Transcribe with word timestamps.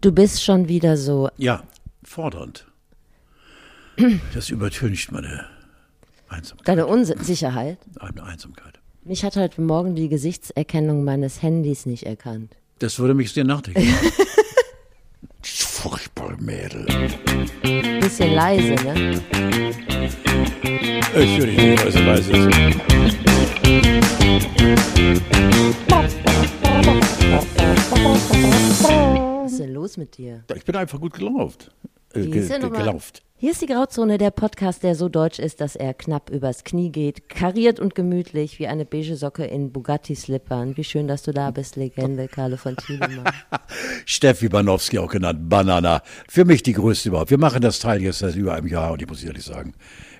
Du 0.00 0.12
bist 0.12 0.42
schon 0.42 0.68
wieder 0.68 0.96
so. 0.96 1.28
Ja, 1.36 1.62
fordernd. 2.02 2.66
Das 4.34 4.50
übertüncht 4.50 5.12
meine 5.12 5.46
Einsamkeit. 6.28 6.68
Deine 6.68 6.86
Unsicherheit. 6.86 7.78
Eine 8.00 8.24
Einsamkeit. 8.24 8.80
Mich 9.04 9.24
hat 9.24 9.36
heute 9.36 9.60
Morgen 9.60 9.94
die 9.94 10.08
Gesichtserkennung 10.08 11.04
meines 11.04 11.42
Handys 11.42 11.86
nicht 11.86 12.04
erkannt. 12.04 12.56
Das 12.78 12.98
würde 12.98 13.14
mich 13.14 13.32
sehr 13.32 13.44
nachdenken. 13.44 13.82
Furchtbar 15.42 16.36
Mädel. 16.40 16.86
Bisschen 18.00 18.32
leise, 18.32 18.74
ne? 18.82 19.20
Ich 21.16 21.38
würde 21.38 21.52
nicht 21.52 21.84
leise, 21.84 22.02
leise. 22.02 22.50
Was 29.42 29.52
ist 29.52 29.60
denn 29.60 29.72
los 29.72 29.96
mit 29.96 30.18
dir? 30.18 30.42
Ich 30.54 30.64
bin 30.64 30.74
einfach 30.74 31.00
gut 31.00 31.14
gelauft. 31.14 31.70
Äh, 32.12 32.26
ge 32.26 32.48
ge 32.48 32.70
gelauft. 32.70 33.22
Hier 33.36 33.52
ist 33.52 33.62
die 33.62 33.66
Grauzone, 33.66 34.18
der 34.18 34.30
Podcast, 34.30 34.82
der 34.82 34.94
so 34.94 35.08
deutsch 35.08 35.38
ist, 35.38 35.60
dass 35.60 35.76
er 35.76 35.94
knapp 35.94 36.30
übers 36.30 36.64
Knie 36.64 36.90
geht, 36.90 37.28
kariert 37.28 37.78
und 37.78 37.94
gemütlich 37.94 38.58
wie 38.58 38.66
eine 38.66 38.84
beige 38.84 39.16
Socke 39.16 39.44
in 39.44 39.70
Bugatti-Slippern. 39.70 40.76
Wie 40.76 40.84
schön, 40.84 41.06
dass 41.08 41.22
du 41.22 41.32
da 41.32 41.50
bist, 41.50 41.76
Legende 41.76 42.26
Carlo 42.26 42.56
von 42.56 42.76
Tiedemann. 42.76 43.24
Steffi 44.06 44.48
Banowski 44.48 44.98
auch 44.98 45.10
genannt, 45.10 45.48
Banana. 45.48 46.02
Für 46.28 46.44
mich 46.44 46.62
die 46.62 46.72
größte 46.72 47.10
überhaupt. 47.10 47.30
Wir 47.30 47.38
machen 47.38 47.60
das 47.60 47.78
Teil 47.78 48.02
jetzt 48.02 48.20
seit 48.20 48.34
über 48.34 48.54
einem 48.54 48.66
Jahr 48.66 48.92
und 48.92 49.02
ich 49.02 49.08
muss 49.08 49.22
ehrlich 49.22 49.44
sagen, 49.44 49.74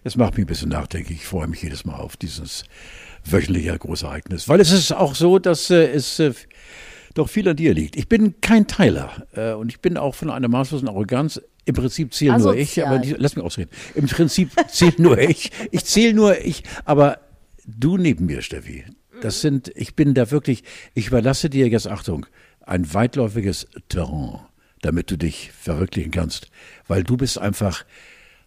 es 0.05 0.17
macht 0.17 0.35
mich 0.35 0.45
ein 0.45 0.49
bisschen 0.49 0.69
nachdenklich. 0.69 1.19
Ich 1.21 1.27
freue 1.27 1.47
mich 1.47 1.63
jedes 1.63 1.85
Mal 1.85 1.97
auf 1.97 2.17
dieses 2.17 2.65
wöchentliche 3.25 3.79
Großereignis. 3.79 4.49
Weil 4.49 4.61
es 4.61 4.71
ist 4.71 4.93
auch 4.93 5.15
so, 5.15 5.39
dass 5.39 5.71
äh, 5.71 5.87
es 5.87 6.19
äh, 6.19 6.33
doch 7.15 7.29
viel 7.29 7.49
an 7.49 7.57
dir 7.57 7.75
liegt. 7.75 7.97
Ich 7.97 8.09
bin 8.09 8.41
kein 8.41 8.67
Teiler 8.67 9.27
äh, 9.35 9.53
und 9.53 9.69
ich 9.69 9.81
bin 9.81 9.97
auch 9.97 10.15
von 10.15 10.31
einer 10.31 10.49
maßlosen 10.49 10.89
Arroganz. 10.89 11.41
Im 11.65 11.75
Prinzip 11.75 12.13
zähle 12.13 12.39
nur 12.39 12.55
ich, 12.55 12.85
aber 12.85 12.99
die, 12.99 13.15
lass 13.17 13.37
mich 13.37 13.45
ausreden. 13.45 13.71
Im 13.95 14.07
Prinzip 14.07 14.51
zähle 14.69 14.95
nur 14.99 15.19
ich. 15.19 15.51
Ich 15.71 15.85
zähle 15.87 16.13
nur 16.13 16.39
ich, 16.45 16.63
aber 16.85 17.21
du 17.67 17.97
neben 17.97 18.27
mir, 18.27 18.43
Steffi. 18.43 18.85
Das 19.23 19.41
sind, 19.41 19.73
ich 19.75 19.95
bin 19.95 20.13
da 20.13 20.31
wirklich, 20.31 20.65
ich 20.93 21.07
überlasse 21.07 21.49
dir 21.49 21.69
jetzt 21.69 21.87
Achtung, 21.87 22.27
ein 22.61 22.93
weitläufiges 22.93 23.69
Terrain, 23.89 24.41
damit 24.83 25.11
du 25.11 25.17
dich 25.17 25.53
verwirklichen 25.59 26.11
kannst, 26.11 26.49
weil 26.89 27.05
du 27.05 27.17
bist 27.17 27.39
einfach, 27.39 27.85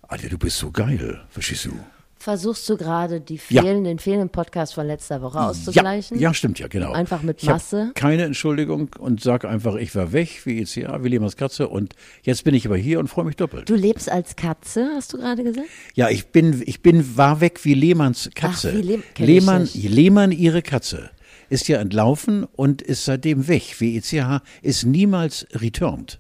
Alter, 0.04 0.30
du 0.30 0.38
bist 0.38 0.58
so 0.58 0.72
geil, 0.72 1.26
verstehst 1.30 1.66
du? 1.66 1.80
Versuchst 2.28 2.68
du 2.68 2.76
gerade 2.76 3.22
die 3.22 3.40
Ja. 3.48 3.62
fehlenden, 3.62 3.86
den 3.86 4.00
fehlenden 4.00 4.28
Podcast 4.28 4.74
von 4.74 4.86
letzter 4.86 5.22
Woche 5.22 5.38
Ja, 5.38 5.48
auszugleichen? 5.50 6.20
ja, 6.20 6.34
stimmt 6.34 6.60
ja, 6.60 6.68
genau. 6.68 6.92
Einfach 6.92 7.22
mit 7.22 7.42
Masse? 7.46 7.92
Keine 7.96 8.26
Entschuldigung 8.26 8.90
und 9.00 9.22
sag 9.22 9.46
einfach, 9.46 9.76
ich 9.76 9.96
war 9.96 10.12
weg, 10.12 10.42
wie 10.44 10.60
ECA, 10.62 11.02
wie 11.06 11.08
Lehmanns 11.08 11.38
Katze 11.38 11.70
und 11.70 11.94
jetzt 12.24 12.44
bin 12.44 12.54
ich 12.54 12.66
aber 12.66 12.76
hier 12.76 13.00
und 13.00 13.08
freue 13.08 13.24
mich 13.24 13.38
doppelt. 13.38 13.70
Du 13.70 13.76
lebst 13.76 14.12
als 14.12 14.36
Katze, 14.36 14.90
hast 14.94 15.14
du 15.14 15.20
gerade 15.20 15.42
gesagt? 15.42 15.70
Ja, 15.96 16.10
ich 16.10 16.28
bin, 16.34 16.62
ich 16.66 16.82
bin, 16.82 17.16
war 17.16 17.40
weg 17.40 17.64
wie 17.64 17.74
Lehmanns 17.76 18.30
Katze. 18.36 18.72
Ach, 18.74 18.78
wie 18.78 18.82
Lehm- 18.82 19.04
Lehmann. 19.20 19.70
Lehmann, 19.74 20.32
ihre 20.34 20.62
Katze, 20.62 21.10
ist 21.50 21.70
ja 21.70 21.80
entlaufen 21.80 22.44
und 22.44 22.82
ist 22.82 23.06
seitdem 23.06 23.48
weg. 23.48 23.76
Wie 23.80 23.96
ECH 23.96 24.42
ist 24.62 24.84
niemals 24.84 25.48
returned. 25.54 26.20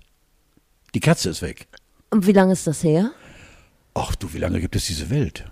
Die 0.95 1.01
Katze 1.01 1.31
ist 1.31 1.41
weg. 1.41 1.67
Und 2.11 2.25
wie 2.27 2.31
lange 2.31 2.53
ist 2.53 2.65
das 2.65 2.81
her? 2.81 3.11
Ach 3.93 4.15
du, 4.15 4.31
wie 4.33 4.37
lange 4.37 4.61
gibt 4.61 4.77
es 4.77 4.85
diese 4.85 5.09
Welt? 5.09 5.43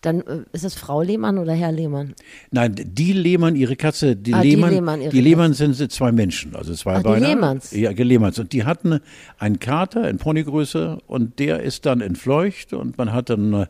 Dann 0.00 0.20
äh, 0.22 0.44
ist 0.52 0.64
es 0.64 0.74
Frau 0.74 1.02
Lehmann 1.02 1.38
oder 1.38 1.52
Herr 1.52 1.72
Lehmann? 1.72 2.14
Nein, 2.50 2.74
die 2.76 3.12
Lehmann, 3.12 3.54
ihre 3.56 3.76
Katze, 3.76 4.16
die 4.16 4.32
Ah, 4.32 4.40
die 4.40 4.50
Lehmann, 4.50 4.70
Lehmann, 4.72 5.00
ihre 5.02 5.10
die 5.10 5.20
Lehmann 5.20 5.52
sind, 5.52 5.76
zwei 5.92 6.10
Menschen, 6.12 6.56
also 6.56 6.74
zwei 6.74 6.94
Ach, 6.94 6.98
die 6.98 7.04
Beine. 7.04 7.26
Lehmanns. 7.26 7.70
Ja, 7.72 7.92
die 7.92 8.02
Lehmanns. 8.02 8.38
Und 8.38 8.52
die 8.52 8.64
hatten 8.64 9.00
einen 9.38 9.58
Kater 9.58 10.08
in 10.08 10.18
Ponygröße 10.18 10.98
und 11.06 11.38
der 11.38 11.62
ist 11.62 11.86
dann 11.86 12.00
entfleucht 12.00 12.72
und 12.72 12.96
man 12.96 13.12
hat 13.12 13.30
dann 13.30 13.52
äh, 13.52 13.66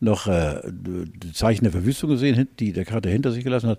noch 0.00 0.26
äh, 0.26 0.60
die 0.66 1.32
Zeichen 1.32 1.64
der 1.64 1.72
Verwüstung 1.72 2.10
gesehen, 2.10 2.48
die 2.58 2.72
der 2.72 2.84
Kater 2.84 3.10
hinter 3.10 3.32
sich 3.32 3.44
gelassen 3.44 3.68
hat. 3.70 3.78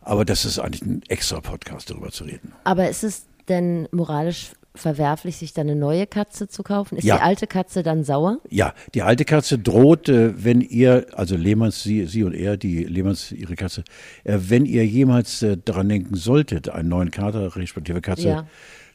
Aber 0.00 0.24
das 0.24 0.44
ist 0.44 0.58
eigentlich 0.58 0.82
ein 0.82 1.02
extra 1.08 1.40
Podcast, 1.40 1.90
darüber 1.90 2.10
zu 2.10 2.24
reden. 2.24 2.52
Aber 2.64 2.88
ist 2.88 3.04
es 3.04 3.26
denn 3.48 3.88
moralisch 3.90 4.52
verwerflich, 4.78 5.36
sich 5.36 5.52
dann 5.52 5.68
eine 5.68 5.78
neue 5.78 6.06
Katze 6.06 6.48
zu 6.48 6.62
kaufen? 6.62 6.96
Ist 6.96 7.04
Ja. 7.04 7.16
die 7.16 7.22
alte 7.22 7.46
Katze 7.46 7.82
dann 7.82 8.04
sauer? 8.04 8.38
Ja, 8.48 8.74
die 8.94 9.02
alte 9.02 9.24
Katze 9.24 9.58
droht, 9.58 10.08
wenn 10.08 10.60
ihr, 10.60 11.06
also 11.12 11.36
Lehmanns, 11.36 11.82
sie, 11.82 12.06
sie 12.06 12.24
und 12.24 12.34
er, 12.34 12.56
die 12.56 12.84
Lehmanns, 12.84 13.32
ihre 13.32 13.54
Katze, 13.56 13.84
äh, 14.24 14.38
wenn 14.40 14.64
ihr 14.66 14.86
jemals 14.86 15.42
äh, 15.42 15.56
daran 15.62 15.88
denken 15.88 16.14
solltet, 16.16 16.68
einen 16.68 16.88
neuen 16.88 17.10
Kater, 17.10 17.54
respektive 17.56 18.00
Katze 18.00 18.28
Ja. 18.28 18.46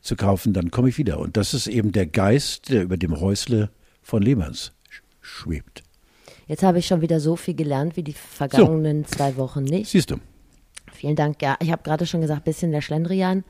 zu 0.01 0.15
kaufen, 0.15 0.53
dann 0.53 0.71
komme 0.71 0.89
ich 0.89 0.97
wieder. 0.97 1.19
Und 1.19 1.37
das 1.37 1.53
ist 1.53 1.67
eben 1.67 1.91
der 1.91 2.05
Geist, 2.07 2.69
der 2.69 2.83
über 2.83 2.97
dem 2.97 3.19
Häusle 3.19 3.69
von 4.01 4.21
Lehmanns 4.21 4.71
sch- 4.89 5.01
schwebt. 5.21 5.83
Jetzt 6.47 6.63
habe 6.63 6.79
ich 6.79 6.87
schon 6.87 7.01
wieder 7.01 7.19
so 7.21 7.35
viel 7.37 7.53
gelernt 7.55 7.95
wie 7.95 8.03
die 8.03 8.13
vergangenen 8.13 9.05
zwei 9.05 9.37
Wochen 9.37 9.63
nicht. 9.63 9.89
Siehst 9.89 10.11
du? 10.11 10.17
Vielen 10.91 11.15
Dank. 11.15 11.41
Ja, 11.41 11.55
ich 11.61 11.71
habe 11.71 11.83
gerade 11.83 12.05
schon 12.05 12.21
gesagt, 12.21 12.43
bisschen 12.43 12.71
der 12.71 12.81
Schlendrian 12.81 13.43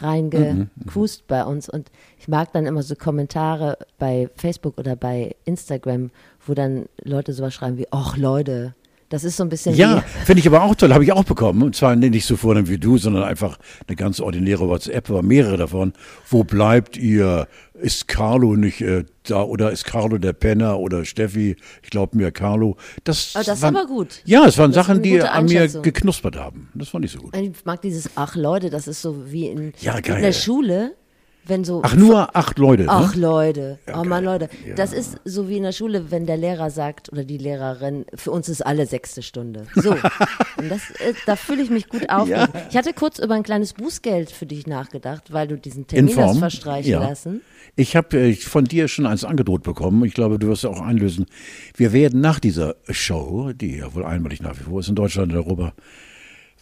Mhm, 0.00 0.06
reingekust 0.06 1.26
bei 1.26 1.44
uns. 1.44 1.68
Und 1.68 1.90
ich 2.18 2.28
mag 2.28 2.52
dann 2.52 2.66
immer 2.66 2.82
so 2.82 2.94
Kommentare 2.94 3.78
bei 3.98 4.28
Facebook 4.36 4.78
oder 4.78 4.96
bei 4.96 5.34
Instagram, 5.44 6.10
wo 6.46 6.54
dann 6.54 6.86
Leute 7.02 7.32
sowas 7.32 7.54
schreiben 7.54 7.78
wie, 7.78 7.88
ach 7.90 8.16
Leute, 8.16 8.74
das 9.14 9.22
ist 9.22 9.36
so 9.36 9.44
ein 9.44 9.48
bisschen 9.48 9.76
Ja, 9.76 10.02
finde 10.24 10.40
ich 10.40 10.46
aber 10.48 10.62
auch 10.64 10.74
toll, 10.74 10.92
habe 10.92 11.04
ich 11.04 11.12
auch 11.12 11.22
bekommen. 11.22 11.62
Und 11.62 11.76
zwar 11.76 11.94
nicht 11.94 12.26
so 12.26 12.36
vornehm 12.36 12.68
wie 12.68 12.78
du, 12.78 12.98
sondern 12.98 13.22
einfach 13.22 13.58
eine 13.86 13.94
ganz 13.94 14.18
ordinäre 14.18 14.68
WhatsApp, 14.68 15.08
aber 15.08 15.22
mehrere 15.22 15.56
davon. 15.56 15.92
Wo 16.28 16.42
bleibt 16.42 16.96
ihr? 16.96 17.46
Ist 17.74 18.08
Carlo 18.08 18.56
nicht 18.56 18.80
äh, 18.80 19.04
da 19.24 19.42
oder 19.42 19.70
ist 19.70 19.84
Carlo 19.84 20.18
der 20.18 20.32
Penner 20.32 20.78
oder 20.78 21.04
Steffi? 21.04 21.56
Ich 21.82 21.90
glaube 21.90 22.16
mir 22.16 22.32
Carlo. 22.32 22.76
Das, 23.04 23.32
Ah, 23.34 23.42
das 23.44 23.56
ist 23.58 23.62
waren, 23.62 23.76
aber 23.76 23.86
gut. 23.86 24.20
Ja, 24.24 24.46
es 24.46 24.58
waren 24.58 24.72
Das 24.72 24.80
ist 24.82 24.86
Sachen, 24.86 25.02
die 25.02 25.20
an 25.20 25.44
mir 25.46 25.68
geknuspert 25.68 26.36
haben. 26.36 26.68
Das 26.74 26.88
fand 26.88 27.04
ich 27.04 27.12
so 27.12 27.18
gut. 27.20 27.36
ich 27.36 27.52
mag 27.64 27.80
dieses, 27.82 28.10
ach 28.16 28.34
Leute, 28.36 28.70
das 28.70 28.88
ist 28.88 29.00
so 29.00 29.30
wie 29.30 29.46
in, 29.46 29.72
Ja, 29.80 29.96
in 29.96 30.02
der 30.22 30.32
Schule, 30.32 30.94
wenn 31.46 31.64
so 31.64 31.80
Ach, 31.82 31.94
nur 31.94 32.34
acht 32.36 32.58
Leute. 32.58 32.86
Ach 32.88 33.14
ne? 33.14 33.20
Leute, 33.20 33.78
oh 33.94 34.04
Mann. 34.04 34.24
Leute, 34.24 34.48
das 34.76 34.92
ist 34.92 35.18
so 35.24 35.48
wie 35.48 35.58
in 35.58 35.62
der 35.62 35.72
Schule, 35.72 36.10
wenn 36.10 36.26
der 36.26 36.36
Lehrer 36.36 36.70
sagt 36.70 37.12
oder 37.12 37.24
die 37.24 37.38
Lehrerin, 37.38 38.06
für 38.14 38.30
uns 38.30 38.48
ist 38.48 38.64
alle 38.64 38.86
sechste 38.86 39.22
Stunde. 39.22 39.66
So, 39.74 39.90
und 40.56 40.70
das, 40.70 40.90
äh, 41.00 41.14
da 41.26 41.36
fühle 41.36 41.62
ich 41.62 41.70
mich 41.70 41.88
gut 41.88 42.08
auf. 42.08 42.28
Ja. 42.28 42.48
Ich 42.70 42.76
hatte 42.76 42.92
kurz 42.92 43.18
über 43.18 43.34
ein 43.34 43.42
kleines 43.42 43.74
Bußgeld 43.74 44.30
für 44.30 44.46
dich 44.46 44.66
nachgedacht, 44.66 45.32
weil 45.32 45.48
du 45.48 45.56
diesen 45.58 45.86
Termin 45.86 46.12
In 46.12 46.22
hast 46.22 46.38
verstreichen 46.38 46.90
ja. 46.90 47.00
lassen. 47.00 47.42
Ich 47.76 47.96
habe 47.96 48.18
äh, 48.18 48.34
von 48.34 48.64
dir 48.64 48.88
schon 48.88 49.06
eins 49.06 49.24
angedroht 49.24 49.62
bekommen. 49.62 50.04
Ich 50.04 50.14
glaube, 50.14 50.38
du 50.38 50.48
wirst 50.48 50.64
es 50.64 50.70
auch 50.70 50.80
einlösen. 50.80 51.26
Wir 51.76 51.92
werden 51.92 52.20
nach 52.20 52.40
dieser 52.40 52.76
Show, 52.88 53.52
die 53.52 53.78
ja 53.78 53.94
wohl 53.94 54.04
einmalig 54.04 54.40
nach 54.40 54.58
wie 54.58 54.64
vor 54.64 54.80
ist 54.80 54.88
in 54.88 54.94
Deutschland 54.94 55.32
und 55.32 55.38
Europa, 55.38 55.72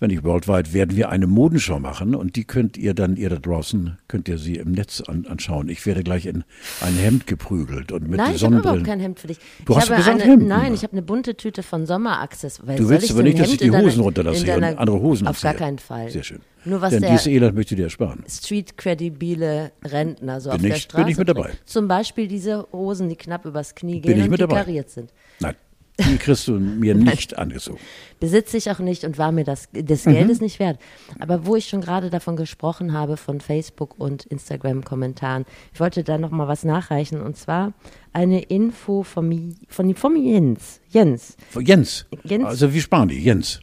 wenn 0.03 0.09
nicht 0.11 0.25
worldwide, 0.25 0.73
werden 0.75 0.97
wir 0.97 1.09
eine 1.09 1.27
Modenschau 1.27 1.79
machen 1.79 2.15
und 2.15 2.37
die 2.37 2.45
könnt 2.45 2.77
ihr 2.77 2.93
dann, 2.93 3.17
ihr 3.17 3.31
da 3.31 3.37
draußen, 3.37 3.99
könnt 4.09 4.29
ihr 4.29 4.37
sie 4.37 4.57
im 4.57 4.73
Netz 4.73 5.01
an, 5.01 5.27
anschauen. 5.27 5.69
Ich 5.69 5.87
werde 5.87 6.03
gleich 6.03 6.27
in 6.27 6.45
ein 6.81 6.95
Hemd 6.97 7.27
geprügelt 7.27 7.93
und 7.93 8.09
mit 8.09 8.19
Nein, 8.19 8.27
ich 8.35 8.43
habe 8.45 8.55
Sonnenbrillen. 8.55 8.63
überhaupt 8.81 8.87
kein 8.87 9.01
Hemd 9.01 9.21
für 9.21 9.29
dich. 9.29 9.39
Du 9.65 9.73
ich 9.73 9.79
hast 9.79 9.89
gesagt 9.89 10.09
eine, 10.21 10.23
Hemden. 10.31 10.49
Nein, 10.49 10.75
ich 10.75 10.83
habe 10.83 10.93
eine 10.93 11.03
bunte 11.03 11.37
Tüte 11.37 11.63
von 11.63 11.87
Sommeraccess. 11.87 12.61
Weil 12.67 12.77
Du 12.77 12.89
willst 12.89 13.05
ich 13.07 13.13
aber 13.13 13.23
nicht, 13.23 13.39
dass 13.39 13.47
ich 13.47 13.53
Hemd 13.53 13.61
die 13.63 13.67
in 13.67 13.73
deiner- 13.73 13.87
Hosen 13.87 14.01
runterlasse 14.03 14.55
und 14.57 14.65
andere 14.65 15.01
Hosen 15.01 15.27
Auf 15.29 15.41
gar 15.41 15.55
keinen 15.55 15.79
Fall. 15.79 16.11
Sehr 16.11 16.23
schön. 16.25 16.41
Nur 16.65 16.81
was 16.81 16.91
Denn 16.91 17.01
der 17.03 17.11
dieses 17.11 17.27
Elend 17.27 17.55
möchte 17.55 17.75
ich 17.75 17.79
dir 17.79 17.85
ersparen. 17.85 18.23
street-kredibile 18.29 19.73
Rentner 19.85 20.41
so 20.41 20.51
Bin 20.51 20.57
auf 20.57 20.63
der 20.63 20.77
ich- 20.77 20.83
Straße 20.83 21.05
bin 21.05 21.13
ich 21.13 21.19
mit 21.19 21.29
dabei. 21.29 21.51
Zum 21.65 21.89
Beispiel 21.89 22.29
diese 22.29 22.67
Hosen, 22.73 23.09
die 23.09 23.17
knapp 23.17 23.45
übers 23.47 23.75
Knie 23.75 24.01
gehen 24.01 24.19
ich 24.19 24.25
und 24.25 24.33
die 24.33 24.37
dabei. 24.39 24.57
kariert 24.65 24.91
sind. 24.91 25.11
Nein, 25.41 25.55
die 26.01 26.17
kriegst 26.17 26.49
du 26.49 26.53
mir 26.59 26.95
nicht 26.97 27.37
angezogen. 27.39 27.79
Besitze 28.19 28.57
ich 28.57 28.71
auch 28.71 28.79
nicht 28.79 29.05
und 29.05 29.19
war 29.19 29.33
mir 29.33 29.45
das, 29.45 29.69
des 29.73 30.07
Mhm. 30.07 30.13
Geldes 30.13 30.41
nicht 30.41 30.59
wert. 30.59 30.79
Aber 31.19 31.45
wo 31.47 31.57
ich 31.57 31.69
schon 31.69 31.81
gerade 31.81 32.09
davon 32.09 32.37
gesprochen 32.37 32.93
habe, 32.93 33.17
von 33.17 33.41
Facebook 33.41 33.99
und 33.99 34.25
Instagram-Kommentaren, 34.27 35.45
ich 35.75 35.81
wollte 35.81 36.03
da 36.05 36.19
noch 36.19 36.31
mal 36.31 36.49
was 36.49 36.65
nachreichen 36.65 37.21
und 37.21 37.37
zwar 37.37 37.73
eine 38.13 38.43
Info 38.43 39.03
von, 39.03 39.57
von, 39.69 39.95
von 39.95 40.17
Jens. 40.17 40.81
Jens. 40.89 41.37
Jens. 41.61 42.07
Jens? 42.25 42.45
Also 42.45 42.73
wie 42.73 42.81
sparen 42.81 43.09
die? 43.09 43.19
Jens. 43.23 43.61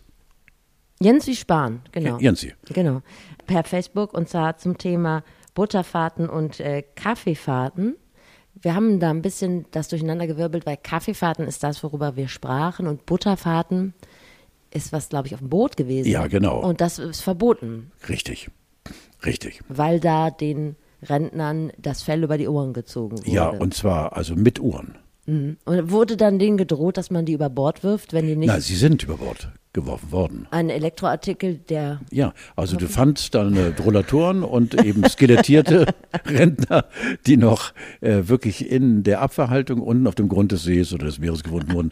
Jens 1.01 1.27
wie 1.27 1.35
Spahn, 1.35 1.81
genau. 1.93 2.17
Jensi. 2.19 2.53
Genau. 2.73 3.01
Per 3.47 3.63
Facebook 3.63 4.13
und 4.13 4.27
zwar 4.27 4.57
zum 4.57 4.77
Thema 4.77 5.23
Butterfahrten 5.53 6.27
und 6.29 6.59
äh, 6.59 6.83
Kaffeefahrten. 6.95 7.95
Wir 8.61 8.75
haben 8.75 8.99
da 8.99 9.09
ein 9.09 9.21
bisschen 9.21 9.65
das 9.71 9.87
durcheinandergewirbelt, 9.87 10.65
weil 10.65 10.77
Kaffeefahrten 10.77 11.47
ist 11.47 11.63
das, 11.63 11.83
worüber 11.83 12.15
wir 12.15 12.27
sprachen 12.27 12.87
und 12.87 13.05
Butterfahrten 13.05 13.93
ist 14.71 14.91
was, 14.91 15.09
glaube 15.09 15.27
ich, 15.27 15.33
auf 15.33 15.39
dem 15.39 15.49
Boot 15.49 15.77
gewesen. 15.77 16.09
Ja, 16.09 16.27
genau. 16.27 16.59
Und 16.59 16.81
das 16.81 16.99
ist 16.99 17.21
verboten, 17.21 17.91
Richtig. 18.07 18.49
Richtig. 19.25 19.61
weil 19.67 19.99
da 19.99 20.29
den 20.29 20.75
Rentnern 21.01 21.71
das 21.77 22.03
Fell 22.03 22.23
über 22.23 22.37
die 22.37 22.47
Ohren 22.47 22.73
gezogen 22.73 23.19
wurde. 23.19 23.29
Ja, 23.31 23.47
und 23.49 23.73
zwar 23.73 24.15
also 24.15 24.35
mit 24.35 24.59
Uhren. 24.59 24.95
und 25.25 25.91
wurde 25.91 26.17
dann 26.17 26.39
denen 26.39 26.57
gedroht, 26.57 26.97
dass 26.97 27.09
man 27.11 27.25
die 27.25 27.33
über 27.33 27.49
Bord 27.49 27.83
wirft, 27.83 28.13
wenn 28.13 28.27
die 28.27 28.35
nicht. 28.35 28.47
Na, 28.47 28.59
sie 28.59 28.75
sind 28.75 29.03
über 29.03 29.17
Bord 29.17 29.49
geworfen 29.73 30.11
worden. 30.11 30.47
Ein 30.49 30.69
Elektroartikel, 30.69 31.55
der. 31.69 31.99
Ja, 32.11 32.33
also 32.55 32.75
du 32.75 32.87
fandst 32.87 33.35
dann 33.35 33.55
äh, 33.55 33.73
Rollatoren 33.83 34.43
und 34.43 34.83
eben 34.83 35.07
skelettierte 35.07 35.85
Rentner, 36.25 36.85
die 37.27 37.37
noch 37.37 37.73
äh, 38.01 38.23
wirklich 38.23 38.69
in 38.69 39.03
der 39.03 39.21
Abwehrhaltung 39.21 39.79
unten 39.81 40.07
auf 40.07 40.15
dem 40.15 40.27
Grund 40.27 40.51
des 40.51 40.63
Sees 40.63 40.91
oder 40.91 41.05
des 41.05 41.19
Meeres 41.19 41.43
gefunden 41.43 41.71
wurden. 41.73 41.91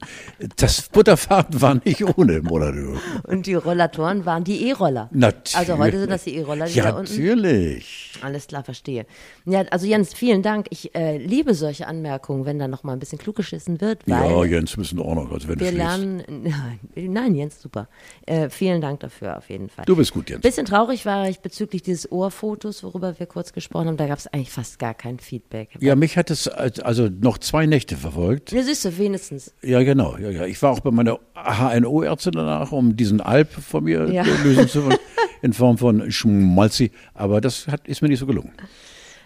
Das 0.56 0.90
Butterfahren 0.90 1.62
war 1.62 1.76
nicht 1.86 2.04
ohne 2.18 2.42
Monado. 2.42 2.98
Und 3.24 3.46
die 3.46 3.54
Rollatoren 3.54 4.26
waren 4.26 4.44
die 4.44 4.68
E-Roller. 4.70 5.10
Natürlich. 5.12 5.56
Also 5.56 5.78
heute 5.78 6.00
sind 6.00 6.10
das 6.10 6.24
die 6.24 6.36
E-Roller, 6.36 6.66
die 6.66 6.78
ja, 6.78 6.86
da 6.86 6.98
unten. 6.98 7.12
natürlich. 7.12 8.14
Alles 8.22 8.48
klar, 8.48 8.64
verstehe. 8.64 9.06
Ja, 9.46 9.62
also 9.70 9.86
Jens, 9.86 10.16
vielen 10.16 10.42
Dank. 10.42 10.66
Ich 10.72 10.96
äh, 10.96 11.18
liebe 11.18 11.54
solche 11.54 11.88
Anmerkungen, 11.88 12.46
wenn 12.46 12.58
da 12.58 12.68
noch 12.68 12.84
mal 12.84 12.94
ein 12.94 13.00
bisschen 13.00 13.20
klug 13.20 13.36
geschissen 13.36 13.82
wird, 13.82 14.00
Ja, 14.08 14.44
Jens, 14.46 14.78
müssen 14.78 15.00
auch 15.00 15.14
noch, 15.14 15.32
also 15.32 15.48
wenn 15.48 15.60
wir 15.60 15.72
lernen. 15.72 16.24
Nein, 16.28 16.80
nein, 17.14 17.36
Jens, 17.36 17.67
super. 17.68 17.90
Äh, 18.26 18.50
vielen 18.50 18.80
Dank 18.82 19.02
dafür 19.02 19.38
auf 19.38 19.50
jeden 19.50 19.68
Fall. 19.70 19.84
Du 19.86 19.96
bist 19.96 20.14
gut, 20.14 20.30
Jens. 20.30 20.42
Bisschen 20.42 20.66
traurig 20.66 21.06
war 21.06 21.28
ich 21.28 21.40
bezüglich 21.40 21.82
dieses 21.82 22.10
Ohrfotos, 22.12 22.82
worüber 22.84 23.20
wir 23.20 23.26
kurz 23.26 23.52
gesprochen 23.52 23.88
haben. 23.88 23.98
Da 23.98 24.08
gab 24.08 24.18
es 24.20 24.28
eigentlich 24.28 24.52
fast 24.52 24.80
gar 24.80 24.94
kein 24.94 25.20
Feedback. 25.20 25.70
Ja, 25.80 25.96
mich 25.96 26.16
hat 26.18 26.30
es 26.32 26.48
als- 26.48 26.80
also 26.80 27.10
noch 27.10 27.38
zwei 27.40 27.66
Nächte 27.66 27.98
verfolgt. 27.98 28.52
Ja, 28.54 28.64
siehst 28.64 28.86
du, 28.86 28.98
wenigstens. 28.98 29.54
Ja, 29.62 29.84
genau. 29.84 30.18
Ja, 30.18 30.30
ja. 30.30 30.46
Ich 30.46 30.62
war 30.62 30.72
auch 30.72 30.80
bei 30.80 30.92
meiner 30.92 31.20
HNO-Ärztin 31.36 32.34
danach, 32.34 32.72
um 32.72 32.96
diesen 32.96 33.20
Alp 33.22 33.52
von 33.52 33.84
mir 33.84 34.10
Ja. 34.12 34.24
lösen 34.44 34.68
zu 34.70 34.86
wollen, 34.86 34.98
in 35.42 35.54
Form 35.54 35.78
von 35.78 36.10
Schmalzi. 36.12 36.92
Aber 37.14 37.42
das 37.42 37.68
hat, 37.68 37.88
ist 37.88 38.02
mir 38.02 38.08
nicht 38.08 38.20
so 38.20 38.26
gelungen. 38.26 38.54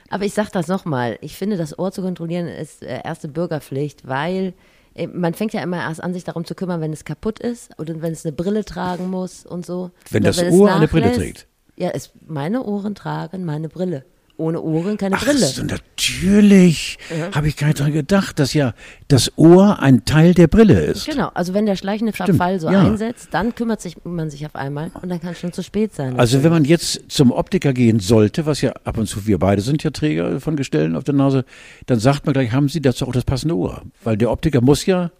Aber 0.09 0.25
ich 0.25 0.33
sag 0.33 0.49
das 0.51 0.67
nochmal. 0.67 1.17
Ich 1.21 1.37
finde, 1.37 1.57
das 1.57 1.77
Ohr 1.79 1.91
zu 1.91 2.01
kontrollieren 2.01 2.47
ist 2.47 2.83
äh, 2.83 3.01
erste 3.03 3.27
Bürgerpflicht, 3.27 4.07
weil 4.07 4.53
man 5.13 5.33
fängt 5.33 5.53
ja 5.53 5.61
immer 5.61 5.77
erst 5.77 6.03
an, 6.03 6.13
sich 6.13 6.23
darum 6.23 6.45
zu 6.45 6.55
kümmern, 6.55 6.81
wenn 6.81 6.93
es 6.93 7.05
kaputt 7.05 7.39
ist 7.39 7.77
oder 7.79 8.01
wenn 8.01 8.13
es 8.13 8.25
eine 8.25 8.33
Brille 8.33 8.65
tragen 8.65 9.09
muss 9.09 9.45
und 9.45 9.65
so. 9.65 9.91
Wenn 10.09 10.23
Oder 10.23 10.29
das 10.29 10.41
es 10.41 10.53
Ohr 10.53 10.73
eine 10.73 10.87
Brille 10.87 11.13
trägt. 11.13 11.47
Ja, 11.77 11.89
es, 11.89 12.11
meine 12.27 12.63
Ohren 12.63 12.95
tragen 12.95 13.45
meine 13.45 13.69
Brille. 13.69 14.05
Ohne 14.41 14.61
Ohren 14.61 14.97
keine 14.97 15.15
Ach 15.15 15.23
Brille. 15.23 15.45
so, 15.45 15.63
natürlich. 15.63 16.97
Habe 17.31 17.47
ich 17.47 17.57
gar 17.57 17.67
nicht 17.67 17.79
dran 17.79 17.93
gedacht, 17.93 18.39
dass 18.39 18.53
ja 18.53 18.73
das 19.07 19.37
Ohr 19.37 19.79
ein 19.79 20.03
Teil 20.03 20.33
der 20.33 20.47
Brille 20.47 20.79
ist. 20.81 21.05
Genau, 21.05 21.29
also 21.33 21.53
wenn 21.53 21.67
der 21.67 21.75
schleichende 21.75 22.11
Verfall 22.11 22.59
so 22.59 22.69
ja. 22.69 22.81
einsetzt, 22.81 23.29
dann 23.31 23.53
kümmert 23.53 23.81
sich 23.81 23.97
man 24.03 24.31
sich 24.31 24.45
auf 24.45 24.55
einmal 24.55 24.91
und 25.01 25.09
dann 25.09 25.21
kann 25.21 25.33
es 25.33 25.39
schon 25.39 25.53
zu 25.53 25.61
spät 25.61 25.93
sein. 25.93 26.19
Also 26.19 26.43
wenn 26.43 26.51
man 26.51 26.65
jetzt 26.65 27.03
zum 27.07 27.31
Optiker 27.31 27.71
gehen 27.71 27.99
sollte, 27.99 28.47
was 28.47 28.61
ja 28.61 28.73
ab 28.83 28.97
und 28.97 29.07
zu, 29.07 29.27
wir 29.27 29.37
beide 29.37 29.61
sind 29.61 29.83
ja 29.83 29.91
Träger 29.91 30.41
von 30.41 30.55
Gestellen 30.55 30.95
auf 30.95 31.03
der 31.03 31.13
Nase, 31.13 31.45
dann 31.85 31.99
sagt 31.99 32.25
man 32.25 32.33
gleich, 32.33 32.51
haben 32.51 32.67
Sie 32.67 32.81
dazu 32.81 33.07
auch 33.07 33.13
das 33.13 33.25
passende 33.25 33.55
Ohr? 33.55 33.83
Weil 34.03 34.17
der 34.17 34.31
Optiker 34.31 34.61
muss 34.61 34.85
ja 34.87 35.11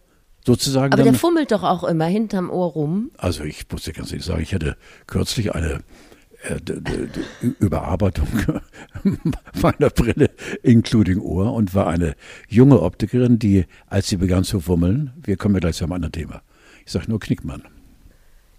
sozusagen 0.45 0.93
Aber 0.93 1.03
der 1.03 1.13
fummelt 1.13 1.51
doch 1.51 1.63
auch 1.63 1.83
immer 1.83 2.05
hinterm 2.05 2.49
Ohr 2.49 2.71
rum. 2.71 3.11
Also 3.17 3.43
ich 3.43 3.65
muss 3.71 3.83
dir 3.83 3.93
ganz 3.93 4.11
ehrlich 4.11 4.25
sagen, 4.25 4.41
ich 4.41 4.55
hatte 4.55 4.75
kürzlich 5.05 5.53
eine 5.53 5.81
Überarbeitung 7.59 8.27
meiner 9.61 9.89
Brille, 9.89 10.29
including 10.63 11.19
Ohr, 11.19 11.53
und 11.53 11.73
war 11.75 11.87
eine 11.87 12.15
junge 12.47 12.81
Optikerin, 12.81 13.39
die, 13.39 13.65
als 13.87 14.07
sie 14.09 14.17
begann 14.17 14.43
zu 14.43 14.59
fummeln, 14.59 15.11
wir 15.23 15.37
kommen 15.37 15.55
ja 15.55 15.59
gleich 15.59 15.75
zu 15.75 15.83
einem 15.83 15.93
anderen 15.93 16.11
Thema. 16.13 16.41
Ich 16.85 16.91
sage 16.91 17.05
nur 17.09 17.19
Knickmann. 17.19 17.63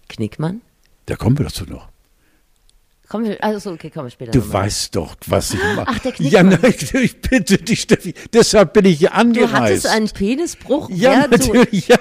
Knickmann? 0.09 0.61
Da 1.07 1.15
kommen 1.15 1.37
wir 1.37 1.45
dazu 1.45 1.65
noch. 1.65 1.89
Kommen 3.09 3.25
wir, 3.25 3.43
also 3.43 3.71
okay, 3.71 3.89
kommen 3.89 4.07
wir 4.07 4.11
später. 4.11 4.31
Du 4.31 4.39
nochmal. 4.39 4.63
weißt 4.63 4.95
doch, 4.95 5.15
was 5.27 5.53
ich 5.53 5.59
mache. 5.75 5.85
Ach, 5.87 5.99
der 5.99 6.13
Ja, 6.19 6.41
Knickmann. 6.41 6.59
nein, 6.61 6.73
ich 7.03 7.21
bitte 7.21 7.57
dich, 7.57 7.81
Steffi. 7.81 8.13
Deshalb 8.31 8.73
bin 8.73 8.85
ich 8.85 8.99
hier 8.99 9.09
Du 9.09 9.15
angereist. 9.15 9.53
hattest 9.53 9.87
einen 9.87 10.09
Penisbruch, 10.09 10.89
ja, 10.89 11.27
du 11.27 11.37
natürlich. 11.37 11.87
Ja, 11.89 11.97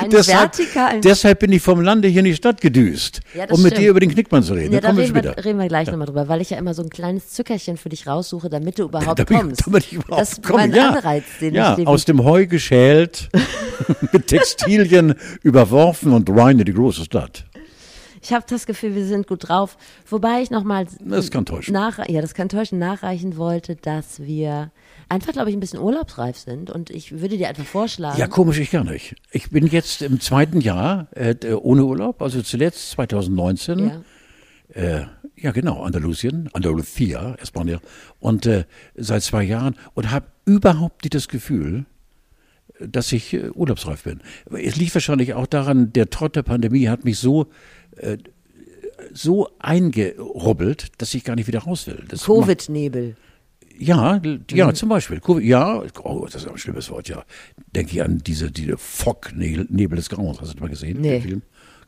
einen 0.00 0.10
deshalb, 0.10 0.56
vertikalen. 0.56 1.00
deshalb 1.02 1.38
bin 1.40 1.52
ich 1.52 1.62
vom 1.62 1.80
Lande 1.80 2.08
hier 2.08 2.20
in 2.20 2.24
die 2.26 2.34
Stadt 2.34 2.60
gedüst, 2.60 3.20
Ja, 3.34 3.44
um 3.44 3.62
mit 3.62 3.72
stimmt. 3.72 3.78
dir 3.78 3.90
über 3.90 4.00
den 4.00 4.10
Knickmann 4.10 4.42
zu 4.42 4.54
reden. 4.54 4.72
ja, 4.74 4.80
da 4.80 4.88
kommen 4.88 4.98
wir 4.98 5.04
reden 5.04 5.14
wir, 5.14 5.22
später. 5.32 5.44
reden 5.44 5.58
wir 5.58 5.68
gleich 5.68 5.88
nochmal 5.90 6.06
drüber, 6.06 6.28
weil 6.28 6.40
ich 6.40 6.50
ja 6.50 6.58
immer 6.58 6.74
so 6.74 6.82
ein 6.82 6.90
kleines 6.90 7.30
Zückerchen 7.30 7.76
für 7.76 7.88
dich 7.88 8.06
raussuche, 8.06 8.48
damit 8.50 8.78
du 8.78 8.84
überhaupt 8.84 9.18
damit, 9.18 9.28
kommst. 9.28 9.66
damit 9.66 9.84
ich 9.86 9.92
überhaupt 9.94 10.20
das 10.20 10.32
ist 10.32 10.42
komme. 10.42 10.58
mein 10.58 10.72
ja. 10.74 10.90
Anreiz, 10.90 11.24
den 11.40 11.54
ja, 11.54 11.76
ich 11.78 11.86
aus 11.86 12.04
dem 12.04 12.24
Heu 12.24 12.46
geschält, 12.46 13.28
mit 14.12 14.26
Textilien 14.26 15.14
überworfen 15.42 16.12
und 16.12 16.28
rein 16.30 16.58
in 16.58 16.64
die 16.64 16.72
große 16.74 17.04
Stadt. 17.04 17.44
Ich 18.22 18.34
habe 18.34 18.44
das 18.48 18.66
Gefühl, 18.66 18.94
wir 18.94 19.06
sind 19.06 19.26
gut 19.26 19.48
drauf. 19.48 19.78
Wobei 20.10 20.42
ich 20.42 20.50
nochmal 20.50 20.86
Das 21.04 21.30
kann 21.30 21.46
täuschen. 21.46 21.72
nach, 21.72 22.06
ja, 22.06 22.20
das 22.20 22.34
kann 22.34 22.50
täuschen, 22.50 22.78
nachreichen 22.78 23.38
wollte, 23.38 23.76
dass 23.76 24.20
wir 24.20 24.70
einfach, 25.10 25.32
glaube 25.32 25.50
ich, 25.50 25.56
ein 25.56 25.60
bisschen 25.60 25.80
urlaubsreif 25.80 26.38
sind. 26.38 26.70
Und 26.70 26.90
ich 26.90 27.20
würde 27.20 27.36
dir 27.36 27.48
einfach 27.48 27.64
vorschlagen. 27.64 28.18
Ja, 28.18 28.26
komisch, 28.26 28.58
ich 28.58 28.70
gar 28.70 28.84
nicht. 28.84 29.16
Ich 29.30 29.50
bin 29.50 29.66
jetzt 29.66 30.02
im 30.02 30.20
zweiten 30.20 30.60
Jahr 30.60 31.08
äh, 31.14 31.34
ohne 31.52 31.84
Urlaub, 31.84 32.22
also 32.22 32.40
zuletzt 32.42 32.90
2019. 32.92 33.78
ja. 33.78 34.02
Äh, 34.72 35.06
ja, 35.36 35.52
genau, 35.52 35.82
Andalusien, 35.82 36.50
Andalusia, 36.52 37.34
España. 37.42 37.80
Und 38.18 38.44
äh, 38.44 38.64
seit 38.94 39.22
zwei 39.22 39.42
Jahren 39.42 39.74
und 39.94 40.10
habe 40.10 40.26
überhaupt 40.44 41.02
nicht 41.02 41.14
das 41.14 41.28
Gefühl, 41.28 41.86
dass 42.78 43.10
ich 43.10 43.32
äh, 43.32 43.48
urlaubsreif 43.50 44.04
bin. 44.04 44.20
Es 44.52 44.76
liegt 44.76 44.94
wahrscheinlich 44.94 45.34
auch 45.34 45.46
daran, 45.46 45.92
der 45.94 46.10
Trott 46.10 46.36
der 46.36 46.42
Pandemie 46.42 46.88
hat 46.88 47.04
mich 47.04 47.18
so 47.18 47.46
äh, 47.96 48.18
so 49.12 49.48
eingerubbelt, 49.58 50.88
dass 50.98 51.14
ich 51.14 51.24
gar 51.24 51.36
nicht 51.36 51.46
wieder 51.46 51.60
raus 51.60 51.86
will. 51.86 52.04
Covid-Nebel. 52.22 53.16
Ja, 53.80 54.20
ja, 54.50 54.74
zum 54.74 54.88
Beispiel. 54.90 55.20
Ja, 55.40 55.82
oh, 56.02 56.26
das 56.26 56.42
ist 56.42 56.48
ein 56.48 56.58
schlimmes 56.58 56.90
Wort, 56.90 57.08
ja. 57.08 57.24
Denke 57.74 57.92
ich 57.92 58.02
an 58.02 58.18
diese, 58.18 58.50
diese 58.50 58.76
Fog-Nebel 58.76 59.96
des 59.96 60.10
Grauens. 60.10 60.40
Hast 60.40 60.50
du 60.50 60.54
das 60.54 60.60
mal 60.60 60.68
gesehen? 60.68 61.00
Nee. 61.00 61.20
Den 61.20 61.22
Film? 61.22 61.42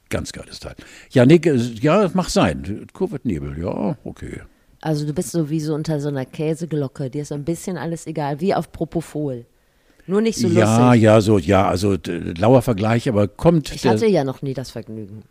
Ganz 0.09 0.33
geiles 0.33 0.61
Teil. 0.61 0.75
Ja, 1.11 1.27
nee, 1.27 1.41
ja, 1.81 2.03
das 2.03 2.15
mag 2.15 2.29
sein. 2.29 2.87
Covid-Nebel, 2.93 3.59
ja, 3.59 3.97
okay. 4.05 4.41
Also 4.81 5.07
du 5.07 5.13
bist 5.13 5.31
so 5.31 5.49
wie 5.49 5.61
so 5.61 5.75
unter 5.75 6.01
so 6.01 6.09
einer 6.09 6.25
Käseglocke. 6.25 7.09
Dir 7.09 7.23
ist 7.23 7.33
ein 7.33 7.45
bisschen 7.45 7.77
alles 7.77 8.07
egal, 8.07 8.41
wie 8.41 8.55
auf 8.55 8.73
Propofol. 8.73 9.47
Nur 10.07 10.21
nicht 10.21 10.39
so 10.39 10.49
ja, 10.49 10.89
lustig. 10.89 11.03
ja, 11.03 11.21
so, 11.21 11.39
ja, 11.39 11.69
also 11.69 11.97
lauer 12.37 12.63
Vergleich, 12.63 13.09
aber 13.09 13.29
kommt 13.29 13.73
Ich 13.73 13.87
hatte 13.87 14.07
ja 14.07 14.25
noch 14.25 14.43
nie 14.43 14.55
das 14.55 14.71
Vergnügen. 14.71 15.23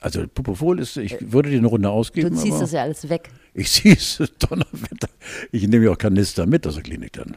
Also 0.00 0.26
Propofol 0.28 0.80
ist, 0.80 0.96
ich 0.96 1.16
würde 1.32 1.50
dir 1.50 1.58
eine 1.58 1.66
Runde 1.66 1.88
Du 1.88 1.94
ausgeben, 1.94 2.34
ziehst 2.36 2.52
aber 2.52 2.60
das 2.60 2.72
ja 2.72 2.82
alles 2.82 3.08
weg. 3.08 3.30
ich 3.54 3.70
ziehe 3.72 3.94
es, 3.94 4.18
Donnerwetter. 4.38 5.08
Ich 5.52 5.66
nehme 5.66 5.84
ja 5.86 5.92
auch 5.92 5.98
Kanister 5.98 6.46
mit 6.46 6.66
aus 6.66 6.74
der 6.74 6.82
Klinik 6.82 7.14
dann. 7.14 7.36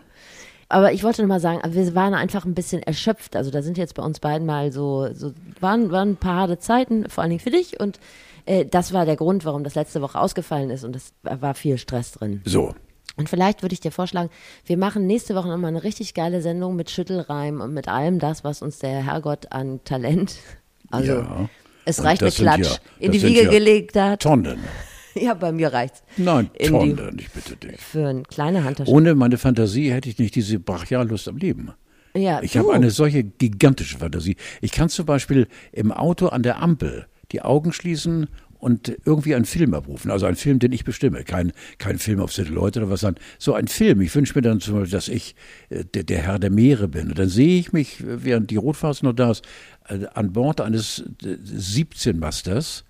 Aber 0.72 0.94
ich 0.94 1.04
wollte 1.04 1.24
noch 1.24 1.30
mal 1.30 1.40
sagen, 1.40 1.62
wir 1.74 1.96
waren 1.96 2.14
einfach 2.14 2.46
ein 2.46 2.54
bisschen 2.54 2.84
erschöpft. 2.84 3.36
Also 3.36 3.50
da 3.50 3.64
sind 3.64 3.78
jetzt 3.78 3.96
bei 3.96 4.04
uns 4.04 4.20
beiden 4.20 4.46
mal 4.46 4.72
so, 4.72 5.12
so 5.14 5.34
waren, 5.60 5.90
waren 5.92 6.12
ein 6.12 6.18
paar 6.18 6.36
harte 6.42 6.60
Zeiten, 6.60 7.10
vor 7.10 7.24
allen 7.24 7.32
Dingen 7.32 7.40
für 7.40 7.50
dich. 7.50 7.80
Und 7.80 8.00
äh, 8.46 8.66
das 8.66 8.94
war 8.94 9.06
der 9.06 9.16
Grund, 9.16 9.46
warum 9.46 9.64
das 9.64 9.74
letzte 9.74 10.02
Woche 10.02 10.20
ausgefallen 10.20 10.70
ist. 10.70 10.84
Und 10.84 10.96
es 10.96 11.14
war 11.24 11.56
viel 11.56 11.80
Stress 11.80 12.12
drin. 12.12 12.42
So, 12.46 12.76
Und 13.18 13.30
vielleicht 13.30 13.64
würde 13.64 13.74
ich 13.74 13.80
dir 13.80 13.92
vorschlagen, 13.92 14.30
wir 14.64 14.78
machen 14.78 15.08
nächste 15.08 15.34
Woche 15.34 15.48
nochmal 15.48 15.70
eine 15.70 15.84
richtig 15.84 16.14
geile 16.14 16.42
Sendung 16.44 16.76
mit 16.76 16.92
Schüttelreim 16.92 17.62
und 17.62 17.74
mit 17.74 17.88
allem 17.88 18.20
das, 18.20 18.44
was 18.44 18.62
uns 18.62 18.78
der 18.78 19.04
Herrgott 19.04 19.52
an 19.52 19.80
Talent, 19.86 20.36
also 20.92 21.14
ja. 21.14 21.50
Es 21.90 22.00
Und 22.00 22.06
reicht 22.06 22.22
sind 22.22 22.34
Klatsch, 22.36 22.60
ja- 22.72 22.78
in 23.00 23.12
die 23.12 23.22
Wiege 23.22 23.44
ja 23.44 23.50
gelegt 23.50 23.96
hat. 23.96 24.22
Tonnen. 24.22 24.60
Ja, 25.16 25.34
bei 25.34 25.52
mir 25.52 25.74
reicht's. 25.74 26.04
Nein, 26.18 26.50
In 26.54 26.66
die- 26.66 26.70
Tonnen, 26.96 27.18
ich 27.20 27.30
bitte 27.32 27.56
dich. 27.58 27.82
Für 27.82 28.08
eine 28.08 28.24
kleine 28.24 28.64
Handtasche. 28.64 28.90
Ohne 28.92 29.16
meine 29.16 29.38
Fantasie 29.38 29.92
hätte 29.92 30.08
ich 30.08 30.18
nicht 30.20 30.36
diese 30.36 30.60
Brachiallust 30.60 31.28
am 31.28 31.38
Leben. 31.38 31.72
ja, 32.16 32.42
Ich 32.44 32.56
habe 32.56 32.72
eine 32.74 32.92
solche 32.92 33.24
gigantische 33.24 33.98
Fantasie. 33.98 34.38
Ich 34.62 34.72
kann 34.72 34.88
zum 34.88 35.06
Beispiel 35.08 35.48
im 35.74 35.92
Auto 35.92 36.28
an 36.28 36.44
der 36.44 36.62
Ampel 36.62 37.08
die 37.32 37.42
Augen 37.42 37.74
schließen 37.74 38.28
und 38.60 38.96
irgendwie 39.06 39.34
einen 39.36 39.46
Film 39.46 39.74
abrufen. 39.74 40.12
Also 40.12 40.26
einen 40.26 40.36
Film, 40.36 40.60
den 40.60 40.72
ich 40.74 40.84
bestimme. 40.84 41.24
Kein, 41.24 41.54
kein 41.78 41.98
Film 41.98 42.20
auf 42.20 42.38
Leute 42.38 42.80
oder 42.82 42.90
was 42.90 43.02
dann. 43.02 43.16
So 43.40 43.54
ein 43.54 43.68
Film. 43.68 44.02
Ich 44.02 44.14
wünsche 44.14 44.36
mir 44.36 44.42
dann 44.42 44.60
zum 44.60 44.76
Beispiel, 44.76 44.92
dass 44.92 45.08
ich 45.08 45.36
äh, 45.70 45.86
der, 45.86 46.04
der 46.04 46.20
Herr 46.20 46.40
der 46.40 46.52
Meere 46.52 46.88
bin. 46.88 47.08
Und 47.08 47.18
dann 47.18 47.30
sehe 47.30 47.60
ich 47.60 47.74
mich, 47.74 48.04
während 48.06 48.52
die 48.52 48.58
Rotphase 48.58 49.06
noch 49.06 49.14
da 49.14 49.32
ist, 49.32 49.46
äh, 49.88 50.06
an 50.14 50.34
Bord 50.34 50.62
eines 50.62 51.04
äh, 51.24 51.28
17-Masters 51.28 52.84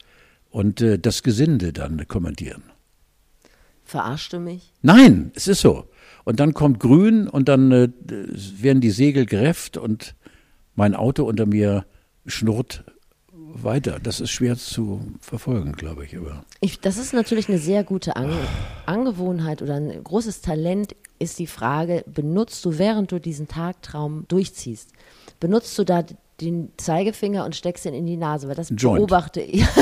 und 0.49 0.81
äh, 0.81 0.97
das 0.97 1.21
Gesinde 1.21 1.71
dann 1.71 2.07
kommandieren. 2.07 2.63
Verarschst 3.85 4.33
du 4.33 4.39
mich? 4.39 4.73
Nein, 4.81 5.31
es 5.35 5.47
ist 5.47 5.61
so. 5.61 5.89
Und 6.23 6.39
dann 6.39 6.53
kommt 6.53 6.79
grün 6.79 7.27
und 7.27 7.47
dann 7.47 7.71
äh, 7.71 7.89
werden 8.59 8.81
die 8.81 8.91
Segel 8.91 9.25
gerefft 9.25 9.77
und 9.77 10.15
mein 10.75 10.95
Auto 10.95 11.23
unter 11.25 11.45
mir 11.45 11.85
schnurrt 12.25 12.83
weiter. 13.53 13.99
Das 14.01 14.19
ist 14.19 14.31
schwer 14.31 14.55
zu 14.55 15.01
verfolgen, 15.21 15.73
glaube 15.73 16.05
ich. 16.05 16.17
Aber 16.17 16.43
Ich, 16.61 16.79
das 16.79 16.97
ist 16.97 17.13
natürlich 17.13 17.49
eine 17.49 17.57
sehr 17.57 17.83
gute 17.83 18.15
An 18.15 18.33
Angewohnheit 18.85 19.61
oder 19.61 19.75
ein 19.75 20.03
großes 20.03 20.41
Talent 20.41 20.95
ist 21.19 21.39
die 21.39 21.47
Frage, 21.47 22.03
benutzt 22.07 22.63
du, 22.65 22.77
während 22.77 23.11
du 23.11 23.19
diesen 23.19 23.47
Tagtraum 23.47 24.25
durchziehst, 24.27 24.91
benutzt 25.39 25.77
du 25.77 25.83
da 25.83 26.03
den 26.39 26.71
Zeigefinger 26.77 27.43
und 27.45 27.55
steckst 27.55 27.85
ihn 27.85 27.93
in 27.93 28.05
die 28.05 28.17
Nase? 28.17 28.47
Weil 28.47 28.55
das 28.55 28.71
Joint. 28.75 28.97
beobachte 28.99 29.41
ich. 29.41 29.65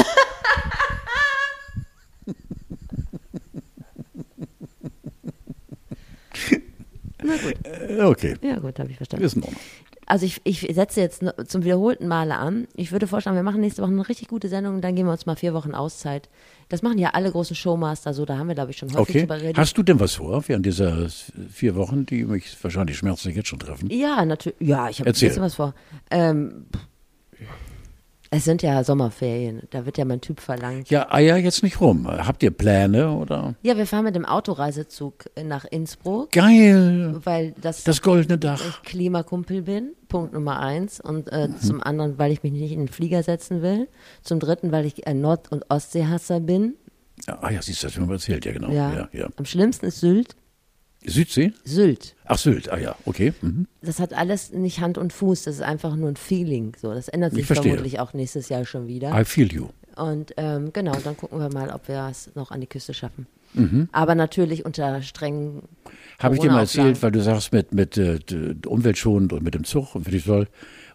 äh, 7.64 8.02
okay, 8.02 8.36
Ja 8.42 8.60
gut, 8.60 8.80
habe 8.80 8.90
ich 8.92 8.98
verstanden. 8.98 9.26
ist 9.26 9.36
in 9.36 9.44
Ordnung. 9.44 9.62
Also 10.10 10.26
ich, 10.26 10.40
ich 10.46 10.62
setze 10.74 11.02
jetzt 11.02 11.22
zum 11.48 11.64
wiederholten 11.66 12.08
Male 12.08 12.36
an. 12.38 12.68
Ich 12.76 12.94
würde 12.94 13.08
vorschlagen, 13.08 13.36
wir 13.36 13.44
machen 13.44 13.60
nächste 13.60 13.82
Woche 13.82 13.92
eine 13.92 14.08
richtig 14.08 14.30
gute 14.30 14.48
Sendung 14.48 14.76
und 14.76 14.82
dann 14.82 14.96
geben 14.96 15.10
wir 15.10 15.12
uns 15.12 15.26
mal 15.26 15.36
vier 15.36 15.54
Wochen 15.54 15.76
Auszeit. 15.76 16.30
Das 16.70 16.82
machen 16.82 16.98
ja 16.98 17.10
alle 17.10 17.30
großen 17.30 17.56
Showmaster 17.58 18.14
so, 18.14 18.24
da 18.26 18.38
haben 18.38 18.48
wir, 18.48 18.56
glaube 18.56 18.72
ich, 18.72 18.78
schon 18.78 18.88
häufig 18.90 19.10
Okay. 19.10 19.20
drüber 19.20 19.36
geredet. 19.38 19.58
Hast 19.58 19.78
du 19.78 19.84
denn 19.84 20.00
was 20.00 20.16
vor 20.16 20.48
während 20.48 20.66
dieser 20.66 21.10
vier 21.52 21.76
Wochen, 21.76 22.06
die 22.06 22.24
mich 22.24 22.56
wahrscheinlich 22.64 22.98
schmerzlich 22.98 23.36
jetzt 23.36 23.50
schon 23.50 23.60
treffen? 23.60 23.90
Ja, 23.92 24.24
natürlich. 24.24 24.58
Ja, 24.62 24.90
ich 24.90 25.02
habe 25.02 25.10
ein 25.10 25.14
bisschen 25.14 25.42
was 25.42 25.56
vor. 25.56 25.74
Ähm, 26.10 26.68
es 28.30 28.44
sind 28.44 28.62
ja 28.62 28.84
Sommerferien, 28.84 29.62
da 29.70 29.86
wird 29.86 29.98
ja 29.98 30.06
mein 30.06 30.20
Typ 30.22 30.40
verlangt. 30.40 30.90
Ja, 30.90 31.12
Eier 31.14 31.38
jetzt 31.38 31.64
nicht 31.64 31.80
rum. 31.80 32.08
Habt 32.08 32.44
ihr 32.44 32.52
Pläne 32.52 33.12
oder? 33.12 33.56
Ja, 33.62 33.78
wir 33.78 33.86
fahren 33.88 34.04
mit 34.04 34.16
dem 34.16 34.26
Autoreisezug 34.26 35.26
nach 35.44 35.66
Innsbruck, 35.66 36.32
Geil. 36.32 37.20
weil 37.24 37.54
das, 37.62 37.84
Das 37.84 38.02
goldene 38.02 38.38
Dach. 38.38 38.62
ich 38.68 38.82
Klimakumpel 38.84 39.62
bin, 39.62 39.94
Punkt 40.10 40.34
Nummer 40.34 40.60
eins. 40.60 41.00
Und 41.00 41.32
äh, 41.32 41.48
Mhm. 41.48 41.60
zum 41.62 41.82
anderen, 41.84 42.18
weil 42.18 42.32
ich 42.32 42.44
mich 42.44 42.52
nicht 42.54 42.72
in 42.72 42.80
den 42.80 42.88
Flieger 42.88 43.24
setzen 43.24 43.62
will. 43.62 43.88
Zum 44.24 44.40
dritten, 44.40 44.72
weil 44.72 44.86
ich 44.86 45.08
ein 45.08 45.22
Nord- 45.22 45.52
und 45.52 45.66
Ostseehasser 45.70 46.40
bin. 46.40 46.74
Ah 47.28 47.50
ja, 47.50 47.62
siehst 47.62 47.82
du, 47.82 47.88
das 47.88 47.94
hast 47.96 48.02
du 48.02 48.06
mir 48.08 48.14
erzählt, 48.14 48.46
ja 48.46 48.52
genau. 48.52 48.70
Ja. 48.70 48.94
Ja, 48.94 49.10
ja. 49.12 49.28
Am 49.38 49.46
schlimmsten 49.46 49.86
ist 49.88 50.00
Sylt. 50.02 50.36
Südsee? 51.08 51.54
Sylt. 51.64 52.16
Ach, 52.26 52.38
Sylt, 52.38 52.72
ah 52.72 52.78
ja, 52.78 52.96
okay. 53.06 53.34
Mhm. 53.42 53.68
Das 53.82 54.00
hat 54.00 54.14
alles 54.14 54.52
nicht 54.52 54.80
Hand 54.80 54.98
und 54.98 55.14
Fuß, 55.14 55.44
das 55.44 55.56
ist 55.56 55.62
einfach 55.62 55.96
nur 55.96 56.10
ein 56.10 56.18
Feeling. 56.18 56.76
So, 56.80 56.94
das 56.94 57.08
ändert 57.08 57.34
sich 57.34 57.46
vermutlich 57.46 58.00
auch 58.00 58.14
nächstes 58.14 58.50
Jahr 58.50 58.66
schon 58.66 58.88
wieder. 58.88 59.20
I 59.20 59.24
feel 59.24 59.52
you. 59.52 59.70
Und 59.96 60.34
ähm, 60.38 60.72
genau, 60.74 60.96
dann 61.04 61.18
gucken 61.18 61.40
wir 61.40 61.52
mal, 61.52 61.70
ob 61.72 61.88
wir 61.88 62.08
es 62.10 62.30
noch 62.36 62.52
an 62.52 62.62
die 62.62 62.68
Küste 62.68 62.94
schaffen. 62.94 63.26
Mhm. 63.54 63.90
Aber 63.92 64.14
natürlich 64.14 64.66
unter 64.66 65.02
strengen. 65.02 65.64
Habe 66.20 66.36
ich 66.36 66.42
dir 66.42 66.52
mal 66.52 66.62
erzählt, 66.62 67.02
weil 67.02 67.12
du 67.12 67.22
sagst, 67.22 67.52
mit, 67.52 67.74
mit 67.74 67.98
äh, 67.98 68.20
umweltschonend 68.66 69.34
und 69.34 69.44
mit 69.44 69.54
dem 69.54 69.64
Zug 69.64 69.96
und 69.96 70.04
finde 70.04 70.18
ich 70.18 70.26
toll. 70.26 70.48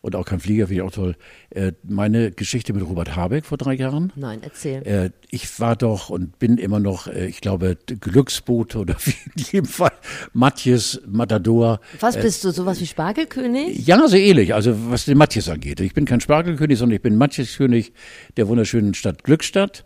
Und 0.02 0.16
auch 0.16 0.24
kein 0.24 0.40
Flieger, 0.40 0.66
finde 0.66 0.82
ich 0.82 0.88
auch 0.88 0.90
toll. 0.90 1.14
Äh, 1.50 1.72
meine 1.84 2.32
Geschichte 2.32 2.72
mit 2.72 2.82
Robert 2.82 3.14
Habeck 3.14 3.46
vor 3.46 3.56
drei 3.56 3.74
Jahren. 3.74 4.12
Nein, 4.16 4.40
erzähl. 4.42 4.82
Äh, 4.82 5.10
ich 5.30 5.60
war 5.60 5.76
doch 5.76 6.10
und 6.10 6.40
bin 6.40 6.58
immer 6.58 6.80
noch, 6.80 7.06
äh, 7.06 7.26
ich 7.26 7.40
glaube, 7.40 7.78
Glücksbote 7.86 8.78
oder 8.78 8.96
wie 9.04 9.14
in 9.36 9.44
jedem 9.52 9.66
Fall 9.66 9.92
Matthias 10.32 11.00
Matador. 11.06 11.78
Was 12.00 12.16
bist 12.16 12.42
du, 12.42 12.50
sowas 12.50 12.80
wie 12.80 12.86
Spargelkönig? 12.86 13.86
Ja, 13.86 14.08
so 14.08 14.16
ähnlich, 14.16 14.54
also 14.54 14.74
was 14.90 15.04
den 15.04 15.16
Matthias 15.18 15.48
angeht. 15.48 15.78
Ich 15.78 15.94
bin 15.94 16.04
kein 16.04 16.20
Spargelkönig, 16.20 16.76
sondern 16.78 16.96
ich 16.96 17.02
bin 17.02 17.16
Matthias-König 17.16 17.92
der 18.36 18.48
wunderschönen 18.48 18.94
Stadt 18.94 19.22
Glückstadt. 19.22 19.84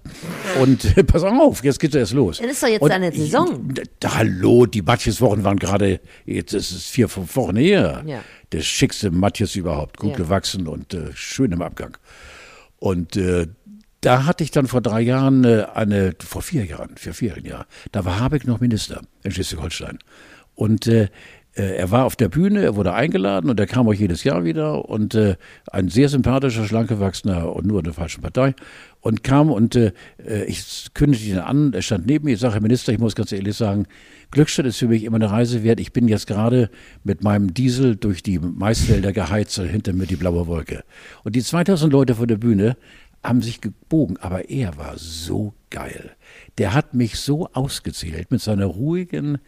Und 0.63 0.97
äh, 0.97 1.05
pass 1.05 1.25
auf, 1.25 1.63
jetzt 1.63 1.79
geht's 1.79 1.95
erst 1.95 2.15
los. 2.15 2.39
Das 2.39 2.51
ist 2.51 2.63
doch 2.63 2.69
jetzt 2.69 2.81
Und 2.81 2.89
deine 2.89 3.13
Saison. 3.13 3.69
Ich, 3.77 4.09
hallo, 4.09 4.65
die 4.65 4.81
Matthias-Wochen 4.81 5.45
waren 5.45 5.59
gerade, 5.59 6.01
jetzt 6.25 6.55
ist 6.55 6.71
es 6.71 6.87
vier, 6.87 7.11
fünf 7.11 7.37
Wochen 7.37 7.57
her. 7.57 8.03
Ja. 8.07 8.23
Der 8.53 8.61
schickste 8.63 9.11
Matthias 9.11 9.57
überhaupt, 9.57 9.97
gut 9.99 10.13
Ja. 10.13 10.17
gewachsen 10.17 10.69
und 10.69 10.95
äh, 10.95 11.11
schön 11.15 11.53
im 11.53 11.63
Abgang. 11.63 11.97
Und 12.79 13.17
äh, 13.17 13.49
da 14.01 14.25
hatte 14.25 14.45
ich 14.45 14.51
dann 14.51 14.67
vor 14.69 14.81
drei 14.81 15.01
Jahren 15.01 15.45
äh, 15.45 15.67
eine, 15.75 16.15
vor 16.21 16.43
vier 16.43 16.65
Jahren, 16.65 16.97
vor 16.97 17.13
vier 17.13 17.31
Jahren, 17.31 17.45
ja, 17.45 17.67
da 17.93 18.05
war 18.05 18.21
Habeck 18.21 18.47
noch 18.47 18.61
Minister 18.61 19.03
in 19.25 19.33
Schleswig-Holstein. 19.33 19.99
Und 20.55 20.87
äh, 20.87 21.09
er 21.63 21.91
war 21.91 22.05
auf 22.05 22.17
der 22.17 22.29
Bühne, 22.29 22.63
er 22.63 22.77
wurde 22.77 22.93
eingeladen 22.93 23.49
und 23.49 23.59
er 23.59 23.67
kam 23.67 23.89
auch 23.89 23.95
jedes 23.95 24.25
Jahr 24.25 24.45
wieder 24.45 24.89
und 24.89 25.15
äh, 25.15 25.37
ein 25.71 25.89
sehr 25.89 26.09
sympathischer, 26.09 26.67
schlank 26.67 26.89
gewachsener 26.89 27.55
und 27.55 27.67
nur 27.67 27.79
in 27.79 27.85
der 27.85 27.95
falschen 27.95 28.21
Partei 28.21 28.55
und 29.01 29.25
kam 29.25 29.51
und 29.51 29.75
äh, 29.75 29.93
äh, 30.19 30.45
ich 30.45 30.89
kündigte 30.93 31.31
ihn 31.31 31.39
an, 31.39 31.73
er 31.73 31.81
stand 31.81 32.07
neben 32.07 32.27
mir, 32.27 32.35
ich 32.35 32.41
sage, 32.41 32.55
Herr 32.55 32.61
Minister, 32.61 32.93
ich 32.93 32.99
muss 32.99 33.15
ganz 33.15 33.33
ehrlich 33.33 33.57
sagen, 33.57 33.87
Glückstadt 34.33 34.67
ist 34.67 34.79
für 34.79 34.89
mich 34.89 35.05
immer 35.05 35.17
eine 35.17 35.31
Reise 35.31 35.63
wert. 35.63 35.81
Ich 35.81 35.93
bin 35.93 36.09
jetzt 36.09 36.27
gerade 36.27 36.69
mit 37.05 37.23
meinem 37.23 37.55
Diesel 37.55 37.97
durch 37.97 38.23
die 38.23 38.39
Maisfelder 38.39 39.13
geheizt 39.13 39.59
und 39.59 39.69
hinter 39.69 39.93
mir 39.93 40.07
die 40.07 40.17
blaue 40.17 40.47
Wolke. 40.49 40.83
Und 41.23 41.37
die 41.37 41.43
2000 41.43 41.93
Leute 41.93 42.17
vor 42.17 42.27
der 42.27 42.37
Bühne 42.37 42.77
haben 43.23 43.41
sich 43.41 43.61
gebogen, 43.61 44.19
aber 44.19 44.51
er 44.51 44.77
war 44.77 44.99
so 44.99 45.55
geil. 45.71 46.11
Der 46.59 46.75
hat 46.75 46.93
mich 46.93 47.19
so 47.19 47.49
ausgezählt 47.53 48.31
mit 48.31 48.41
seiner 48.41 48.67
ruhigen 48.67 49.37
äh, 49.37 49.39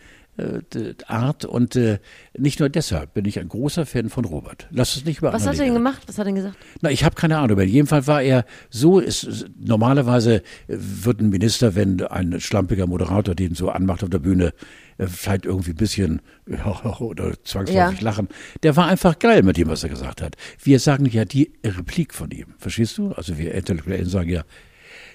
Art 1.07 1.45
und 1.45 1.75
äh, 1.76 1.99
nicht 2.37 2.61
nur 2.61 2.68
deshalb 2.68 3.14
bin 3.14 3.25
ich 3.25 3.38
ein 3.40 3.49
großer 3.49 3.87
Fan 3.87 4.09
von 4.09 4.25
Robert. 4.25 4.68
Lass 4.71 4.97
es 4.97 5.04
nicht 5.04 5.18
über 5.18 5.33
Was 5.33 5.47
hat 5.47 5.59
er 5.59 5.64
denn 5.64 5.75
gemacht? 5.75 6.02
Was 6.07 6.16
hat 6.16 6.23
er 6.23 6.25
denn 6.26 6.35
gesagt? 6.37 6.57
Na, 6.80 6.90
ich 6.90 7.04
habe 7.04 7.14
keine 7.16 7.38
Ahnung. 7.38 7.52
aber 7.52 7.64
In 7.64 7.71
jedem 7.71 7.87
Fall 7.87 8.07
war 8.07 8.23
er 8.23 8.45
so, 8.71 9.00
ist, 9.00 9.47
normalerweise 9.59 10.37
äh, 10.37 10.40
wird 10.68 11.21
ein 11.21 11.28
Minister, 11.30 11.75
wenn 11.75 12.02
ein 12.02 12.40
schlampiger 12.40 12.87
Moderator 12.87 13.35
den 13.35 13.54
so 13.54 13.71
anmacht 13.71 14.02
auf 14.04 14.11
der 14.11 14.21
Bühne, 14.21 14.52
äh, 14.99 15.07
vielleicht 15.07 15.45
irgendwie 15.45 15.71
ein 15.71 15.76
bisschen 15.76 16.23
oder 17.00 17.42
zwangsläufig 17.42 17.99
Ja. 18.00 18.04
lachen. 18.04 18.28
Der 18.62 18.76
war 18.76 18.87
einfach 18.87 19.18
geil 19.18 19.42
mit 19.42 19.57
dem, 19.57 19.68
was 19.68 19.83
er 19.83 19.88
gesagt 19.88 20.23
hat. 20.23 20.37
Wir 20.62 20.78
sagen 20.78 21.07
ja 21.07 21.25
die 21.25 21.52
Replik 21.64 22.14
von 22.14 22.30
ihm. 22.30 22.54
Verstehst 22.59 22.97
du? 22.99 23.12
Also 23.12 23.38
wir 23.38 23.54
Intellektuellen 23.54 24.09
sagen 24.09 24.30
ja 24.30 24.42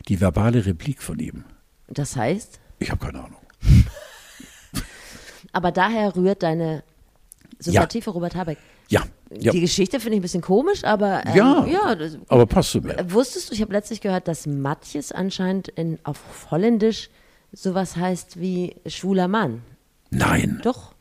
die 0.10 0.20
verbale 0.20 0.66
Replik 0.66 1.02
von 1.02 1.20
ihm. 1.20 1.46
Das 1.88 2.16
heißt, 2.16 2.60
Ich 2.80 2.92
habe 2.92 3.06
keine 3.06 3.20
Ahnung. 3.24 3.40
aber 5.54 5.72
daher 5.72 6.16
rührt 6.16 6.44
deine 6.44 6.84
Sympathie 7.60 8.02
für 8.02 8.10
Robert 8.12 8.36
Habeck. 8.36 8.58
Ja, 8.90 9.04
ja, 9.32 9.52
Die 9.54 9.62
Geschichte 9.62 10.00
finde 10.02 10.16
ich 10.16 10.20
ein 10.20 10.22
bisschen 10.24 10.42
komisch, 10.42 10.84
aber 10.84 11.26
ähm, 11.26 11.36
Ja. 11.36 11.66
ja 11.66 11.96
das, 11.96 12.18
aber 12.28 12.46
passt 12.46 12.72
zu 12.72 12.82
mir. 12.82 12.98
Wusstest 13.12 13.50
du, 13.50 13.54
ich 13.54 13.62
habe 13.62 13.72
letztlich 13.72 14.02
gehört, 14.02 14.28
dass 14.28 14.46
Matjes 14.46 15.12
anscheinend 15.14 15.70
in, 15.70 15.98
auf 16.04 16.20
Holländisch 16.52 17.10
sowas 17.54 17.96
heißt 17.96 18.40
wie 18.40 18.76
schwuler 18.86 19.28
Mann. 19.30 19.62
Nein. 20.10 20.60
Doch. 20.64 20.94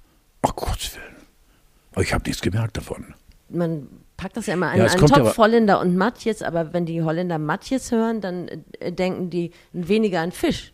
Ach 0.42 0.54
Gottes 0.54 0.94
Willen. 0.97 2.04
Ich 2.04 2.14
habe 2.14 2.25
nichts 2.25 2.40
gemerkt 2.40 2.76
davon. 2.76 3.14
Man 3.49 3.88
packt 4.16 4.37
das 4.37 4.47
ja 4.47 4.54
immer 4.54 4.68
an 4.71 4.78
Ja, 4.78 4.87
einen 4.87 4.99
Topf 5.00 5.12
aber- 5.12 5.37
Holländer 5.37 5.80
und 5.80 5.97
Matjes, 5.97 6.42
aber 6.42 6.73
wenn 6.73 6.87
die 6.87 7.02
Holländer 7.02 7.38
Matjes 7.38 7.90
hören, 7.90 8.21
dann 8.21 8.49
äh, 8.78 8.92
denken 8.92 9.28
die 9.28 9.50
weniger 9.73 10.21
an 10.21 10.32
Fisch. 10.32 10.73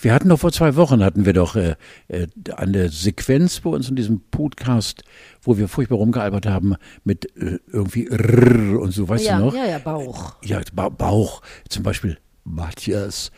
Wir 0.00 0.12
hatten 0.14 0.28
doch 0.28 0.38
vor 0.40 0.52
zwei 0.52 0.76
Wochen 0.76 1.02
hatten 1.04 1.24
wir 1.26 1.32
doch 1.32 1.56
äh, 1.56 1.76
äh, 2.08 2.26
eine 2.56 2.88
Sequenz 2.88 3.60
bei 3.60 3.70
uns 3.70 3.88
in 3.88 3.96
diesem 3.96 4.20
Podcast, 4.30 5.02
wo 5.42 5.58
wir 5.58 5.68
furchtbar 5.68 5.96
rumgealbert 5.98 6.46
haben 6.46 6.74
mit 7.04 7.26
äh, 7.36 7.58
irgendwie 7.72 8.08
Rrr 8.10 8.80
und 8.80 8.92
so, 8.92 9.08
weißt 9.08 9.24
ja, 9.24 9.38
du 9.38 9.46
noch? 9.46 9.54
ja, 9.54 9.64
ja, 9.66 9.78
Bauch. 9.78 10.36
Ja, 10.44 10.60
ba 10.72 10.88
Bauch, 10.88 11.42
zum 11.68 11.82
Beispiel 11.82 12.18
Matthias. 12.44 13.30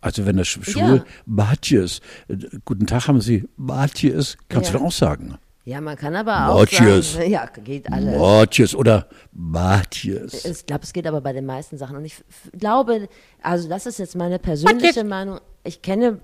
Also 0.00 0.26
wenn 0.26 0.36
das 0.36 0.48
sch- 0.48 0.70
schwul, 0.70 0.96
Ja. 0.98 1.04
Matthias. 1.26 2.00
Äh, 2.28 2.36
Guten 2.64 2.86
Tag 2.86 3.08
haben 3.08 3.20
Sie, 3.20 3.48
Matthias. 3.56 4.36
Kannst 4.48 4.68
Ja. 4.70 4.72
du 4.74 4.78
doch 4.80 4.86
auch 4.88 4.92
sagen. 4.92 5.36
Ja, 5.66 5.80
man 5.80 5.96
kann 5.96 6.14
aber 6.14 6.50
auch 6.50 6.60
Matjes. 6.60 7.14
sagen, 7.14 7.30
ja, 7.30 7.46
geht 7.46 7.90
alles. 7.90 8.18
Matthias 8.18 8.74
oder 8.74 9.08
Matthias. 9.32 10.44
Ich 10.44 10.66
glaube, 10.66 10.82
es 10.84 10.92
geht 10.92 11.06
aber 11.06 11.20
bei 11.22 11.32
den 11.32 11.46
meisten 11.46 11.78
Sachen. 11.78 11.96
Und 11.96 12.04
ich 12.04 12.16
glaube, 12.58 13.08
also 13.40 13.68
das 13.68 13.86
ist 13.86 13.98
jetzt 13.98 14.14
meine 14.14 14.38
persönliche 14.38 15.04
Meinung. 15.04 15.40
Ich 15.64 15.80
kenne 15.80 16.20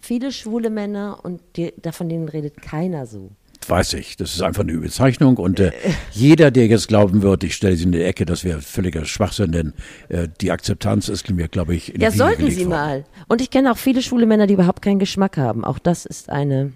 viele 0.00 0.30
schwule 0.30 0.70
Männer 0.70 1.18
und 1.22 1.40
die, 1.56 1.74
davon 1.82 2.08
denen 2.08 2.28
redet 2.28 2.62
keiner 2.62 3.06
so. 3.06 3.30
Weiß 3.66 3.94
ich, 3.94 4.16
das 4.16 4.34
ist 4.34 4.42
einfach 4.42 4.62
eine 4.62 4.72
Überzeichnung 4.72 5.38
und 5.38 5.58
äh, 5.58 5.72
jeder, 6.12 6.50
der 6.50 6.66
jetzt 6.66 6.86
glauben 6.86 7.22
wird, 7.22 7.44
ich 7.44 7.54
stelle 7.54 7.74
sie 7.76 7.84
in 7.84 7.92
die 7.92 8.02
Ecke, 8.02 8.26
das 8.26 8.44
wäre 8.44 8.60
völliger 8.60 9.06
Schwachsinn, 9.06 9.52
denn 9.52 9.72
äh, 10.10 10.28
die 10.42 10.50
Akzeptanz 10.50 11.08
ist 11.08 11.30
mir, 11.30 11.48
glaube 11.48 11.74
ich, 11.74 11.94
in 11.94 12.02
Ja, 12.02 12.10
sollten 12.10 12.50
sie 12.50 12.66
worden. 12.66 12.68
mal. 12.68 13.04
Und 13.26 13.40
ich 13.40 13.50
kenne 13.50 13.72
auch 13.72 13.78
viele 13.78 14.02
schwule 14.02 14.26
Männer, 14.26 14.46
die 14.46 14.52
überhaupt 14.54 14.82
keinen 14.82 14.98
Geschmack 14.98 15.38
haben. 15.38 15.64
Auch 15.64 15.78
das 15.78 16.04
ist 16.04 16.28
eine. 16.28 16.72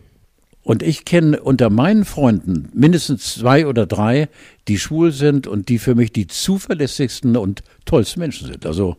Und 0.68 0.82
ich 0.82 1.06
kenne 1.06 1.40
unter 1.40 1.70
meinen 1.70 2.04
Freunden 2.04 2.68
mindestens 2.74 3.36
zwei 3.36 3.66
oder 3.66 3.86
drei, 3.86 4.28
die 4.68 4.78
schwul 4.78 5.12
sind 5.12 5.46
und 5.46 5.70
die 5.70 5.78
für 5.78 5.94
mich 5.94 6.12
die 6.12 6.26
zuverlässigsten 6.26 7.38
und 7.38 7.62
tollsten 7.86 8.20
Menschen 8.20 8.48
sind. 8.48 8.66
Also 8.66 8.98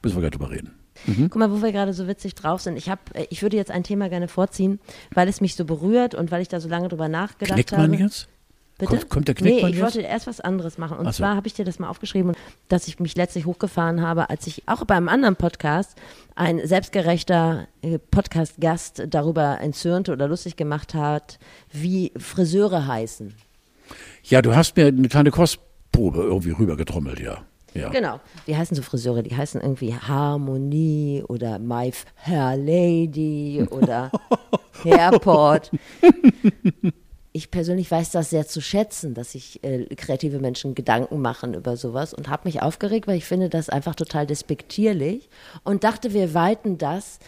müssen 0.00 0.14
wir 0.16 0.22
gar 0.22 0.28
nicht 0.28 0.40
drüber 0.40 0.52
reden. 0.52 0.70
Guck 1.28 1.34
mal, 1.34 1.50
wo 1.50 1.60
wir 1.60 1.72
gerade 1.72 1.92
so 1.92 2.06
witzig 2.06 2.36
drauf 2.36 2.60
sind. 2.60 2.76
Ich, 2.76 2.88
hab, 2.88 3.16
äh, 3.16 3.26
ich 3.30 3.42
würde 3.42 3.56
jetzt 3.56 3.72
ein 3.72 3.82
Thema 3.82 4.08
gerne 4.08 4.28
vorziehen, 4.28 4.78
weil 5.12 5.26
es 5.26 5.40
mich 5.40 5.56
so 5.56 5.64
berührt 5.64 6.14
und 6.14 6.30
weil 6.30 6.40
ich 6.40 6.46
da 6.46 6.60
so 6.60 6.68
lange 6.68 6.86
drüber 6.86 7.08
nachgedacht 7.08 7.56
Knickmann 7.56 7.92
habe. 7.94 7.96
jetzt? 7.96 8.28
Bitte? 8.78 8.90
Kommt- 8.96 9.10
kommt 9.10 9.28
der 9.28 9.34
Knickmann 9.34 9.62
Nee, 9.62 9.68
ich 9.70 9.74
jetzt? 9.82 9.82
wollte 9.96 10.00
erst 10.06 10.26
was 10.28 10.40
anderes 10.40 10.78
machen. 10.78 10.98
Und 10.98 11.06
so. 11.06 11.12
zwar 11.12 11.34
habe 11.34 11.46
ich 11.48 11.54
dir 11.54 11.64
das 11.64 11.78
mal 11.80 11.88
aufgeschrieben, 11.88 12.32
dass 12.68 12.86
ich 12.86 13.00
mich 13.00 13.16
letztlich 13.16 13.44
hochgefahren 13.44 14.00
habe, 14.02 14.30
als 14.30 14.46
ich 14.46 14.62
auch 14.68 14.84
bei 14.84 14.94
einem 14.94 15.08
anderen 15.08 15.34
Podcast 15.36 15.96
ein 16.36 16.64
selbstgerechter 16.64 17.66
äh, 17.82 17.98
Podcast-Gast 17.98 19.02
darüber 19.08 19.60
entzürnte 19.60 20.12
oder 20.12 20.28
lustig 20.28 20.54
gemacht 20.56 20.94
hat, 20.94 21.38
wie 21.72 22.12
Friseure 22.16 22.86
heißen. 22.86 23.34
Ja, 24.22 24.42
du 24.42 24.54
hast 24.54 24.76
mir 24.76 24.86
eine 24.86 25.08
kleine 25.08 25.32
Kostprobe 25.32 26.22
irgendwie 26.22 26.52
rübergetrommelt, 26.52 27.18
ja. 27.18 27.38
ja. 27.74 27.88
Genau. 27.88 28.20
Wie 28.46 28.56
heißen 28.56 28.76
so 28.76 28.82
Friseure? 28.82 29.22
Die 29.24 29.36
heißen 29.36 29.60
irgendwie 29.60 29.94
Harmonie 29.94 31.24
oder 31.26 31.58
My 31.58 31.90
Hair 32.16 32.56
Lady 32.56 33.66
oder 33.70 34.12
Hairport. 34.84 35.72
Ich 37.38 37.52
persönlich 37.52 37.88
weiß 37.88 38.10
das 38.10 38.30
sehr 38.30 38.48
zu 38.48 38.60
schätzen, 38.60 39.14
dass 39.14 39.30
sich 39.30 39.62
äh, 39.62 39.84
kreative 39.94 40.40
Menschen 40.40 40.74
Gedanken 40.74 41.20
machen 41.20 41.54
über 41.54 41.76
sowas 41.76 42.12
und 42.12 42.28
habe 42.28 42.48
mich 42.48 42.62
aufgeregt, 42.62 43.06
weil 43.06 43.16
ich 43.16 43.26
finde 43.26 43.48
das 43.48 43.68
einfach 43.68 43.94
total 43.94 44.26
despektierlich 44.26 45.30
und 45.62 45.84
dachte, 45.84 46.12
wir 46.12 46.34
weiten 46.34 46.78
das 46.78 47.20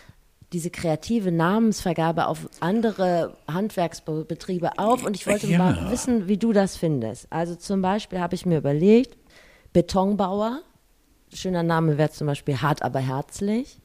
diese 0.53 0.69
kreative 0.71 1.31
Namensvergabe 1.31 2.27
auf 2.27 2.49
andere 2.59 3.37
Handwerksbetriebe 3.49 4.81
auf 4.81 5.05
und 5.05 5.15
ich 5.15 5.29
wollte 5.29 5.47
Ja. 5.47 5.59
mal 5.59 5.91
wissen, 5.93 6.27
wie 6.27 6.39
du 6.39 6.53
das 6.53 6.77
findest. 6.77 7.29
Also 7.31 7.55
zum 7.55 7.81
Beispiel 7.81 8.19
habe 8.19 8.35
ich 8.35 8.45
mir 8.45 8.59
überlegt, 8.59 9.17
Betonbauer, 9.73 10.63
schöner 11.33 11.63
Name 11.63 11.99
wäre 11.99 12.11
zum 12.11 12.27
Beispiel 12.27 12.57
hart 12.61 12.83
aber 12.83 12.99
herzlich 12.99 13.79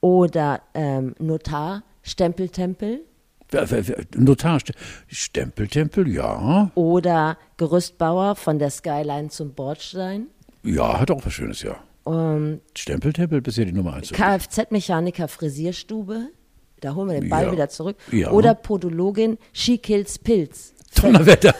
oder 0.00 0.60
ähm, 0.74 1.16
Notar, 1.18 1.82
Stempeltempel 2.04 3.00
Notar, 4.16 4.58
St- 4.58 4.74
Stempeltempel, 5.08 6.08
ja. 6.08 6.70
oder 6.74 7.36
Gerüstbauer 7.56 8.36
von 8.36 8.58
der 8.58 8.70
Skyline 8.70 9.28
zum 9.28 9.54
Bordstein, 9.54 10.26
Ja, 10.62 10.98
hat 11.00 11.10
auch 11.10 11.24
was 11.24 11.32
Schönes, 11.32 11.62
ja. 11.62 11.76
ähm, 12.06 12.60
Stempeltempel 12.76 13.40
bisher 13.40 13.64
die 13.64 13.72
Nummer 13.72 13.94
eins. 13.94 14.10
Kfz-Mechaniker 14.12 15.28
Frisierstube, 15.28 16.28
da 16.80 16.94
holen 16.94 17.10
wir 17.10 17.20
den 17.20 17.30
Ball 17.30 17.44
Ja. 17.46 17.52
wieder 17.52 17.68
zurück, 17.68 17.96
Ja. 18.10 18.30
oder 18.30 18.54
Podologin 18.54 19.38
Skikills 19.54 20.18
Pilz. 20.18 20.72
Donnerwetter. 21.00 21.54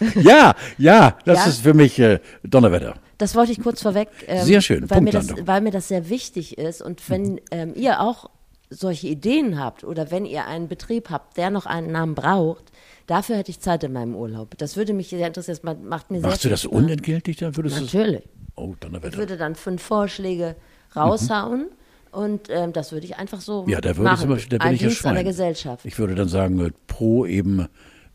ja, 0.16 0.54
ja, 0.78 1.16
das 1.24 1.38
Ja? 1.38 1.46
ist 1.46 1.60
für 1.60 1.74
mich 1.74 1.98
äh, 1.98 2.20
Donnerwetter. 2.42 2.94
Das 3.18 3.34
wollte 3.34 3.52
ich 3.52 3.62
kurz 3.62 3.80
vorweg, 3.80 4.08
ähm, 4.26 4.44
Sehr 4.44 4.60
schön, 4.60 4.90
weil, 4.90 5.00
mir 5.00 5.10
das, 5.12 5.28
weil 5.46 5.62
mir 5.62 5.70
das 5.70 5.88
sehr 5.88 6.10
wichtig 6.10 6.58
ist. 6.58 6.82
Und 6.82 7.08
wenn 7.08 7.40
ähm, 7.50 7.72
ihr 7.74 8.00
auch 8.00 8.28
solche 8.70 9.06
Ideen 9.08 9.58
habt 9.60 9.84
oder 9.84 10.10
wenn 10.10 10.24
ihr 10.26 10.46
einen 10.46 10.68
Betrieb 10.68 11.10
habt, 11.10 11.36
der 11.36 11.50
noch 11.50 11.66
einen 11.66 11.92
Namen 11.92 12.14
braucht, 12.14 12.64
dafür 13.06 13.36
hätte 13.36 13.50
ich 13.50 13.60
Zeit 13.60 13.84
in 13.84 13.92
meinem 13.92 14.14
Urlaub. 14.16 14.56
Das 14.58 14.76
würde 14.76 14.92
mich 14.92 15.08
sehr 15.08 15.26
interessieren. 15.26 15.58
Das 15.62 15.76
macht 15.82 16.10
mir 16.10 16.20
Machst 16.20 16.38
du 16.44 16.48
sehr 16.48 16.50
das 16.52 16.60
viel 16.62 16.70
Spaß. 16.70 16.82
unentgeltlich 16.82 17.36
dann? 17.36 17.56
Würdest 17.56 17.78
du 17.78 17.84
Natürlich. 17.84 18.22
Oh, 18.56 18.70
Ich 18.72 18.78
Donnerwetter. 18.80 19.18
würde 19.18 19.36
dann 19.36 19.54
fünf 19.54 19.82
Vorschläge 19.82 20.56
raushauen 20.96 21.66
und 22.10 22.48
ähm, 22.50 22.72
das 22.72 22.92
würde 22.92 23.04
ich 23.06 23.16
einfach 23.16 23.40
so 23.40 23.64
Ja, 23.68 23.80
da 23.80 23.90
würde 23.90 24.02
machen. 24.04 24.20
zum 24.22 24.30
Beispiel, 24.30 24.58
da 24.58 24.64
bin 24.64 24.68
Ein 24.70 24.74
ich 24.74 24.80
ja 24.80 24.88
Dienst 24.88 25.04
an 25.06 25.14
der 25.14 25.20
Schwein. 25.20 25.26
Gesellschaft. 25.30 25.84
Ich 25.84 25.98
würde 25.98 26.14
dann 26.14 26.28
sagen, 26.28 26.58
äh, 26.64 26.70
pro 26.86 27.26
eben 27.26 27.68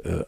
äh, 0.03 0.24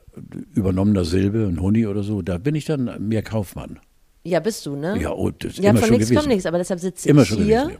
übernommener 0.53 1.03
Silbe, 1.06 1.39
ein 1.48 1.60
Huni 1.60 1.88
oder 1.88 2.03
so, 2.03 2.22
da 2.22 2.38
bin 2.38 2.56
ich 2.56 2.65
dann 2.65 3.08
mehr 3.08 3.24
Kaufmann. 3.24 3.80
Ja, 4.24 4.39
bist 4.39 4.65
du, 4.65 4.75
ne? 4.75 4.98
Ja, 5.01 5.10
und 5.10 5.44
das 5.44 5.53
ist 5.53 5.60
ja 5.63 5.72
immer 5.72 5.80
von 5.80 5.89
nichts 5.89 6.06
gewesen. 6.08 6.15
kommt 6.20 6.30
nichts, 6.30 6.46
aber 6.46 6.58
deshalb 6.60 6.80
sitze 6.80 7.10
Immer 7.10 7.24
ich 7.24 7.30
hier 7.30 7.63
gewesen. 7.63 7.77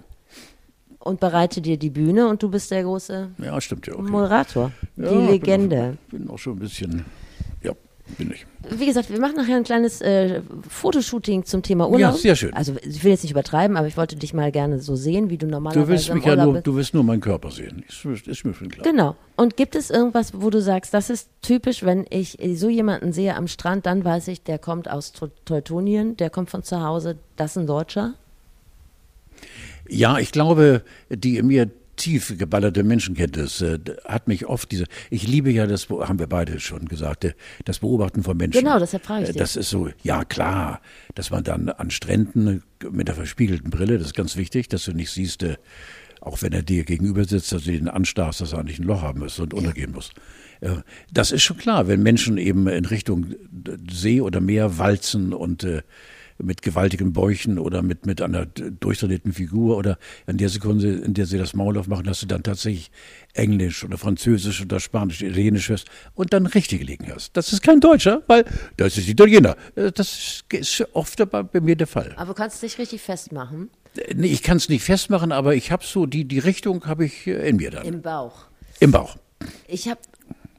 Und 1.04 1.20
bereite 1.20 1.62
dir 1.62 1.78
die 1.78 1.90
Bühne 1.90 2.28
und 2.28 2.42
du 2.42 2.50
bist 2.50 2.72
der 2.72 2.84
große 2.84 3.30
Ja, 3.38 3.60
stimmt 3.62 3.88
ja. 3.88 3.94
Okay. 3.94 4.10
Moderator, 4.12 4.72
Ja, 4.98 5.10
die 5.10 5.32
Legende. 5.32 5.98
Bin, 6.10 6.22
bin 6.22 6.30
auch 6.30 6.38
schon 6.40 6.54
ein 6.54 6.60
bisschen, 6.60 7.06
ja, 7.62 7.74
bin 8.18 8.32
ich. 8.32 8.46
Wie 8.70 8.86
gesagt, 8.86 9.10
wir 9.10 9.20
machen 9.20 9.36
nachher 9.36 9.58
ein 9.58 9.64
kleines 9.66 10.00
äh, 10.00 10.42
Fotoshooting 10.70 11.44
zum 11.44 11.62
Thema 11.64 11.86
Urlaub. 11.90 12.00
Ja, 12.00 12.12
sehr 12.14 12.36
schön. 12.38 12.54
Also 12.54 12.74
ich 12.82 13.04
will 13.04 13.12
jetzt 13.12 13.24
nicht 13.24 13.32
übertreiben, 13.32 13.76
aber 13.76 13.88
ich 13.88 13.98
wollte 13.98 14.16
dich 14.16 14.34
mal 14.34 14.52
gerne 14.54 14.80
so 14.80 14.96
sehen, 14.96 15.30
wie 15.30 15.38
du 15.38 15.48
normalerweise 15.48 15.86
Du 15.86 15.92
willst 15.92 16.14
mich 16.14 16.24
ja 16.26 16.36
nur, 16.38 16.54
bist. 16.54 16.68
du 16.68 16.76
willst 16.76 16.94
nur 16.94 17.04
meinen 17.04 17.20
Körper 17.20 17.52
sehen. 17.52 17.84
Ist, 17.90 18.06
mir- 18.06 18.14
ist 18.14 18.46
mir 18.46 18.54
schon 18.54 18.70
klar. 18.70 18.84
Genau. 18.90 19.16
Und 19.36 19.58
gibt 19.58 19.76
es 19.76 19.90
irgendwas, 19.90 20.32
wo 20.42 20.50
du 20.50 20.62
sagst, 20.62 20.94
das 20.94 21.10
ist 21.10 21.30
typisch, 21.42 21.84
wenn 21.84 22.06
ich 22.10 22.38
so 22.56 22.70
jemanden 22.70 23.12
sehe 23.12 23.36
am 23.36 23.48
Strand, 23.48 23.86
dann 23.86 24.06
weiß 24.06 24.30
ich, 24.30 24.44
der 24.44 24.60
kommt 24.60 24.90
aus 24.90 25.12
Teu- 25.12 25.28
Teutonien, 25.44 26.16
der 26.16 26.30
kommt 26.30 26.50
von 26.50 26.64
zu 26.64 26.82
Hause, 26.82 27.18
das 27.36 27.52
ist 27.52 27.58
ein 27.58 27.68
Deutscher? 27.68 28.14
Ja, 29.90 30.18
ich 30.20 30.32
glaube, 30.32 30.84
die 31.10 31.38
in 31.38 31.48
mir 31.48 31.70
tief 31.96 32.34
geballerte 32.40 32.84
Menschenkenntnis 32.84 33.62
äh, 33.62 33.78
hat 34.06 34.28
mich 34.28 34.48
oft 34.48 34.72
diese. 34.72 34.86
Ich 35.12 35.28
liebe 35.28 35.52
ja 35.52 35.68
das, 35.68 35.86
Be- 35.86 36.08
haben 36.08 36.18
wir 36.18 36.26
beide 36.26 36.60
schon 36.60 36.86
gesagt, 36.88 37.24
äh, 37.26 37.34
das 37.66 37.80
Beobachten 37.80 38.24
von 38.24 38.36
Menschen. 38.36 38.64
Genau, 38.64 38.80
deshalb 38.80 39.06
frage 39.06 39.24
ich 39.24 39.30
Äh, 39.30 39.34
dich. 39.34 39.40
Das 39.42 39.56
ist 39.56 39.70
so, 39.70 39.90
ja 40.02 40.26
klar, 40.26 40.82
dass 41.14 41.30
man 41.30 41.44
dann 41.44 41.70
an 41.70 41.92
Stränden 41.92 42.64
mit 42.90 43.08
der 43.10 43.16
verspiegelten 43.16 43.70
Brille, 43.70 44.00
das 44.00 44.08
ist 44.08 44.16
ganz 44.16 44.38
wichtig, 44.38 44.70
dass 44.70 44.86
du 44.86 44.94
nicht 44.94 45.12
siehst, 45.12 45.44
äh, 45.44 45.58
auch 46.20 46.42
wenn 46.42 46.52
er 46.54 46.64
dir 46.64 46.84
gegenüber 46.84 47.26
sitzt, 47.26 47.52
dass 47.52 47.66
du 47.66 47.72
ihn 47.72 47.88
anstarrst, 47.88 48.42
dass 48.42 48.54
er 48.54 48.60
eigentlich 48.60 48.80
ein 48.80 48.86
Loch 48.86 49.04
haben 49.04 49.20
muss 49.20 49.38
und 49.40 49.54
untergehen 49.54 49.92
muss. 49.92 50.12
Äh, 50.62 50.78
Das 51.12 51.32
ist 51.32 51.44
schon 51.44 51.58
klar, 51.58 51.88
wenn 51.88 52.02
Menschen 52.02 52.40
eben 52.40 52.68
in 52.68 52.86
Richtung 52.86 53.36
See 53.92 54.20
oder 54.20 54.42
Meer 54.42 54.80
walzen 54.80 55.32
und 55.32 55.64
äh, 55.64 55.84
mit 56.38 56.62
gewaltigen 56.62 57.14
Bäuchen 57.14 57.60
oder 57.60 57.82
mit, 57.82 58.06
mit 58.06 58.22
einer 58.22 58.46
durchtrainierten 58.46 59.34
Figur 59.34 59.78
oder 59.78 59.98
in 60.28 60.38
der 60.38 60.50
Sekunde, 60.50 60.94
in 60.96 61.14
der 61.14 61.26
sie 61.26 61.38
das 61.38 61.54
Maul 61.54 61.78
aufmachen, 61.78 62.06
dass 62.06 62.20
du 62.22 62.26
dann 62.26 62.44
tatsächlich 62.44 62.92
Englisch 63.34 63.84
oder 63.84 63.98
Französisch 63.98 64.62
oder 64.62 64.80
Spanisch, 64.80 65.22
Italienisch 65.22 65.70
hörst 65.70 65.88
und 66.16 66.34
dann 66.34 66.46
richtig 66.46 66.80
gelegen 66.80 67.12
hast. 67.14 67.36
Das 67.38 67.54
ist 67.54 67.62
kein 67.62 67.80
Deutscher, 67.80 68.22
weil 68.28 68.46
das 68.78 68.98
ist 68.98 69.08
Italiener. 69.08 69.56
Äh, 69.76 69.92
Das 69.92 70.44
ist 70.52 70.86
oft 70.94 71.30
bei 71.30 71.46
mir 71.62 71.76
der 71.76 71.88
Fall. 71.88 72.14
Aber 72.16 72.28
du 72.28 72.34
kannst 72.34 72.62
dich 72.64 72.78
richtig 72.78 73.02
festmachen 73.02 73.70
Äh, 73.98 74.14
Nee, 74.16 74.28
ich 74.28 74.42
kann 74.44 74.58
es 74.58 74.70
nicht 74.70 74.84
festmachen, 74.84 75.32
aber 75.32 75.56
ich 75.56 75.72
habe 75.72 75.84
so, 75.86 76.06
die, 76.06 76.26
die 76.26 76.40
Richtung 76.40 76.86
habe 76.86 77.06
ich 77.06 77.28
äh, 77.28 77.48
in 77.50 77.58
mir 77.58 77.72
dann. 77.72 77.86
im 77.86 78.02
Bauch. 78.02 78.46
Im 78.80 78.92
Bauch. 78.92 79.18
Ich 79.68 79.88
habe 79.90 80.00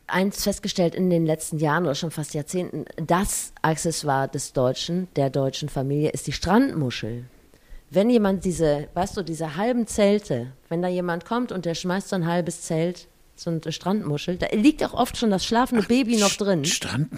eins 0.06 0.42
festgestellt 0.42 0.94
in 0.94 1.10
den 1.10 1.26
letzten 1.26 1.58
Jahren 1.58 1.84
oder 1.84 1.94
schon 1.94 2.10
fast 2.10 2.34
Jahrzehnten, 2.34 2.84
das 2.96 3.52
Accessoire 3.62 4.28
des 4.28 4.52
Deutschen, 4.52 5.08
der 5.16 5.30
deutschen 5.30 5.68
Familie, 5.68 6.10
ist 6.10 6.26
die 6.26 6.32
Strandmuschel. 6.32 7.24
Wenn 7.90 8.10
jemand 8.10 8.44
diese, 8.44 8.88
weißt 8.94 9.16
du, 9.16 9.22
diese 9.22 9.56
halben 9.56 9.86
Zelte, 9.86 10.52
wenn 10.68 10.82
da 10.82 10.88
jemand 10.88 11.24
kommt 11.24 11.52
und 11.52 11.64
der 11.64 11.74
schmeißt 11.74 12.08
so 12.08 12.16
ein 12.16 12.26
halbes 12.26 12.62
Zelt, 12.62 13.08
so 13.36 13.50
eine 13.50 13.60
Strandmuschel, 13.72 14.36
da 14.36 14.46
liegt 14.52 14.84
auch 14.84 14.94
oft 14.94 15.16
schon 15.16 15.30
das 15.30 15.44
schlafende 15.44 15.86
Baby 15.86 16.16
noch 16.16 16.32
drin. 16.32 16.64
Strand. 16.64 17.08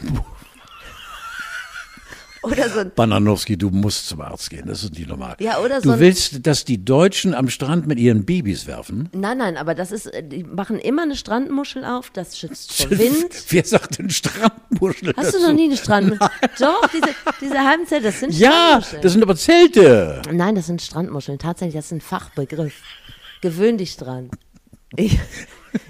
Oder 2.46 2.68
so 2.68 2.84
Bananowski, 2.94 3.56
du 3.56 3.70
musst 3.70 4.08
zum 4.08 4.20
Arzt 4.20 4.50
gehen, 4.50 4.66
das 4.66 4.82
ist 4.84 4.94
nicht 4.98 5.08
normal. 5.08 5.36
Ja, 5.40 5.58
oder 5.60 5.76
du 5.80 5.88
so 5.88 5.92
ein- 5.94 6.00
willst, 6.00 6.46
dass 6.46 6.64
die 6.64 6.84
Deutschen 6.84 7.34
am 7.34 7.48
Strand 7.48 7.86
mit 7.86 7.98
ihren 7.98 8.24
Babys 8.24 8.66
werfen? 8.66 9.08
Nein, 9.12 9.38
nein, 9.38 9.56
aber 9.56 9.74
das 9.74 9.92
ist, 9.92 10.06
äh, 10.06 10.22
die 10.26 10.44
machen 10.44 10.78
immer 10.78 11.02
eine 11.02 11.16
Strandmuschel 11.16 11.84
auf, 11.84 12.10
das 12.10 12.38
schützt 12.38 12.72
vor 12.72 12.90
Wind. 12.98 13.30
Wer 13.50 13.64
sagt 13.64 13.98
denn 13.98 14.10
Strandmuschel? 14.10 15.12
Hast 15.16 15.34
du 15.34 15.38
dazu? 15.38 15.46
noch 15.46 15.52
nie 15.54 15.64
eine 15.64 15.76
Strandmuschel? 15.76 16.28
Doch, 16.58 16.88
diese, 16.92 17.08
diese 17.40 17.58
halben 17.58 17.86
Zelte, 17.86 18.06
das 18.06 18.20
sind 18.20 18.32
Ja, 18.34 18.50
Strandmuscheln. 18.80 19.02
das 19.02 19.12
sind 19.12 19.22
aber 19.22 19.36
Zelte. 19.36 20.22
Nein, 20.32 20.54
das 20.54 20.66
sind 20.66 20.80
Strandmuscheln. 20.82 21.38
Tatsächlich, 21.38 21.74
das 21.76 21.86
ist 21.86 21.92
ein 21.92 22.00
Fachbegriff. 22.00 22.74
Gewöhn 23.42 23.76
dich 23.78 23.96
dran. 23.96 24.30
Ich, 24.96 25.18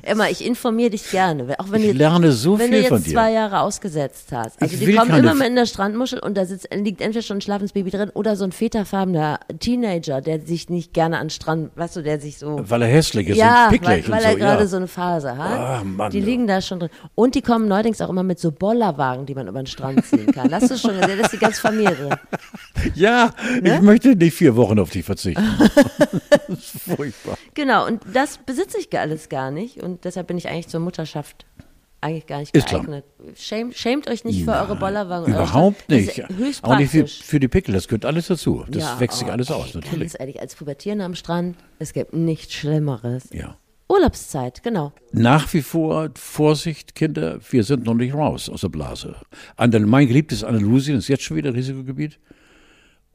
Emma, 0.03 0.29
ich 0.29 0.45
informiere 0.45 0.91
dich 0.91 1.11
gerne. 1.11 1.55
Auch 1.59 1.71
wenn 1.71 1.83
Ich 1.83 1.91
du, 1.93 1.97
lerne 1.97 2.33
so 2.33 2.59
wenn 2.59 2.71
viel 2.71 2.83
du 2.83 2.89
von 2.89 2.97
jetzt 2.99 3.07
dir. 3.09 3.13
zwei 3.13 3.33
Jahre 3.33 3.61
ausgesetzt 3.61 4.29
hast. 4.33 4.61
Also 4.61 4.75
Ich 4.75 4.85
die 4.85 4.95
kommen 4.95 5.15
immer 5.15 5.35
mit 5.35 5.47
in 5.49 5.57
der 5.57 5.67
Strandmuschel 5.67 6.19
und 6.19 6.37
da 6.37 6.45
sitzt, 6.47 6.69
liegt 6.75 7.01
entweder 7.01 7.23
schon 7.23 7.39
ein 7.39 7.41
schlafendes 7.41 7.73
Baby 7.73 7.91
drin 7.91 8.11
oder 8.15 8.37
so 8.37 8.45
ein 8.45 8.53
väterfarbener 8.53 9.41
Teenager, 9.61 10.21
der 10.21 10.41
sich 10.41 10.69
nicht 10.69 10.93
gerne 10.93 11.19
an 11.19 11.31
Strand, 11.31 11.71
weißt 11.77 11.97
du, 11.97 12.03
der 12.03 12.21
sich 12.21 12.39
so 12.39 12.61
Weil 12.63 12.83
er 12.83 12.89
hässlich 12.89 13.29
ist 13.29 13.37
ja, 13.39 13.67
und 13.67 13.73
picklig 13.73 14.09
weil, 14.09 14.13
weil 14.13 14.19
und 14.21 14.25
er 14.27 14.33
so. 14.33 14.39
gerade 14.39 14.63
ja. 14.63 14.67
so 14.69 14.77
eine 14.77 14.89
Phase 14.89 15.37
hat. 15.37 15.59
Ah, 15.59 15.83
Mann, 15.85 16.11
die 16.11 16.21
du. 16.21 16.27
liegen 16.27 16.47
da 16.47 16.61
schon 16.61 16.81
drin. 16.81 16.91
Und 17.15 17.35
die 17.35 17.43
kommen 17.43 17.69
neuerdings 17.69 18.01
auch 18.01 18.11
immer 18.11 18.23
mit 18.23 18.39
so 18.39 18.53
Bollerwagen, 18.53 19.27
die 19.27 19.35
man 19.35 19.49
über 19.49 19.63
den 19.63 19.67
Strand 19.67 20.05
ziehen 20.07 20.27
kann. 20.33 20.51
Das 20.51 20.65
ist 20.65 20.81
schon, 20.83 21.01
da 21.01 21.07
ist 21.07 21.33
die 21.33 21.39
ganze 21.39 21.61
Familie. 21.61 22.19
ja, 22.95 23.33
Ne? 23.63 23.77
ich 23.77 23.81
möchte 23.83 24.15
nicht 24.17 24.35
vier 24.35 24.57
Wochen 24.57 24.79
auf 24.79 24.91
dich 24.91 25.05
verzichten. 25.05 25.43
das 26.49 26.59
ist 26.59 26.81
furchtbar. 26.97 27.37
Genau, 27.55 27.87
und 27.87 28.03
das 28.13 28.39
besitze 28.39 28.79
ich 28.79 28.97
alles 28.99 29.29
gar 29.29 29.51
nicht. 29.51 29.83
Und 29.83 30.05
deshalb 30.05 30.27
bin 30.29 30.39
ich 30.39 30.49
eigentlich 30.49 30.69
zur 30.69 30.81
Mutterschaft 30.81 31.47
eigentlich 32.01 32.27
gar 32.27 32.39
nicht 32.41 32.55
Ist 32.57 32.69
geeignet. 32.69 33.05
Schämt, 33.37 33.75
schämt 33.77 34.09
euch 34.09 34.25
nicht 34.25 34.45
für 34.45 34.53
eure 34.53 34.77
Bollerwagen. 34.77 35.33
eure 35.35 35.43
Überhaupt 35.45 35.83
Strand- 35.83 36.39
nicht. 36.39 36.65
Auch 36.65 36.77
nicht 36.79 36.91
für, 36.91 37.07
für 37.07 37.41
die 37.41 37.49
Pickel, 37.49 37.75
das 37.75 37.89
gehört 37.89 38.05
alles 38.05 38.27
dazu. 38.29 38.65
Das 38.69 38.83
Ja, 38.83 39.01
wächst 39.01 39.19
sich 39.19 39.27
aber 39.27 39.33
alles 39.35 39.49
ey, 39.51 39.57
aus, 39.57 39.75
natürlich. 39.75 40.13
Ganz 40.13 40.21
ehrlich, 40.21 40.41
als 40.41 40.55
Pubertierender 40.55 41.05
am 41.07 41.15
Strand, 41.15 41.57
es 41.79 41.93
gibt 41.93 42.13
nichts 42.13 42.53
Schlimmeres. 42.55 43.25
Ja. 43.33 43.57
Urlaubszeit, 43.89 44.63
genau. 44.65 44.93
Nach 45.13 45.53
wie 45.55 45.63
vor 45.63 46.11
Vorsicht, 46.17 46.95
Kinder, 46.97 47.39
wir 47.51 47.63
sind 47.65 47.85
noch 47.87 47.95
nicht 47.95 48.15
raus 48.15 48.49
aus 48.49 48.61
der 48.63 48.69
Blase. 48.69 49.15
Andal- 49.57 49.87
Mein 49.87 50.07
geliebtes 50.09 50.43
Andalusien 50.45 50.99
ist 50.99 51.09
jetzt 51.09 51.23
schon 51.23 51.37
wieder 51.37 51.55
Risikogebiet. 51.55 52.19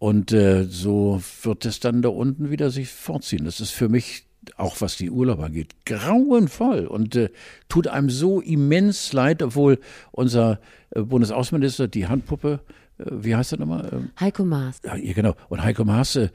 Und 0.02 0.32
äh, 0.32 0.64
so 0.64 1.22
wird 1.44 1.64
es 1.64 1.80
dann 1.80 2.02
da 2.02 2.10
unten 2.10 2.50
wieder 2.50 2.72
sich 2.72 2.90
fortziehen. 2.90 3.46
Das 3.46 3.60
ist 3.60 3.70
für 3.70 3.88
mich, 3.88 4.26
auch 4.58 4.82
was 4.82 4.98
die 4.98 5.12
Urlauber 5.12 5.46
angeht, 5.46 5.76
grauenvoll 5.86 6.88
und 6.88 7.16
äh, 7.16 7.30
tut 7.70 7.88
einem 7.88 8.10
so 8.10 8.42
immens 8.42 9.14
leid, 9.14 9.44
obwohl 9.44 9.78
unser 10.12 10.60
äh, 10.90 11.02
Bundesaußenminister, 11.04 11.88
die 11.88 12.08
Handpuppe, 12.08 12.62
äh, 12.98 13.04
wie 13.12 13.36
heißt 13.36 13.52
er 13.52 13.60
nochmal? 13.60 13.92
Ähm, 13.94 14.10
Heiko 14.20 14.44
Maas. 14.44 14.82
ja, 14.84 14.96
genau. 15.14 15.36
Und 15.50 15.62
Heiko 15.62 15.86
Maas 15.86 16.16
äh, 16.16 16.30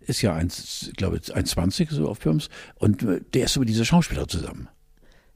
ist 0.00 0.20
ja, 0.22 0.34
ein, 0.34 0.50
glaube 0.96 1.18
ich, 1.18 1.32
1,20 1.32 1.92
so 1.92 2.08
auf 2.08 2.18
Pirms. 2.18 2.48
Und 2.74 3.04
äh, 3.04 3.20
der 3.34 3.44
ist 3.44 3.54
über 3.54 3.66
diese 3.66 3.84
Schauspieler 3.84 4.26
zusammen. 4.26 4.68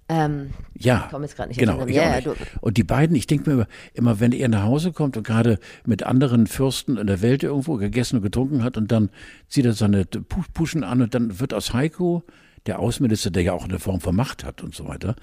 Ähm, 0.08 0.50
Ja, 0.78 1.04
Ich 1.06 1.10
komme 1.10 1.24
jetzt 1.24 1.34
gerade 1.36 1.48
nicht 1.48 1.58
genau. 1.58 1.86
Ja, 1.86 2.18
ja, 2.18 2.32
und 2.60 2.76
die 2.76 2.84
beiden, 2.84 3.16
ich 3.16 3.26
denke 3.26 3.48
mir 3.48 3.54
immer, 3.54 3.66
immer, 3.94 4.20
wenn 4.20 4.32
er 4.32 4.48
nach 4.48 4.64
Hause 4.64 4.92
kommt 4.92 5.16
und 5.16 5.22
gerade 5.26 5.58
mit 5.86 6.02
anderen 6.02 6.46
Fürsten 6.46 6.96
in 6.98 7.06
der 7.06 7.22
Welt 7.22 7.42
irgendwo 7.42 7.76
gegessen 7.76 8.16
und 8.16 8.22
getrunken 8.22 8.62
hat 8.62 8.76
und 8.76 8.92
dann 8.92 9.08
zieht 9.48 9.64
er 9.64 9.72
seine 9.72 10.02
Pu- 10.04 10.44
Puschen 10.52 10.84
an 10.84 11.00
und 11.00 11.14
dann 11.14 11.40
wird 11.40 11.54
aus 11.54 11.72
Heiko, 11.72 12.22
der 12.66 12.80
Außenminister, 12.80 13.30
der 13.30 13.42
ja 13.44 13.52
auch 13.54 13.64
eine 13.64 13.78
Form 13.78 14.00
von 14.00 14.14
Macht 14.14 14.44
hat 14.44 14.62
und 14.62 14.74
so 14.74 14.86
weiter, 14.88 15.16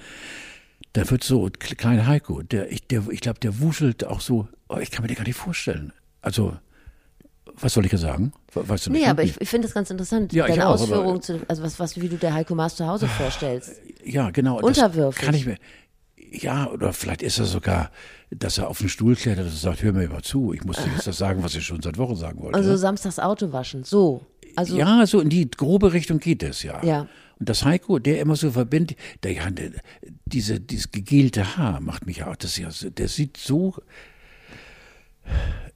da 0.94 1.10
wird 1.10 1.24
so 1.24 1.46
kle- 1.46 1.76
klein 1.76 2.08
Heiko, 2.08 2.42
der, 2.42 2.72
ich, 2.72 2.86
der, 2.88 3.04
ich 3.12 3.22
glaube, 3.22 3.40
der 3.40 3.60
wuschelt 3.60 4.04
auch 4.06 4.20
so, 4.22 4.48
oh, 4.68 4.78
ich 4.78 4.90
kann 4.92 5.04
mir 5.04 5.08
den 5.10 5.18
gar 5.18 5.26
nicht 5.26 5.36
vorstellen. 5.38 5.94
Also, 6.22 6.58
Was 7.60 7.74
soll 7.74 7.86
ich 7.86 7.92
jetzt 7.92 8.02
sagen? 8.02 8.34
We- 8.54 8.68
Weißt 8.68 8.86
du 8.88 8.92
nicht? 8.92 9.00
Nee, 9.02 9.06
ne? 9.06 9.12
aber 9.12 9.24
ich, 9.24 9.40
ich 9.40 9.50
finde 9.50 9.68
das 9.68 9.74
ganz 9.74 9.90
interessant, 9.90 10.34
Ja, 10.34 10.48
deine 10.48 10.68
auch, 10.68 10.74
Ausführungen 10.74 11.22
zu, 11.22 11.40
also 11.48 11.64
was, 11.64 11.80
was, 11.80 12.00
wie 12.00 12.10
du 12.10 12.18
der 12.18 12.34
Heiko 12.34 12.56
Maas 12.56 12.76
zu 12.76 12.88
Hause 12.88 13.08
vorstellst. 13.08 13.74
Ja, 14.04 14.30
genau. 14.32 14.60
Unterwürfig. 14.60 15.24
Kann 15.24 15.36
ich 15.36 15.46
mir. 15.46 15.58
Ja, 16.32 16.70
oder 16.70 16.94
vielleicht 16.94 17.22
ist 17.24 17.40
er 17.40 17.46
sogar, 17.46 17.92
dass 18.30 18.58
er 18.58 18.70
auf 18.70 18.78
den 18.80 18.88
Stuhl 18.90 19.16
klettert 19.16 19.46
und 19.46 19.52
sagt, 19.56 19.84
hör 19.84 19.92
mir 19.92 20.08
mal 20.08 20.22
zu, 20.22 20.54
ich 20.54 20.64
muss 20.64 20.78
dir 20.78 20.90
jetzt 20.96 21.06
das 21.06 21.18
sagen, 21.18 21.44
was 21.44 21.56
ich 21.56 21.66
schon 21.66 21.82
seit 21.82 21.98
Wochen 21.98 22.16
sagen 22.16 22.40
wollte. 22.42 22.58
Also 22.58 22.76
samstags 22.78 23.20
Auto 23.20 23.52
waschen, 23.52 23.84
so. 23.84 24.26
Also, 24.56 24.78
ja, 24.78 25.06
so 25.06 25.20
in 25.20 25.30
die 25.30 25.50
grobe 25.52 25.92
Richtung 25.94 26.20
geht 26.20 26.42
es, 26.44 26.64
ja. 26.64 26.82
Ja. 26.84 27.08
Und 27.40 27.50
das 27.50 27.66
Heiko, 27.66 28.00
der 28.00 28.22
immer 28.22 28.36
so 28.36 28.52
verbindet, 28.52 28.98
der, 29.24 29.50
der, 29.52 29.72
diese, 30.26 30.60
dieses 30.60 30.92
gegelte 30.92 31.58
Haar 31.58 31.82
macht 31.82 32.06
mich 32.06 32.24
auch, 32.24 32.36
das 32.36 32.60
der 32.82 33.08
sieht 33.08 33.36
so, 33.38 33.76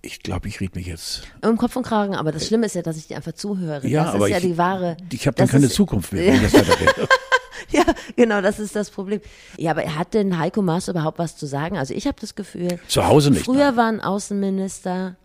ich 0.05 0.21
glaube, 0.23 0.47
ich 0.47 0.59
rede 0.61 0.77
mich 0.77 0.87
jetzt. 0.87 1.23
um 1.43 1.57
Kopf 1.57 1.75
und 1.75 1.83
Kragen, 1.83 2.15
aber 2.15 2.31
das 2.31 2.45
Schlimme 2.47 2.65
ist 2.67 2.75
ja, 2.75 2.81
dass 2.81 2.97
ich 2.97 3.07
dir 3.07 3.17
einfach 3.17 3.33
zuhöre. 3.33 3.85
Ja, 3.87 4.05
das 4.05 4.13
aber 4.15 4.25
ist 4.27 4.31
ja 4.31 4.37
ich, 4.37 4.43
die 4.43 4.57
wahre. 4.57 4.97
ich 5.11 5.25
habe 5.27 5.35
dann 5.35 5.47
keine 5.47 5.65
ist- 5.65 5.73
Zukunft 5.75 6.13
mehr, 6.13 6.25
wenn 6.33 6.43
das 6.43 6.53
weitergeht. 6.53 7.09
Ja, 7.71 7.83
genau, 8.15 8.41
das 8.41 8.59
ist 8.59 8.75
das 8.75 8.89
Problem. 8.91 9.21
Ja, 9.57 9.71
aber 9.71 9.83
hat 9.95 10.13
denn 10.13 10.37
Heiko 10.37 10.61
Maas 10.61 10.87
überhaupt 10.87 11.17
was 11.19 11.35
zu 11.35 11.45
sagen? 11.47 11.77
Also 11.77 11.93
ich 11.93 12.05
habe 12.05 12.17
das 12.21 12.35
Gefühl, 12.35 12.79
Zu 12.87 13.05
Hause 13.07 13.31
nicht. 13.31 13.45
früher 13.45 13.71
nein. 13.71 13.77
waren 13.77 14.01
Außenminister, 14.01 15.15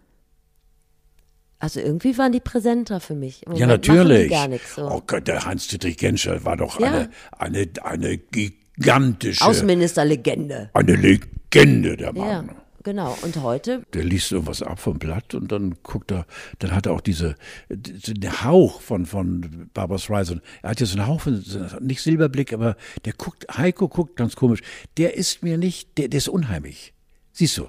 also 1.59 1.81
irgendwie 1.81 2.17
waren 2.17 2.33
die 2.33 2.41
präsenter 2.41 3.01
für 3.01 3.15
mich. 3.15 3.47
Im 3.47 3.55
Ja, 3.57 3.67
natürlich. 3.67 4.31
Gar 4.31 4.49
nichts 4.49 4.75
so. 4.77 4.89
Oh 4.91 5.03
Gott, 5.07 5.29
der 5.29 5.45
Hans-Dietrich 5.45 5.99
Genscher 5.99 6.43
war 6.45 6.57
doch 6.57 6.81
Ja. 6.81 6.87
eine, 6.89 7.11
eine, 7.39 7.69
eine 7.83 8.17
gigantische, 8.19 9.45
Außenministerlegende. 9.45 10.71
eine 10.73 10.97
Legende, 10.97 11.97
der 11.99 12.15
Ja, 12.15 12.43
Mann. 12.43 12.51
Genau. 12.83 13.17
Und 13.23 13.37
heute, 13.43 13.83
Der 13.95 14.05
liest 14.05 14.33
irgendwas 14.33 14.63
ab 14.63 14.79
vom 14.81 14.99
Blatt 14.99 15.35
und 15.35 15.51
dann 15.53 15.77
guckt 15.83 16.11
er, 16.13 16.27
dann 16.59 16.73
hat 16.75 16.87
er 16.87 16.93
auch 16.93 17.01
diese, 17.01 17.35
den 17.69 18.45
Hauch 18.45 18.81
von, 18.81 19.07
von 19.07 19.71
Barbara 19.75 19.99
Streisand. 19.99 20.43
Er 20.63 20.71
hat 20.71 20.81
ja 20.81 20.87
so 20.87 20.99
einen 20.99 21.07
Hauch 21.07 21.21
von, 21.23 21.45
nicht 21.81 22.03
Silberblick, 22.03 22.53
aber 22.53 22.77
der 23.05 23.13
guckt, 23.15 23.47
Heiko 23.57 23.89
guckt 23.89 24.17
ganz 24.17 24.37
komisch. 24.37 24.61
Der 24.97 25.15
ist 25.17 25.43
mir 25.43 25.59
nicht, 25.59 25.97
der, 25.99 26.09
der 26.09 26.19
ist 26.19 26.29
unheimlich. 26.29 26.93
Siehst 27.33 27.57
du? 27.59 27.69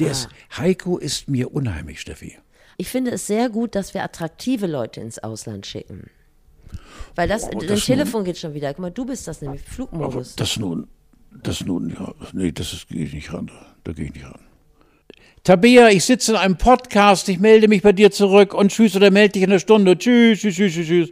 Der 0.00 0.10
ist, 0.12 0.28
Heiko 0.56 0.98
ist 0.98 1.28
mir 1.28 1.52
unheimlich, 1.52 2.00
Steffi. 2.00 2.38
ich 2.76 2.88
finde 2.88 3.10
es 3.12 3.26
sehr 3.26 3.48
gut, 3.50 3.74
dass 3.74 3.94
wir 3.94 4.04
attraktive 4.04 4.66
Leute 4.66 5.00
ins 5.00 5.18
Ausland 5.18 5.66
schicken. 5.66 6.10
Weil 7.16 7.26
das, 7.26 7.44
Oh, 7.52 7.58
das 7.58 7.84
Telefon 7.84 8.24
geht 8.24 8.38
schon 8.38 8.54
wieder. 8.54 8.68
Guck 8.74 8.80
mal, 8.80 8.90
du 8.90 9.04
bist 9.06 9.26
das 9.26 9.40
nämlich, 9.42 9.62
Flugmodus. 9.62 10.36
das 10.36 10.56
nun, 10.56 10.86
das 11.42 11.64
nun, 11.64 11.90
ja, 11.90 12.14
nee, 12.32 12.52
das 12.52 12.72
ist, 12.72 12.88
gehe 12.88 13.04
ich 13.06 13.12
nicht 13.12 13.32
ran. 13.32 13.50
Da 13.82 13.92
gehe 13.92 14.04
ich 14.06 14.14
nicht 14.14 14.26
ran. 14.26 14.38
Tabea, 15.48 15.88
ich 15.88 16.04
sitze 16.04 16.32
in 16.32 16.36
einem 16.36 16.56
Podcast, 16.58 17.26
ich 17.30 17.40
melde 17.40 17.68
mich 17.68 17.80
bei 17.80 17.92
dir 17.92 18.10
zurück 18.10 18.52
und 18.52 18.70
tschüss 18.70 18.94
oder 18.94 19.10
melde 19.10 19.32
dich 19.32 19.44
in 19.44 19.50
einer 19.50 19.58
Stunde. 19.58 19.96
Tschüss, 19.96 20.40
tschüss, 20.40 20.56
tschüss, 20.56 20.74
tschüss, 20.74 20.86
tschüss. 20.86 21.08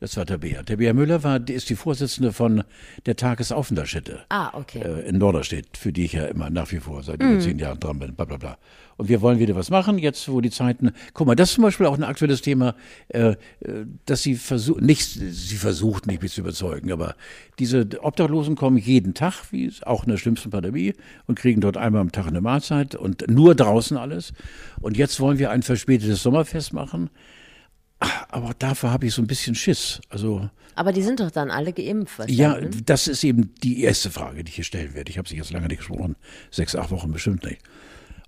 Das 0.00 0.16
war 0.16 0.26
Tabea. 0.26 0.62
Tabea 0.62 0.92
Müller 0.92 1.24
war, 1.24 1.40
die 1.40 1.54
ist 1.54 1.70
die 1.70 1.74
Vorsitzende 1.74 2.32
von 2.32 2.62
der 3.06 3.16
Tagesaufenthaltsstätte 3.16 4.20
ah, 4.28 4.50
okay. 4.52 4.80
äh, 4.80 5.08
in 5.08 5.18
Norderstedt, 5.18 5.76
für 5.76 5.92
die 5.92 6.04
ich 6.04 6.12
ja 6.12 6.26
immer 6.26 6.50
nach 6.50 6.70
wie 6.70 6.78
vor 6.78 7.02
seit 7.02 7.20
über 7.20 7.40
zehn 7.40 7.58
Jahren 7.58 7.80
dran 7.80 7.98
bin, 7.98 8.14
bla 8.14 8.24
bla 8.24 8.36
bla. 8.36 8.58
Und 8.96 9.08
wir 9.08 9.20
wollen 9.20 9.38
wieder 9.38 9.54
was 9.54 9.70
machen, 9.70 9.98
jetzt 9.98 10.28
wo 10.28 10.40
die 10.40 10.50
Zeiten. 10.50 10.92
Guck 11.14 11.26
mal, 11.26 11.34
das 11.36 11.50
ist 11.50 11.54
zum 11.54 11.62
Beispiel 11.62 11.86
auch 11.86 11.96
ein 11.96 12.04
aktuelles 12.04 12.42
Thema, 12.42 12.74
äh, 13.08 13.30
äh, 13.30 13.36
dass 14.06 14.22
sie 14.22 14.34
versucht, 14.34 14.82
nicht, 14.82 15.08
sie 15.08 15.56
versucht 15.56 16.06
nicht 16.06 16.22
mich 16.22 16.32
zu 16.32 16.40
überzeugen, 16.40 16.92
aber 16.92 17.14
diese 17.58 17.86
Obdachlosen 18.00 18.56
kommen 18.56 18.76
jeden 18.76 19.14
Tag, 19.14 19.52
wie 19.52 19.66
es 19.66 19.82
auch 19.82 20.04
in 20.04 20.10
der 20.10 20.16
schlimmsten 20.16 20.50
Pandemie, 20.50 20.94
und 21.26 21.38
kriegen 21.38 21.60
dort 21.60 21.76
einmal 21.76 22.02
am 22.02 22.12
Tag 22.12 22.26
eine 22.26 22.40
Mahlzeit 22.40 22.94
und 22.94 23.28
nur 23.28 23.54
draußen 23.54 23.96
alles. 23.96 24.32
Und 24.80 24.96
jetzt 24.96 25.18
wollen 25.20 25.38
wir 25.38 25.50
ein 25.50 25.62
verspätetes 25.62 26.22
Sommerfest 26.22 26.72
machen. 26.72 27.10
Aber 28.00 28.52
dafür 28.58 28.90
habe 28.90 29.06
ich 29.06 29.14
so 29.14 29.22
ein 29.22 29.26
bisschen 29.26 29.54
Schiss. 29.54 30.00
Also 30.08 30.48
Aber 30.74 30.92
die 30.92 31.02
sind 31.02 31.20
doch 31.20 31.30
dann 31.30 31.50
alle 31.50 31.72
geimpft. 31.72 32.18
ja, 32.28 32.52
verstanden? 32.52 32.82
das 32.86 33.08
ist 33.08 33.24
eben 33.24 33.54
die 33.62 33.82
erste 33.82 34.10
Frage, 34.10 34.44
die 34.44 34.50
ich 34.50 34.56
hier 34.56 34.64
stellen 34.64 34.94
werde. 34.94 35.10
Ich 35.10 35.18
habe 35.18 35.28
sie 35.28 35.36
jetzt 35.36 35.50
lange 35.52 35.66
nicht 35.68 35.78
gesprochen. 35.78 36.16
Sechs, 36.50 36.76
acht 36.76 36.90
Wochen 36.90 37.12
bestimmt 37.12 37.44
nicht. 37.44 37.60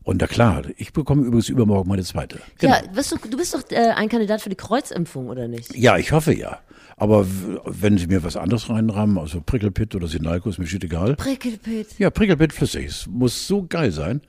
Und 0.03 0.21
na 0.21 0.27
klar, 0.27 0.63
ich 0.77 0.93
bekomme 0.93 1.23
übrigens 1.23 1.49
übermorgen 1.49 1.89
meine 1.89 2.03
zweite. 2.03 2.41
Genau. 2.59 2.75
Ja, 2.75 2.83
bist 2.93 3.13
du, 3.13 3.17
du 3.17 3.37
bist 3.37 3.55
doch 3.55 3.63
äh, 3.71 3.91
ein 3.91 4.09
Kandidat 4.09 4.41
für 4.41 4.49
die 4.49 4.57
Kreuzimpfung, 4.57 5.29
oder 5.29 5.47
nicht? 5.47 5.77
Ja, 5.77 5.99
ich 5.99 6.11
hoffe 6.13 6.35
ja. 6.35 6.59
Aber 6.97 7.27
wenn 7.65 7.97
Sie 7.97 8.07
mir 8.07 8.23
was 8.23 8.37
anderes 8.37 8.69
reinrahmen, 8.69 9.19
also 9.19 9.41
Prickelpit 9.41 9.95
oder 9.95 10.07
Sinalco, 10.09 10.49
ist 10.51 10.59
mir 10.59 10.67
shit 10.67 10.83
egal. 10.85 11.17
Prickelpit. 11.17 11.99
Ja, 11.99 12.11
Prickelpit 12.11 12.53
flüssig. 12.53 12.87
Es 12.87 13.07
muss 13.07 13.47
so 13.47 13.67
geil 13.67 13.93
sein. 13.93 14.21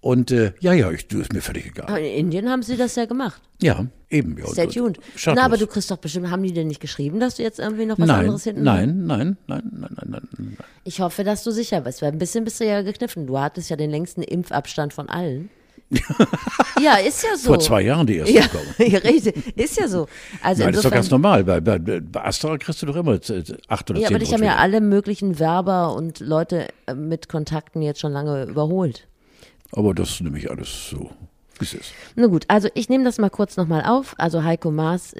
Und 0.00 0.30
äh, 0.30 0.52
ja, 0.60 0.72
ja, 0.72 0.90
ich, 0.92 1.08
du 1.08 1.20
ist 1.20 1.32
mir 1.32 1.40
völlig 1.40 1.66
egal. 1.66 1.86
Aber 1.88 1.98
in 1.98 2.26
Indien 2.26 2.48
haben 2.48 2.62
sie 2.62 2.76
das 2.76 2.94
ja 2.94 3.06
gemacht. 3.06 3.42
Ja, 3.60 3.86
eben. 4.10 4.38
Ja, 4.38 4.46
Stay 4.46 4.68
tuned. 4.68 4.98
Na, 5.26 5.44
aber 5.44 5.56
du 5.56 5.66
kriegst 5.66 5.90
doch 5.90 5.96
bestimmt, 5.96 6.30
haben 6.30 6.42
die 6.44 6.52
denn 6.52 6.68
nicht 6.68 6.80
geschrieben, 6.80 7.18
dass 7.18 7.36
du 7.36 7.42
jetzt 7.42 7.58
irgendwie 7.58 7.84
noch 7.84 7.98
was 7.98 8.06
nein, 8.06 8.20
anderes 8.20 8.44
hinten 8.44 8.62
nein, 8.62 9.06
nein, 9.06 9.36
nein, 9.48 9.62
nein, 9.72 9.90
nein, 9.96 10.08
nein, 10.10 10.28
nein. 10.38 10.56
Ich 10.84 11.00
hoffe, 11.00 11.24
dass 11.24 11.42
du 11.42 11.50
sicher 11.50 11.80
bist, 11.80 12.00
weil 12.00 12.12
ein 12.12 12.18
bisschen 12.18 12.44
bist 12.44 12.60
du 12.60 12.64
ja 12.64 12.82
gekniffen. 12.82 13.26
Du 13.26 13.38
hattest 13.38 13.70
ja 13.70 13.76
den 13.76 13.90
längsten 13.90 14.22
Impfabstand 14.22 14.92
von 14.92 15.08
allen. 15.08 15.50
ja, 16.80 16.96
ist 16.96 17.24
ja 17.24 17.36
so. 17.36 17.48
Vor 17.48 17.60
zwei 17.60 17.80
Jahren 17.82 18.06
die 18.06 18.18
erste 18.18 18.34
Ja, 18.34 18.42
bekommen. 18.42 18.74
ja, 18.92 18.98
richtig. 18.98 19.56
Ist 19.56 19.78
ja 19.78 19.88
so. 19.88 20.06
Also 20.42 20.62
Nein, 20.62 20.72
das 20.72 20.84
ist 20.84 20.84
doch 20.84 20.94
ganz 20.94 21.10
normal. 21.10 21.44
Bei, 21.44 21.60
bei, 21.60 21.78
bei 21.78 22.24
Astra 22.24 22.58
kriegst 22.58 22.82
du 22.82 22.86
doch 22.86 22.96
immer 22.96 23.18
acht 23.68 23.90
oder 23.90 23.98
ja, 23.98 24.06
zehn 24.06 24.14
aber 24.14 24.18
dich 24.18 24.32
haben 24.32 24.42
ja 24.42 24.52
Rotwürste. 24.52 24.58
alle 24.58 24.80
möglichen 24.80 25.38
Werber 25.38 25.94
und 25.94 26.20
Leute 26.20 26.68
äh, 26.86 26.94
mit 26.94 27.28
Kontakten 27.28 27.80
jetzt 27.82 28.00
schon 28.00 28.12
lange 28.12 28.44
überholt. 28.44 29.08
Aber 29.72 29.94
das 29.94 30.10
ist 30.10 30.20
nämlich 30.22 30.50
alles 30.50 30.88
so, 30.90 31.10
wie 31.58 31.64
es 31.64 31.74
ist. 31.74 31.92
Na 32.16 32.26
gut, 32.26 32.44
also 32.48 32.68
ich 32.74 32.88
nehme 32.88 33.04
das 33.04 33.18
mal 33.18 33.28
kurz 33.30 33.56
nochmal 33.56 33.84
auf. 33.84 34.14
Also 34.18 34.42
Heiko 34.44 34.70
Maas, 34.70 35.14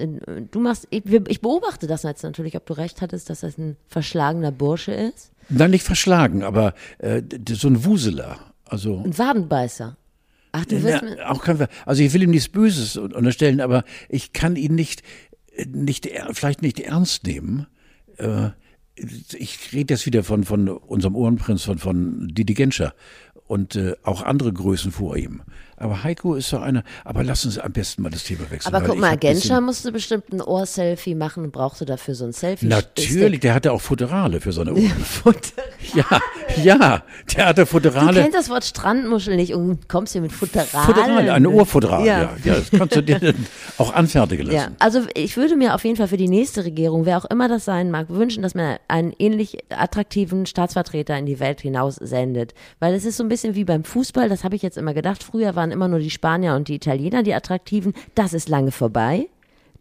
du 0.51 0.59
machst, 0.59 0.87
ich, 0.89 1.03
ich 1.05 1.41
beobachte 1.41 1.87
das 1.87 2.03
jetzt 2.03 2.23
natürlich, 2.23 2.55
ob 2.55 2.65
du 2.65 2.73
recht 2.73 3.01
hattest, 3.01 3.29
dass 3.29 3.41
das 3.41 3.57
ein 3.57 3.77
verschlagener 3.87 4.51
Bursche 4.51 4.91
ist. 4.91 5.31
Nein, 5.49 5.71
nicht 5.71 5.83
verschlagen, 5.83 6.43
aber 6.43 6.73
äh, 6.99 7.21
so 7.51 7.67
ein 7.67 7.83
Wuseler. 7.85 8.37
Also 8.65 8.97
Ein 9.03 9.17
Wadenbeißer. 9.17 9.97
Ach, 10.51 10.65
du 10.65 10.81
wirst 10.83 11.03
ja, 11.03 11.29
auch 11.29 11.43
können 11.43 11.59
wir, 11.59 11.69
also 11.85 12.01
ich 12.01 12.11
will 12.13 12.23
ihm 12.23 12.31
nichts 12.31 12.49
Böses 12.49 12.97
un- 12.97 13.13
unterstellen, 13.13 13.61
aber 13.61 13.83
ich 14.09 14.33
kann 14.33 14.55
ihn 14.55 14.73
nicht, 14.75 15.03
äh, 15.55 15.65
nicht 15.65 16.09
vielleicht 16.31 16.61
nicht 16.63 16.79
ernst 16.79 17.23
nehmen. 17.25 17.67
Äh, 18.17 18.49
ich 18.95 19.71
rede 19.71 19.93
jetzt 19.93 20.05
wieder 20.05 20.23
von, 20.23 20.43
von 20.43 20.67
unserem 20.67 21.15
Ohrenprinz, 21.15 21.63
von, 21.63 21.77
von 21.77 22.27
Didi 22.27 22.53
Genscher 22.53 22.93
und 23.49 23.75
äh, 23.75 23.95
auch 24.03 24.21
andere 24.21 24.53
Größen 24.53 24.91
vor 24.91 25.17
ihm. 25.17 25.41
Aber 25.79 26.03
Heiko 26.03 26.35
ist 26.35 26.49
so 26.49 26.57
einer, 26.57 26.83
aber 27.05 27.23
lassen 27.23 27.51
Sie 27.51 27.63
am 27.63 27.71
besten 27.71 28.01
mal 28.01 28.09
das 28.09 28.23
Thema 28.23 28.49
wechseln. 28.51 28.73
aber 28.73 28.85
guck 28.85 28.97
mal, 28.99 29.17
Genscher 29.17 29.61
musste 29.61 29.91
bestimmt 29.91 30.31
ein 30.31 30.41
Ohrselfie 30.41 31.15
machen 31.15 31.43
und 31.45 31.51
brauchte 31.51 31.85
dafür 31.85 32.15
so 32.15 32.25
ein 32.25 32.33
Selfie. 32.33 32.67
Natürlich, 32.67 33.39
der 33.39 33.53
hatte 33.53 33.71
auch 33.71 33.81
Futterale 33.81 34.41
für 34.41 34.51
seine 34.51 34.73
Ohren. 34.73 34.89
Futter. 35.03 35.63
Ja, 35.93 36.05
ja, 36.63 37.03
der 37.35 37.45
hatte 37.47 37.61
Du 37.61 37.67
Futterale. 37.67 38.21
kennst 38.21 38.37
das 38.37 38.49
Wort 38.49 38.63
Strandmuschel 38.65 39.35
nicht 39.35 39.53
und 39.53 39.87
kommst 39.89 40.13
hier 40.13 40.21
mit 40.21 40.31
Futteralen. 40.31 40.85
Futterale, 40.85 41.33
eine 41.33 41.49
Ohrfutterale, 41.49 42.05
Ja. 42.05 42.19
ja. 42.21 42.29
ja. 42.43 42.55
das 42.55 42.71
kannst 42.71 42.95
du 42.95 43.01
dir 43.03 43.19
dann 43.19 43.45
auch 43.77 43.93
anfertigen 43.93 44.45
lassen. 44.47 44.55
Ja, 44.57 44.67
also 44.79 45.01
ich 45.15 45.37
würde 45.37 45.55
mir 45.55 45.75
auf 45.75 45.83
jeden 45.85 45.95
Fall 45.95 46.07
für 46.07 46.17
die 46.17 46.27
nächste 46.27 46.65
Regierung, 46.65 47.05
wer 47.05 47.17
auch 47.17 47.25
immer 47.25 47.47
das 47.47 47.65
sein 47.65 47.89
mag, 47.91 48.09
wünschen, 48.09 48.43
dass 48.43 48.53
man 48.55 48.77
einen 48.87 49.13
ähnlich 49.17 49.57
attraktiven 49.69 50.45
Staatsvertreter 50.45 51.17
in 51.17 51.25
die 51.25 51.39
Welt 51.39 51.61
hinaus 51.61 51.95
sendet. 51.95 52.53
Weil 52.79 52.93
es 52.93 53.05
ist 53.05 53.17
so 53.17 53.23
ein 53.23 53.29
bisschen 53.29 53.55
wie 53.55 53.63
beim 53.63 53.83
Fußball, 53.83 54.29
das 54.29 54.43
habe 54.43 54.55
ich 54.55 54.61
jetzt 54.61 54.77
immer 54.77 54.93
gedacht. 54.93 55.23
Früher 55.23 55.55
waren 55.55 55.68
immer 55.71 55.87
nur 55.87 55.99
die 55.99 56.09
Spanier 56.09 56.55
und 56.55 56.67
die 56.67 56.75
Italiener 56.75 57.23
die 57.23 57.33
attraktiven. 57.33 57.93
Das 58.15 58.33
ist 58.33 58.49
lange 58.49 58.71
vorbei. 58.71 59.27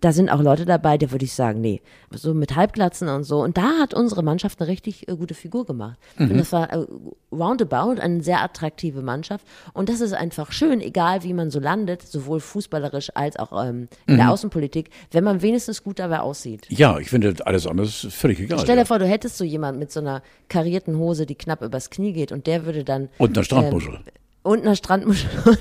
Da 0.00 0.12
sind 0.12 0.30
auch 0.30 0.40
Leute 0.40 0.64
dabei, 0.64 0.96
da 0.96 1.10
würde 1.10 1.24
ich 1.24 1.34
sagen, 1.34 1.60
nee, 1.60 1.80
so 2.12 2.32
mit 2.32 2.54
Halbglatzen 2.54 3.08
und 3.08 3.24
so. 3.24 3.42
Und 3.42 3.56
da 3.56 3.78
hat 3.80 3.94
unsere 3.94 4.22
Mannschaft 4.22 4.60
eine 4.60 4.68
richtig 4.68 5.08
äh, 5.08 5.16
gute 5.16 5.34
Figur 5.34 5.66
gemacht. 5.66 5.98
Und 6.18 6.36
das 6.36 6.52
war 6.52 6.72
äh, 6.72 6.86
roundabout 7.32 8.00
eine 8.00 8.22
sehr 8.22 8.40
attraktive 8.40 9.02
Mannschaft. 9.02 9.44
Und 9.72 9.88
das 9.88 10.00
ist 10.00 10.12
einfach 10.12 10.52
schön, 10.52 10.80
egal 10.80 11.24
wie 11.24 11.32
man 11.32 11.50
so 11.50 11.58
landet, 11.58 12.02
sowohl 12.02 12.38
fußballerisch 12.38 13.10
als 13.16 13.36
auch 13.36 13.64
ähm, 13.64 13.88
in 14.06 14.18
der 14.18 14.30
Außenpolitik, 14.30 14.90
wenn 15.10 15.24
man 15.24 15.42
wenigstens 15.42 15.82
gut 15.82 15.98
dabei 15.98 16.20
aussieht. 16.20 16.66
Ja, 16.68 16.98
ich 16.98 17.10
finde 17.10 17.34
alles 17.44 17.66
andere 17.66 17.86
ist 17.86 18.06
völlig 18.12 18.38
egal. 18.38 18.60
Stell 18.60 18.76
dir 18.76 18.82
ja. 18.82 18.86
vor, 18.86 19.00
du 19.00 19.06
hättest 19.06 19.36
so 19.36 19.44
jemand 19.44 19.80
mit 19.80 19.90
so 19.90 19.98
einer 19.98 20.22
karierten 20.48 20.96
Hose, 20.96 21.26
die 21.26 21.34
knapp 21.34 21.60
übers 21.60 21.90
Knie 21.90 22.12
geht 22.12 22.30
und 22.30 22.46
der 22.46 22.66
würde 22.66 22.84
dann. 22.84 23.08
Und 23.18 23.36
einer 23.36 23.44
Strandmuschel. 23.44 23.94
Ähm, 23.94 24.00
und 24.48 24.62
einer 24.62 24.76
Strandmuschel. 24.76 25.30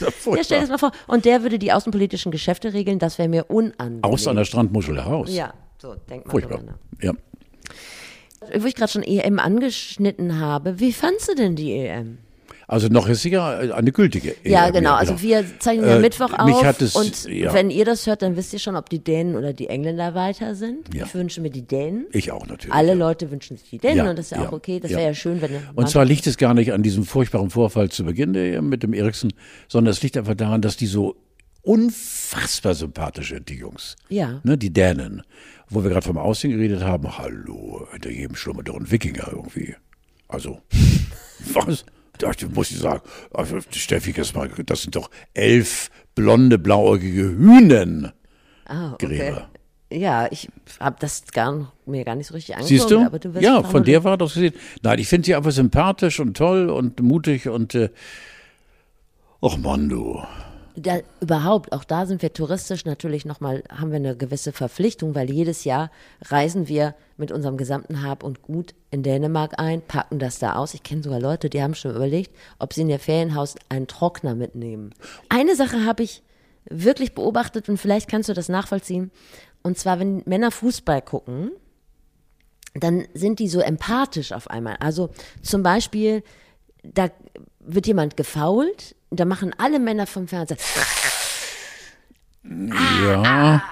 Ja, 0.00 0.08
ja, 0.34 0.42
stell 0.42 0.58
dir 0.58 0.66
das 0.66 0.68
mal 0.68 0.78
vor. 0.78 0.90
Und 1.06 1.24
der 1.24 1.42
würde 1.42 1.60
die 1.60 1.72
außenpolitischen 1.72 2.32
Geschäfte 2.32 2.72
regeln, 2.72 2.98
das 2.98 3.18
wäre 3.18 3.28
mir 3.28 3.50
unangenehm. 3.50 4.02
Aus 4.02 4.26
einer 4.26 4.44
Strandmuschel 4.44 4.96
heraus. 4.96 5.32
Ja, 5.32 5.54
so, 5.78 5.94
denk 5.94 6.26
mal 6.26 6.30
Furchtbar. 6.32 6.60
Ja. 7.00 7.12
Wo 8.58 8.66
ich 8.66 8.74
gerade 8.74 8.90
schon 8.90 9.04
EM 9.04 9.38
angeschnitten 9.38 10.40
habe, 10.40 10.80
wie 10.80 10.92
fandst 10.92 11.28
du 11.28 11.36
denn 11.36 11.54
die 11.54 11.72
EM? 11.72 12.18
Also 12.66 12.88
noch 12.88 13.08
ist 13.08 13.22
sicher 13.22 13.74
eine 13.74 13.92
gültige. 13.92 14.34
Ja, 14.42 14.70
genau. 14.70 14.94
Also 14.94 15.20
wir 15.20 15.44
zeichnen 15.58 15.86
ja 15.86 15.96
Äh, 15.96 16.00
Mittwoch 16.00 16.30
mich 16.30 16.54
auf 16.56 16.64
hat 16.64 16.82
es- 16.82 16.96
und 16.96 17.24
ja. 17.26 17.52
wenn 17.52 17.70
ihr 17.70 17.84
das 17.84 18.06
hört, 18.06 18.22
dann 18.22 18.36
wisst 18.36 18.52
ihr 18.52 18.58
schon, 18.58 18.76
ob 18.76 18.88
die 18.88 19.02
Dänen 19.02 19.36
oder 19.36 19.52
die 19.52 19.68
Engländer 19.68 20.14
weiter 20.14 20.54
sind. 20.54 20.94
Ja. 20.94 21.04
Ich 21.04 21.14
wünsche 21.14 21.40
mir 21.40 21.50
die 21.50 21.66
Dänen. 21.66 22.06
Ich 22.12 22.32
auch 22.32 22.46
natürlich. 22.46 22.72
Alle 22.74 22.88
ja. 22.88 22.94
Leute 22.94 23.30
wünschen 23.30 23.56
sich 23.56 23.68
die 23.68 23.78
Dänen 23.78 24.08
und 24.08 24.18
das 24.18 24.26
ist 24.26 24.38
ja, 24.38 24.48
auch 24.48 24.52
okay. 24.52 24.80
Das 24.80 24.90
wäre 24.90 25.02
ja 25.02 25.14
schön, 25.14 25.40
wenn 25.42 25.50
Und 25.74 25.88
zwar 25.88 26.04
liegt 26.04 26.26
es 26.26 26.36
gar 26.36 26.54
nicht 26.54 26.72
an 26.72 26.82
diesem 26.82 27.04
furchtbaren 27.04 27.50
Vorfall 27.50 27.90
zu 27.90 28.04
Beginn 28.04 28.32
der, 28.32 28.62
mit 28.62 28.82
dem 28.82 28.92
Eriksen, 28.94 29.32
sondern 29.68 29.92
es 29.92 30.02
liegt 30.02 30.16
einfach 30.16 30.34
daran, 30.34 30.62
dass 30.62 30.76
die 30.76 30.86
so 30.86 31.16
unfassbar 31.62 32.74
sympathisch 32.74 33.30
sind, 33.30 33.48
die 33.48 33.56
Jungs. 33.56 33.96
Ja. 34.08 34.40
Ne, 34.44 34.56
die 34.56 34.72
Dänen. 34.72 35.22
Wo 35.68 35.82
wir 35.82 35.90
gerade 35.90 36.06
vom 36.06 36.18
Aussehen 36.18 36.50
geredet 36.52 36.82
haben, 36.82 37.16
hallo, 37.18 37.86
hinter 37.90 38.10
jedem 38.10 38.36
schlummert 38.36 38.68
doch 38.68 38.76
ein 38.76 38.90
Wikinger 38.90 39.28
irgendwie. 39.32 39.74
Also, 40.28 40.60
was? 41.54 41.84
Da 42.18 42.30
muss 42.54 42.70
ich 42.70 42.78
sagen, 42.78 43.02
also 43.32 43.58
Steffi, 43.70 44.12
das, 44.12 44.82
sind 44.82 44.96
doch 44.96 45.10
elf 45.34 45.90
blonde, 46.14 46.58
blauäugige 46.58 47.22
Hühnen. 47.22 48.12
ah, 48.66 48.92
okay. 48.92 49.06
Gräber. 49.06 49.48
Ja, 49.92 50.26
ich 50.30 50.48
habe 50.80 50.96
das 50.98 51.24
gar, 51.32 51.72
mir 51.86 52.04
gar 52.04 52.16
nicht 52.16 52.26
so 52.26 52.34
richtig 52.34 52.56
angeguckt. 52.56 52.68
Siehst 52.68 52.90
du? 52.90 53.00
Aber 53.00 53.18
du 53.18 53.30
ja, 53.40 53.62
von 53.62 53.84
der 53.84 54.02
war 54.02 54.16
das 54.16 54.34
gesehen. 54.34 54.54
Nein, 54.82 54.98
ich 54.98 55.08
finde 55.08 55.26
sie 55.26 55.34
einfach 55.34 55.52
sympathisch 55.52 56.18
und 56.20 56.36
toll 56.36 56.68
und 56.70 57.00
mutig 57.00 57.48
und 57.48 57.74
äh, 57.74 57.90
Och 59.40 59.58
Mann, 59.58 59.88
du. 59.88 60.22
Da, 60.76 60.98
überhaupt, 61.20 61.72
auch 61.72 61.84
da 61.84 62.04
sind 62.04 62.20
wir 62.20 62.32
touristisch 62.32 62.84
natürlich 62.84 63.24
nochmal, 63.24 63.62
haben 63.70 63.90
wir 63.90 63.96
eine 63.96 64.16
gewisse 64.16 64.50
Verpflichtung, 64.50 65.14
weil 65.14 65.30
jedes 65.30 65.62
Jahr 65.62 65.90
reisen 66.22 66.66
wir 66.66 66.96
mit 67.16 67.30
unserem 67.30 67.56
gesamten 67.56 68.02
Hab 68.02 68.24
und 68.24 68.42
Gut 68.42 68.74
in 68.90 69.04
Dänemark 69.04 69.60
ein, 69.60 69.82
packen 69.82 70.18
das 70.18 70.40
da 70.40 70.54
aus. 70.54 70.74
Ich 70.74 70.82
kenne 70.82 71.04
sogar 71.04 71.20
Leute, 71.20 71.48
die 71.48 71.62
haben 71.62 71.76
schon 71.76 71.94
überlegt, 71.94 72.34
ob 72.58 72.72
sie 72.72 72.80
in 72.80 72.90
ihr 72.90 72.98
Ferienhaus 72.98 73.54
einen 73.68 73.86
Trockner 73.86 74.34
mitnehmen. 74.34 74.92
Eine 75.28 75.54
Sache 75.54 75.84
habe 75.84 76.02
ich 76.02 76.22
wirklich 76.68 77.14
beobachtet 77.14 77.68
und 77.68 77.78
vielleicht 77.78 78.08
kannst 78.08 78.28
du 78.28 78.34
das 78.34 78.48
nachvollziehen. 78.48 79.12
Und 79.62 79.78
zwar, 79.78 80.00
wenn 80.00 80.22
Männer 80.26 80.50
Fußball 80.50 81.02
gucken, 81.02 81.52
dann 82.74 83.06
sind 83.14 83.38
die 83.38 83.48
so 83.48 83.60
empathisch 83.60 84.32
auf 84.32 84.50
einmal. 84.50 84.76
Also 84.80 85.10
zum 85.42 85.62
Beispiel, 85.62 86.22
da 86.82 87.10
wird 87.60 87.86
jemand 87.86 88.16
gefault, 88.16 88.96
da 89.20 89.24
machen 89.24 89.54
alle 89.58 89.78
Männer 89.78 90.06
vom 90.06 90.26
Fernseher, 90.28 90.56
Ja. 92.44 93.62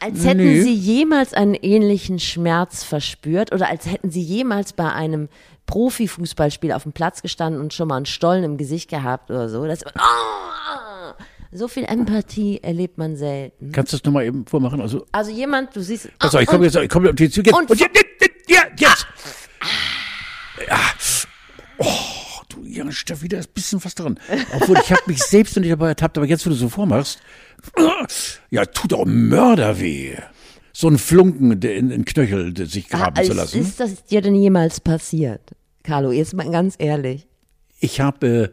als 0.00 0.24
hätten 0.24 0.44
Nee. 0.44 0.62
sie 0.62 0.74
jemals 0.74 1.34
einen 1.34 1.54
ähnlichen 1.54 2.18
Schmerz 2.20 2.84
verspürt 2.84 3.52
oder 3.52 3.68
als 3.68 3.86
hätten 3.86 4.10
sie 4.10 4.22
jemals 4.22 4.72
bei 4.72 4.92
einem 4.92 5.28
Profifußballspiel 5.66 6.72
auf 6.72 6.84
dem 6.84 6.92
Platz 6.92 7.22
gestanden 7.22 7.60
und 7.60 7.72
schon 7.74 7.88
mal 7.88 7.96
einen 7.96 8.06
Stollen 8.06 8.44
im 8.44 8.56
Gesicht 8.56 8.88
gehabt 8.90 9.30
oder 9.30 9.48
so. 9.48 9.66
Das, 9.66 9.84
Ah! 9.96 11.14
so 11.52 11.66
viel 11.68 11.84
Empathie 11.84 12.60
erlebt 12.62 12.98
man 12.98 13.16
selten. 13.16 13.72
Kannst 13.72 13.92
du 13.92 13.96
das 13.96 14.04
nochmal 14.04 14.24
eben 14.26 14.46
vormachen? 14.46 14.80
Also, 14.80 15.06
Also 15.12 15.30
jemand, 15.32 15.74
du 15.74 15.80
siehst, 15.82 16.08
also 16.20 16.38
ich 16.38 16.46
komme 16.46 16.64
jetzt, 16.66 16.76
ich 16.76 16.88
komme 16.88 17.10
auf 17.10 17.16
die 17.16 17.30
Züge. 17.30 17.52
und- 17.52 17.68
Und, 17.70 17.80
jetzt, 17.80 17.96
jetzt, 17.96 18.20
jetzt, 18.48 18.80
jetzt. 18.80 19.06
Ja. 20.68 20.78
Oh, 21.78 21.86
ja, 22.72 22.90
Steffi, 22.92 23.28
da 23.28 23.38
ist 23.38 23.50
ein 23.50 23.54
bisschen 23.54 23.84
was 23.84 23.94
dran. 23.94 24.18
Obwohl, 24.54 24.78
ich 24.82 24.90
habe 24.92 25.02
mich 25.06 25.22
selbst 25.22 25.56
noch 25.56 25.60
nicht 25.62 25.72
dabei 25.72 25.88
ertappt, 25.88 26.16
aber 26.18 26.26
jetzt, 26.26 26.44
wo 26.46 26.50
du 26.50 26.56
so 26.56 26.68
vormachst, 26.68 27.18
ja, 28.50 28.64
tut 28.66 28.92
auch 28.92 29.04
Mörder 29.06 29.80
weh. 29.80 30.16
So 30.72 30.88
ein 30.88 30.98
Flunken 30.98 31.52
in 31.52 31.88
den 31.90 32.04
Knöchel 32.04 32.54
sich 32.66 32.88
graben 32.88 33.16
Ah, 33.18 33.22
zu 33.22 33.32
lassen. 33.32 33.60
ist 33.60 33.80
das 33.80 34.04
dir 34.04 34.22
denn 34.22 34.34
jemals 34.34 34.80
passiert? 34.80 35.42
Carlo, 35.82 36.12
jetzt 36.12 36.32
mal 36.34 36.50
ganz 36.50 36.74
ehrlich. 36.78 37.26
Ich 37.80 38.00
habe 38.00 38.26
äh, 38.26 38.48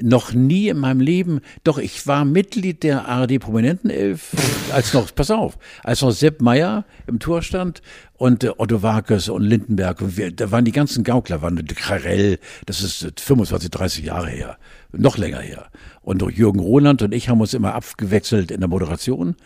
noch 0.00 0.32
nie 0.32 0.68
in 0.68 0.78
meinem 0.78 1.00
Leben, 1.00 1.40
doch 1.62 1.78
ich 1.78 2.06
war 2.06 2.24
Mitglied 2.24 2.82
der 2.82 3.06
ARD 3.06 3.38
Prominentenelf, 3.38 4.32
als 4.72 4.92
noch, 4.92 5.14
pass 5.14 5.30
auf, 5.30 5.56
als 5.82 6.00
noch 6.02 6.10
Sepp 6.10 6.40
Meyer 6.40 6.84
im 7.06 7.20
Tor 7.20 7.42
stand 7.42 7.80
und 8.14 8.42
äh, 8.44 8.50
Otto 8.56 8.82
Warkes 8.82 9.28
und 9.28 9.42
Lindenberg 9.42 10.00
und 10.00 10.16
wir, 10.16 10.32
da 10.32 10.50
waren 10.50 10.64
die 10.64 10.72
ganzen 10.72 11.04
Gaukler, 11.04 11.42
waren 11.42 11.56
der 11.56 11.76
Karel, 11.76 12.38
das 12.66 12.82
ist 12.82 13.04
äh, 13.04 13.12
25, 13.16 13.70
30 13.70 14.04
Jahre 14.04 14.28
her, 14.28 14.58
noch 14.92 15.16
länger 15.16 15.40
her. 15.40 15.66
Und 16.02 16.22
Jürgen 16.36 16.60
Roland 16.60 17.02
und 17.02 17.14
ich 17.14 17.28
haben 17.28 17.40
uns 17.40 17.54
immer 17.54 17.74
abgewechselt 17.74 18.50
in 18.50 18.60
der 18.60 18.68
Moderation. 18.68 19.36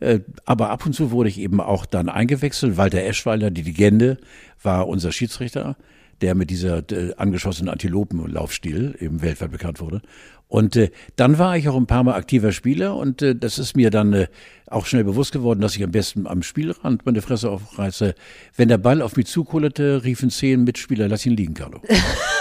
Äh, 0.00 0.20
Aber 0.44 0.70
ab 0.70 0.86
und 0.86 0.94
zu 0.94 1.10
wurde 1.10 1.28
ich 1.28 1.38
eben 1.38 1.60
auch 1.60 1.86
dann 1.86 2.08
eingewechselt. 2.08 2.76
Walter 2.76 3.02
Eschweiler, 3.02 3.50
die 3.50 3.62
Legende, 3.62 4.18
war 4.62 4.88
unser 4.88 5.12
Schiedsrichter, 5.12 5.76
der 6.22 6.34
mit 6.34 6.50
dieser 6.50 6.78
äh, 6.90 7.14
angeschossenen 7.16 7.70
Antilopenlaufstil 7.70 8.96
eben 9.00 9.22
weltweit 9.22 9.50
bekannt 9.50 9.80
wurde. 9.80 10.02
Und 10.48 10.76
äh, 10.76 10.90
dann 11.16 11.38
war 11.38 11.56
ich 11.56 11.68
auch 11.68 11.76
ein 11.76 11.86
paar 11.86 12.04
Mal 12.04 12.14
aktiver 12.14 12.52
Spieler 12.52 12.96
und 12.96 13.20
äh, 13.20 13.34
das 13.34 13.58
ist 13.58 13.76
mir 13.76 13.90
dann 13.90 14.12
äh, 14.12 14.28
auch 14.68 14.86
schnell 14.86 15.04
bewusst 15.04 15.32
geworden, 15.32 15.60
dass 15.60 15.76
ich 15.76 15.82
am 15.82 15.90
besten 15.90 16.26
am 16.26 16.42
Spielrand 16.42 17.04
meine 17.04 17.20
Fresse 17.20 17.50
aufreiße. 17.50 18.14
Wenn 18.54 18.68
der 18.68 18.78
Ball 18.78 19.02
auf 19.02 19.16
mich 19.16 19.26
zukullerte, 19.26 20.04
riefen 20.04 20.30
zehn 20.30 20.64
Mitspieler, 20.64 21.08
lass 21.08 21.26
ihn 21.26 21.36
liegen, 21.36 21.54
Carlo. 21.54 21.80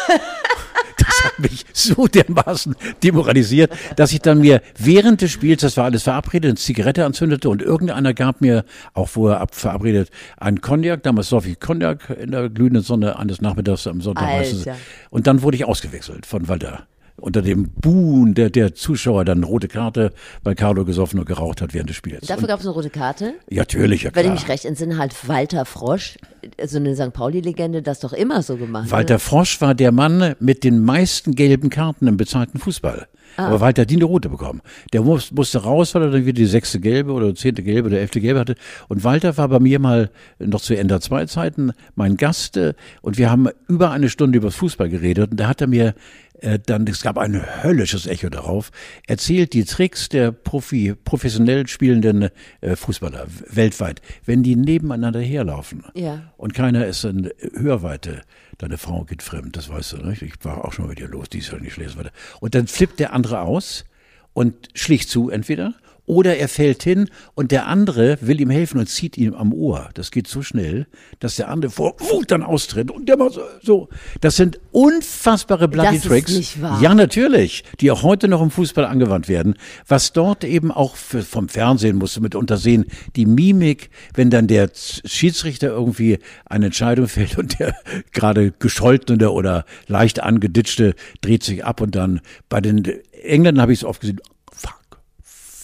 Hat 1.38 1.52
mich 1.52 1.66
so 1.74 2.08
dermaßen 2.08 2.76
demoralisiert, 3.04 3.72
dass 3.96 4.12
ich 4.12 4.20
dann 4.20 4.40
mir 4.40 4.62
während 4.78 5.22
des 5.22 5.32
Spiels, 5.32 5.62
das 5.62 5.78
war 5.78 5.86
alles 5.86 6.04
verabredet, 6.04 6.50
eine 6.50 6.56
Zigarette 6.56 7.06
anzündete 7.06 7.50
und 7.50 7.62
irgendeiner 7.62 8.14
gab 8.14 8.42
mir, 8.42 8.66
auch 8.94 9.10
vorher 9.10 9.42
ab 9.42 9.56
verabredet, 9.56 10.10
einen 10.38 10.62
Cognac, 10.62 11.04
damals 11.04 11.30
sauf 11.30 11.46
ich 11.46 11.60
Cognac 11.60 12.10
in 12.10 12.32
der 12.32 12.50
glühenden 12.50 12.84
Sonne 12.84 13.18
eines 13.18 13.42
Nachmittags 13.42 13.88
am 13.88 14.02
Sonntag. 14.02 14.26
Alter. 14.26 14.76
Und 15.10 15.28
dann 15.28 15.42
wurde 15.42 15.58
ich 15.58 15.66
ausgewechselt 15.66 16.26
von 16.26 16.48
Walter. 16.48 16.88
Unter 17.18 17.42
dem 17.42 17.70
Buhn 17.70 18.34
der, 18.34 18.50
der 18.50 18.76
Zuschauer 18.76 19.24
dann 19.24 19.38
eine 19.40 19.46
rote 19.46 19.70
Karte, 19.70 20.12
weil 20.44 20.54
Carlo 20.56 20.84
gesoffen 20.84 21.18
und 21.18 21.26
geraucht 21.26 21.62
hat 21.62 21.74
während 21.74 21.90
des 21.90 21.96
Spiels. 21.96 22.28
Dafür 22.28 22.50
gab 22.50 22.60
es 22.60 22.66
eine 22.66 22.74
rote 22.76 22.90
Karte. 22.90 23.36
Ja, 23.50 23.62
natürlich, 23.62 24.04
ja 24.04 24.12
Wenn 24.14 24.26
ich 24.26 24.32
klar. 24.32 24.34
mich 24.34 24.50
recht 24.50 24.66
entsinne, 24.66 24.98
hat 24.98 25.28
Walter 25.28 25.64
Frosch, 25.66 26.18
so 26.66 26.78
eine 26.78 26.94
St. 26.96 27.14
Pauli-Legende, 27.14 27.82
das 27.82 28.02
doch 28.02 28.12
immer 28.12 28.42
so 28.42 28.58
gemacht. 28.58 28.92
Walter 28.92 29.20
Frosch 29.20 29.62
war 29.62 29.74
der 29.74 29.94
Mann 29.94 30.36
mit 30.40 30.66
den 30.66 30.84
meisten 30.84 31.36
gelben 31.36 31.70
Karten 31.70 32.08
im 32.08 32.18
bezahlten 32.18 32.60
Fußball. 32.60 33.08
Ah. 33.38 33.48
Aber 33.48 33.62
Walter 33.62 33.84
hat 33.84 33.90
die 33.90 33.96
eine 33.96 34.06
rote 34.06 34.30
bekommen. 34.30 34.62
Der 34.94 35.02
muss, 35.02 35.32
musste 35.32 35.64
raus, 35.64 35.94
weil 35.96 36.04
er 36.04 36.12
dann 36.12 36.26
wieder 36.26 36.34
die 36.34 36.46
sechste 36.46 36.80
gelbe 36.80 37.12
oder 37.12 37.34
zehnte 37.36 37.64
gelbe 37.64 37.90
oder 37.90 38.00
elfte 38.00 38.22
gelbe 38.22 38.40
hatte. 38.40 38.56
Und 38.88 39.04
Walter 39.04 39.38
war 39.38 39.50
bei 39.50 39.60
mir 39.60 39.80
mal 39.80 40.10
noch 40.40 40.62
zu 40.62 40.76
Ender 40.76 41.02
2 41.02 41.26
Zeiten 41.26 41.72
mein 41.96 42.18
Gast 42.18 42.60
und 43.02 43.18
wir 43.18 43.32
haben 43.32 43.50
über 43.68 43.92
eine 43.92 44.10
Stunde 44.10 44.38
über 44.38 44.52
Fußball 44.52 44.90
geredet 44.90 45.32
und 45.32 45.40
da 45.40 45.48
hat 45.48 45.62
er 45.62 45.68
mir 45.68 45.96
äh, 46.42 46.60
dann, 46.64 46.86
es 46.88 47.02
gab 47.02 47.18
ein 47.18 47.42
höllisches 47.64 48.08
Echo 48.08 48.30
darauf, 48.30 48.72
erzählt 49.08 49.54
die 49.54 49.64
Tricks 49.64 50.10
der 50.10 50.32
Profi, 50.32 50.94
professionell 50.94 51.68
spielenden 51.68 52.30
äh, 52.62 52.76
Fußballer 52.76 53.26
weltweit, 53.50 54.02
wenn 54.26 54.44
die 54.44 54.56
nebeneinander 54.56 55.22
herlaufen. 55.22 55.84
Ja. 55.94 56.34
Und 56.38 56.54
keiner 56.54 56.86
ist 56.86 57.04
in 57.04 57.30
Hörweite. 57.56 58.22
Deine 58.58 58.78
Frau 58.78 59.04
geht 59.04 59.22
fremd, 59.22 59.58
das 59.58 59.70
weißt 59.70 59.94
du, 59.94 59.98
nicht? 59.98 60.22
Ich 60.22 60.34
war 60.44 60.64
auch 60.66 60.74
schon 60.74 60.88
mit 60.88 61.00
dir 61.00 61.08
los, 61.08 61.30
die 61.30 61.40
ist 61.40 61.52
ja 61.52 61.58
nicht 61.58 61.78
lesen 61.78 61.98
weiter. 61.98 62.12
Und 62.40 62.56
dann 62.56 62.68
flippt 62.68 63.00
der 63.00 63.14
andere 63.14 63.42
aus 63.42 63.86
und 64.34 64.70
schlicht 64.74 65.10
zu 65.10 65.30
entweder 65.30 65.74
oder 66.06 66.38
er 66.38 66.48
fällt 66.48 66.84
hin 66.84 67.10
und 67.34 67.52
der 67.52 67.68
andere 67.68 68.18
will 68.22 68.40
ihm 68.40 68.50
helfen 68.50 68.80
und 68.80 68.88
zieht 68.88 69.18
ihm 69.18 69.34
am 69.34 69.54
Ohr. 69.54 69.90
Das 69.96 70.12
geht 70.12 70.28
so 70.28 70.42
schnell, 70.42 70.88
dass 71.20 71.36
der 71.36 71.50
andere 71.50 71.72
vor 71.72 71.96
Wut 72.00 72.32
dann 72.32 72.44
austritt 72.44 72.92
und 72.92 73.10
der 73.10 73.18
macht 73.18 73.34
so- 73.34 73.42
so. 73.62 73.90
Das 74.22 74.36
sind 74.36 74.60
unfassbare 74.72 75.68
Bloody 75.68 75.88
Das 75.88 75.96
ist 75.98 76.08
Tricks. 76.08 76.32
nicht 76.36 76.62
wahr. 76.62 76.82
Ja, 76.82 76.94
natürlich, 76.94 77.64
die 77.80 77.92
auch 77.92 78.04
heute 78.04 78.28
noch 78.28 78.42
im 78.42 78.52
Fußball 78.52 78.86
angewandt 78.86 79.28
werden. 79.28 79.56
Was 79.88 80.14
dort 80.14 80.44
eben 80.44 80.72
auch 80.72 80.96
für, 80.96 81.22
vom 81.24 81.50
Fernsehen 81.50 81.98
musst 81.98 82.16
du 82.18 82.22
mitunter 82.22 82.58
sehen, 82.58 82.86
die 83.16 83.26
Mimik, 83.26 83.90
wenn 84.14 84.30
dann 84.30 84.48
der 84.48 84.70
Schiedsrichter 85.06 85.68
irgendwie 85.68 86.20
eine 86.46 86.68
Entscheidung 86.68 87.08
fällt 87.10 87.38
und 87.38 87.60
der 87.60 87.76
gerade 88.12 88.52
gescholtene 88.52 89.32
oder 89.32 89.66
leicht 89.88 90.22
angeditschte 90.22 90.94
dreht 91.22 91.44
sich 91.44 91.66
ab 91.66 91.82
und 91.82 91.96
dann 91.96 92.22
bei 92.50 92.62
den 92.62 92.84
Engländern 93.24 93.62
habe 93.62 93.74
ich 93.74 93.80
es 93.80 93.86
oft 93.86 94.02
gesehen, 94.02 94.20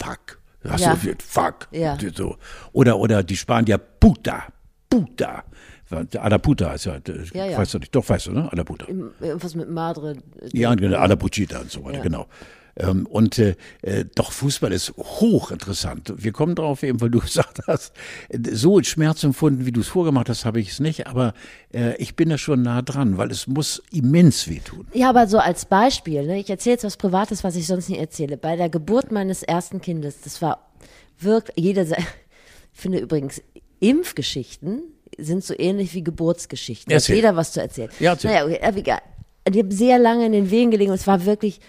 fuck, 0.04 0.40
hast 0.68 0.82
Ja. 0.82 0.92
du 0.94 0.98
viel, 1.00 1.16
fuck, 1.26 1.68
Ja. 1.72 1.98
so. 2.16 2.38
Oder, 2.74 2.98
oder 2.98 3.24
die 3.24 3.36
Spanier, 3.38 3.78
puta, 3.78 4.44
puta. 4.90 5.44
Adaputa 6.18 6.72
ist 6.74 6.86
ja, 6.86 7.00
Ja, 7.34 7.46
ja. 7.48 7.58
weißt 7.58 7.74
du 7.74 7.80
nicht, 7.80 7.94
doch 7.94 8.08
weißt 8.08 8.28
du, 8.28 8.32
ne? 8.32 8.50
Adaputa. 8.52 8.86
Irgendwas 8.88 9.56
mit 9.56 9.70
Madre. 9.70 10.16
Ja, 10.54 10.74
genau, 10.76 10.98
Alla 10.98 11.18
Pucita 11.18 11.60
und 11.60 11.70
so 11.70 11.84
weiter, 11.84 11.98
Ja. 11.98 12.04
genau. 12.04 12.28
Ähm, 12.78 13.06
und 13.06 13.38
äh, 13.38 13.56
äh, 13.82 14.06
doch 14.16 14.32
Fußball 14.32 14.72
ist 14.72 14.94
hochinteressant. 14.98 16.14
Wir 16.18 16.32
kommen 16.32 16.56
drauf 16.56 16.84
eben, 16.84 17.02
weil 17.02 17.10
du 17.10 17.20
gesagt 17.22 17.62
hast, 17.68 17.94
so 18.52 18.82
schmerzempfunden, 18.82 19.66
wie 19.66 19.72
du 19.72 19.82
es 19.82 19.88
vorgemacht 19.88 20.30
hast, 20.30 20.46
habe 20.46 20.60
ich 20.60 20.70
es 20.70 20.80
nicht, 20.80 21.08
aber 21.08 21.34
äh, 21.74 21.96
ich 21.98 22.16
bin 22.16 22.30
da 22.30 22.38
schon 22.38 22.62
nah 22.62 22.82
dran, 22.82 23.18
weil 23.18 23.32
es 23.32 23.48
muss 23.48 23.82
immens 23.92 24.48
wehtun. 24.48 24.88
Ja, 24.94 25.10
aber 25.10 25.28
so 25.28 25.38
als 25.38 25.66
Beispiel, 25.66 26.26
ne? 26.26 26.40
ich 26.40 26.50
erzähle 26.50 26.76
jetzt 26.76 26.84
was 26.84 26.98
Privates, 26.98 27.44
was 27.44 27.56
ich 27.56 27.68
sonst 27.68 27.90
nicht 27.90 28.00
erzähle. 28.00 28.38
Bei 28.38 28.56
der 28.56 28.70
Geburt 28.70 29.12
meines 29.12 29.44
ersten 29.44 29.82
Kindes, 29.82 30.22
das 30.22 30.42
war 30.42 30.72
wirklich, 31.20 31.66
jeder, 31.66 31.84
ich 31.84 31.98
finde 32.74 33.00
übrigens, 33.00 33.42
Impfgeschichten 33.80 34.84
sind 35.18 35.44
so 35.44 35.54
ähnlich 35.58 35.94
wie 35.94 36.04
Geburtsgeschichten. 36.04 36.90
Da 36.90 36.96
hat 36.96 37.02
Erzähl. 37.04 37.16
jeder 37.18 37.36
was 37.36 37.52
zu 37.52 37.62
erzählen. 37.62 37.90
Ja, 38.00 38.12
erzähl. 38.12 38.32
Naja, 38.32 38.46
okay, 38.46 38.80
egal. 38.80 39.02
die 39.50 39.60
haben 39.60 39.72
sehr 39.72 40.00
lange 40.00 40.26
in 40.26 40.32
den 40.32 40.52
Wehen 40.52 40.72
gelegen 40.72 40.92
und 40.92 41.00
es 41.00 41.08
war 41.08 41.26
wirklich, 41.26 41.60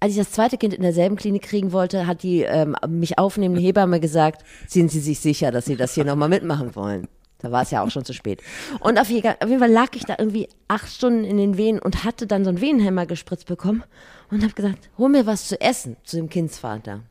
als 0.00 0.12
ich 0.12 0.18
das 0.18 0.32
zweite 0.32 0.58
Kind 0.58 0.74
in 0.74 0.82
derselben 0.82 1.16
Klinik 1.16 1.42
kriegen 1.42 1.72
wollte, 1.72 2.06
hat 2.06 2.22
die 2.22 2.42
ähm, 2.42 2.76
mich 2.88 3.18
aufnehmende 3.18 3.62
Hebamme 3.62 4.00
gesagt, 4.00 4.42
sind 4.66 4.90
Sie 4.90 5.00
sich 5.00 5.20
sicher, 5.20 5.50
dass 5.50 5.66
Sie 5.66 5.76
das 5.76 5.94
hier 5.94 6.04
nochmal 6.04 6.28
mitmachen 6.28 6.74
wollen? 6.74 7.08
Da 7.38 7.52
war 7.52 7.62
es 7.62 7.70
ja 7.70 7.82
auch 7.82 7.90
schon 7.90 8.04
zu 8.04 8.14
spät. 8.14 8.42
Und 8.80 8.98
auf 8.98 9.10
jeden, 9.10 9.36
Fall 9.38 9.70
lag 9.70 9.90
ich 9.94 10.04
da 10.04 10.16
irgendwie 10.18 10.48
acht 10.68 10.90
Stunden 10.90 11.24
in 11.24 11.36
den 11.36 11.56
Wehen 11.56 11.78
und 11.78 12.04
hatte 12.04 12.26
dann 12.26 12.44
so 12.44 12.48
einen 12.48 12.60
Wehenhemmer 12.60 13.06
gespritzt 13.06 13.46
bekommen 13.46 13.84
und 14.30 14.42
habe 14.42 14.54
gesagt, 14.54 14.90
hol 14.96 15.08
mir 15.10 15.26
was 15.26 15.48
zu 15.48 15.60
essen 15.60 15.96
zu 16.04 16.16
dem 16.16 16.30
Kindsvater. 16.30 17.02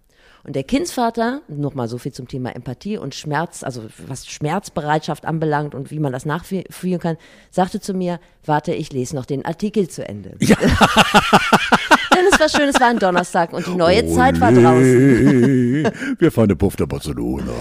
Und 0.43 0.55
der 0.55 0.63
Kindsvater, 0.63 1.41
nochmal 1.47 1.87
so 1.87 1.97
viel 1.97 2.11
zum 2.11 2.27
Thema 2.27 2.55
Empathie 2.55 2.97
und 2.97 3.15
Schmerz, 3.15 3.63
also 3.63 3.85
was 4.05 4.27
Schmerzbereitschaft 4.27 5.25
anbelangt 5.25 5.73
und 5.73 5.89
wie 5.89 5.99
man 5.99 6.11
das 6.11 6.25
nachfühlen 6.25 6.99
kann, 6.99 7.17
sagte 7.49 7.79
zu 7.79 7.95
mir, 7.95 8.19
warte, 8.45 8.73
ich 8.73 8.93
lese 8.93 9.15
noch 9.15 9.25
den 9.25 9.43
Artikel 9.43 9.87
zu 9.87 10.07
Ende. 10.07 10.35
Ja. 10.39 10.57
Es 12.31 12.39
war 12.39 12.49
schön, 12.49 12.69
es 12.69 12.79
war 12.79 12.87
ein 12.87 12.99
Donnerstag 12.99 13.53
und 13.53 13.67
die 13.67 13.75
neue 13.75 14.01
Olé, 14.01 14.15
Zeit 14.15 14.39
war 14.39 14.51
draußen. 14.51 15.91
Wir 16.19 16.31
fahren 16.31 16.45
eine 16.45 16.55
Puff 16.55 16.75
der 16.75 16.85
Barcelona. 16.85 17.51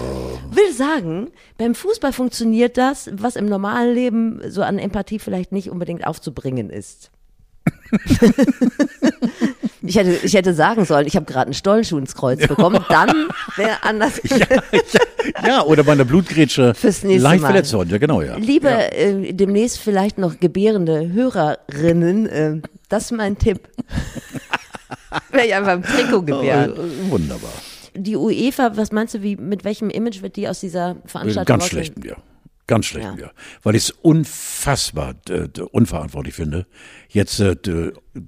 Will 0.50 0.72
sagen, 0.72 1.31
beim 1.59 1.74
Fußball 1.74 2.12
funktioniert 2.12 2.77
das, 2.79 3.11
was 3.12 3.37
im 3.37 3.46
normalen 3.46 3.94
Leben 3.94 4.40
so 4.48 4.62
an 4.62 4.79
Empathie 4.79 5.18
vielleicht 5.18 5.53
nicht 5.53 5.70
unbedingt 5.70 6.07
aufzubringen 6.07 6.70
ist. 6.70 7.11
Ich 9.87 9.96
hätte, 9.96 10.18
ich 10.22 10.33
hätte 10.33 10.55
sagen 10.55 10.87
sollen, 10.87 11.07
ich 11.07 11.14
habe 11.14 11.27
gerade 11.27 11.46
einen 11.46 11.55
Stollenschuh 11.55 11.98
ins 11.98 12.14
Kreuz 12.14 12.46
bekommen, 12.46 12.83
dann 12.88 13.29
wäre 13.57 13.83
anders. 13.83 14.18
ja, 14.24 14.38
ja, 14.38 15.46
ja, 15.46 15.62
oder 15.62 15.85
bei 15.85 15.92
einer 15.92 16.07
Blutgrätsche 16.07 16.74
Fürs 16.74 17.03
nächste 17.03 17.22
leicht 17.22 17.42
Mal. 17.42 17.48
verletzt 17.48 17.72
worden, 17.74 17.90
ja 17.90 17.98
genau, 17.98 18.22
ja. 18.22 18.37
Liebe 18.37 18.68
ja. 18.68 18.79
äh, 18.79 19.33
demnächst 19.35 19.79
vielleicht 19.79 20.16
noch 20.16 20.40
gebärende 20.40 21.12
Hörerinnen, 21.12 22.27
äh, 22.27 22.61
das 22.88 23.05
ist 23.05 23.12
mein 23.12 23.37
Tipp. 23.37 23.68
Wäre 25.31 25.47
ich 25.47 25.55
einfach 25.55 25.75
im 25.75 25.83
Trikot. 25.83 26.25
Oh, 26.29 27.11
wunderbar. 27.11 27.53
Die 27.97 28.16
UEFA, 28.16 28.77
was 28.77 28.90
meinst 28.92 29.14
du, 29.14 29.23
wie, 29.23 29.37
mit 29.37 29.64
welchem 29.64 29.88
Image 29.90 30.23
wird 30.23 30.37
die 30.37 30.49
aus 30.49 30.61
dieser 30.61 30.97
Veranstaltung 31.07 31.47
Ganz 31.47 31.68
schlecht, 31.68 32.05
ja. 32.05 32.16
Ganz 32.66 32.87
schlecht, 32.87 33.18
ja. 33.18 33.27
ja. 33.27 33.31
Weil 33.62 33.75
ich 33.75 33.85
es 33.85 33.90
unfassbar 33.90 35.14
äh, 35.29 35.49
unverantwortlich 35.70 36.35
finde. 36.35 36.66
Jetzt 37.11 37.38
äh, 37.38 37.57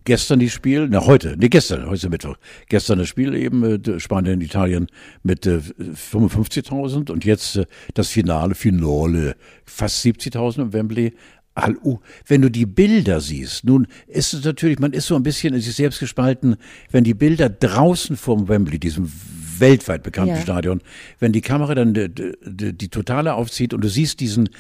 gestern 0.05 0.41
die 0.41 0.51
Spiel, 0.51 0.89
na 0.91 1.07
heute, 1.07 1.37
nee 1.39 1.49
gestern, 1.49 1.87
heute 1.87 1.95
ist 1.95 2.11
Mittwoch. 2.11 2.37
Gestern 2.69 2.99
das 2.99 3.09
Spiel 3.09 3.35
eben 3.35 3.65
äh, 3.65 3.99
Spanien, 3.99 4.43
Italien 4.43 4.89
mit 5.23 5.47
äh, 5.47 5.61
55.000 5.81 7.11
und 7.11 7.25
jetzt 7.25 7.57
äh, 7.57 7.65
das 7.95 8.09
Finale, 8.09 8.55
Finale, 8.55 9.37
fast 9.65 10.05
70.000 10.05 10.63
im 10.63 10.73
Wembley. 10.75 11.15
Hallo, 11.57 12.01
wenn 12.27 12.43
du 12.43 12.51
die 12.51 12.67
Bilder 12.67 13.23
siehst, 13.23 13.65
nun 13.65 13.87
ist 14.07 14.35
es 14.35 14.45
natürlich, 14.45 14.79
man 14.79 14.93
ist 14.93 15.07
so 15.07 15.17
ein 15.17 15.23
bisschen 15.23 15.55
in 15.55 15.63
sich 15.63 15.75
selbst 15.75 16.01
gespalten, 16.01 16.57
wenn 16.91 17.03
die 17.03 17.15
Bilder 17.15 17.49
draußen 17.49 18.19
vom 18.19 18.49
Wembley, 18.49 18.79
diesem 18.79 19.11
weltweit 19.59 20.03
bekannten 20.03 20.35
ja. 20.35 20.43
Stadion, 20.43 20.83
wenn 21.19 21.33
die 21.33 21.41
Kamera 21.41 21.75
dann 21.75 21.95
die, 21.95 22.09
die, 22.45 22.73
die, 22.77 22.89
totale 22.89 23.33
aufzieht 23.33 23.73
und 23.73 23.81
du 23.83 23.89
siehst 23.89 24.21
diesen, 24.21 24.51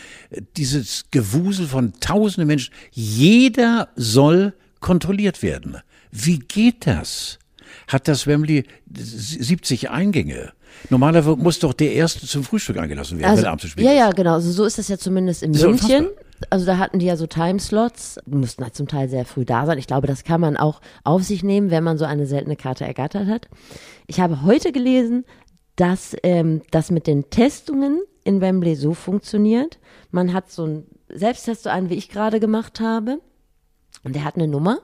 dieses 0.56 1.04
Gewusel 1.10 1.66
von 1.66 1.92
tausenden 2.00 2.46
Menschen, 2.46 2.72
jeder 2.92 3.88
soll 3.96 4.54
kontrolliert 4.80 5.42
werden. 5.42 5.76
Wie 6.10 6.38
geht 6.38 6.86
das? 6.86 7.38
Hat 7.88 8.08
das 8.08 8.26
Wembley 8.26 8.64
70 8.90 9.90
Eingänge? 9.90 10.52
Normalerweise 10.90 11.36
muss 11.36 11.58
doch 11.58 11.72
der 11.72 11.92
Erste 11.92 12.26
zum 12.26 12.44
Frühstück 12.44 12.78
eingelassen 12.78 13.18
werden, 13.18 13.30
also, 13.30 13.42
wenn 13.42 13.48
er 13.48 13.52
abends 13.52 13.74
Ja, 13.76 13.92
ja, 13.92 14.10
genau. 14.10 14.34
Also 14.34 14.50
so 14.52 14.64
ist 14.64 14.78
das 14.78 14.88
ja 14.88 14.98
zumindest 14.98 15.42
in 15.42 15.52
München. 15.52 16.08
Also 16.50 16.66
da 16.66 16.76
hatten 16.76 16.98
die 16.98 17.06
ja 17.06 17.16
so 17.16 17.26
Timeslots, 17.26 18.18
mussten 18.26 18.62
halt 18.62 18.74
zum 18.74 18.88
Teil 18.88 19.08
sehr 19.08 19.24
früh 19.24 19.44
da 19.44 19.64
sein. 19.64 19.78
Ich 19.78 19.86
glaube, 19.86 20.06
das 20.06 20.22
kann 20.22 20.40
man 20.40 20.56
auch 20.56 20.80
auf 21.02 21.22
sich 21.22 21.42
nehmen, 21.42 21.70
wenn 21.70 21.82
man 21.82 21.96
so 21.96 22.04
eine 22.04 22.26
seltene 22.26 22.56
Karte 22.56 22.84
ergattert 22.84 23.26
hat. 23.26 23.48
Ich 24.06 24.20
habe 24.20 24.42
heute 24.42 24.70
gelesen, 24.70 25.24
dass 25.76 26.14
ähm, 26.22 26.62
das 26.70 26.90
mit 26.90 27.06
den 27.06 27.30
Testungen 27.30 28.00
in 28.24 28.40
Wembley 28.40 28.76
so 28.76 28.92
funktioniert. 28.92 29.78
Man 30.10 30.32
hat 30.32 30.50
so 30.50 30.64
einen 30.64 30.86
Selbsttest, 31.08 31.62
so 31.62 31.70
einen, 31.70 31.88
wie 31.88 31.94
ich 31.94 32.08
gerade 32.08 32.40
gemacht 32.40 32.80
habe. 32.80 33.20
Und 34.04 34.14
der 34.14 34.24
hat 34.24 34.36
eine 34.36 34.48
Nummer. 34.48 34.78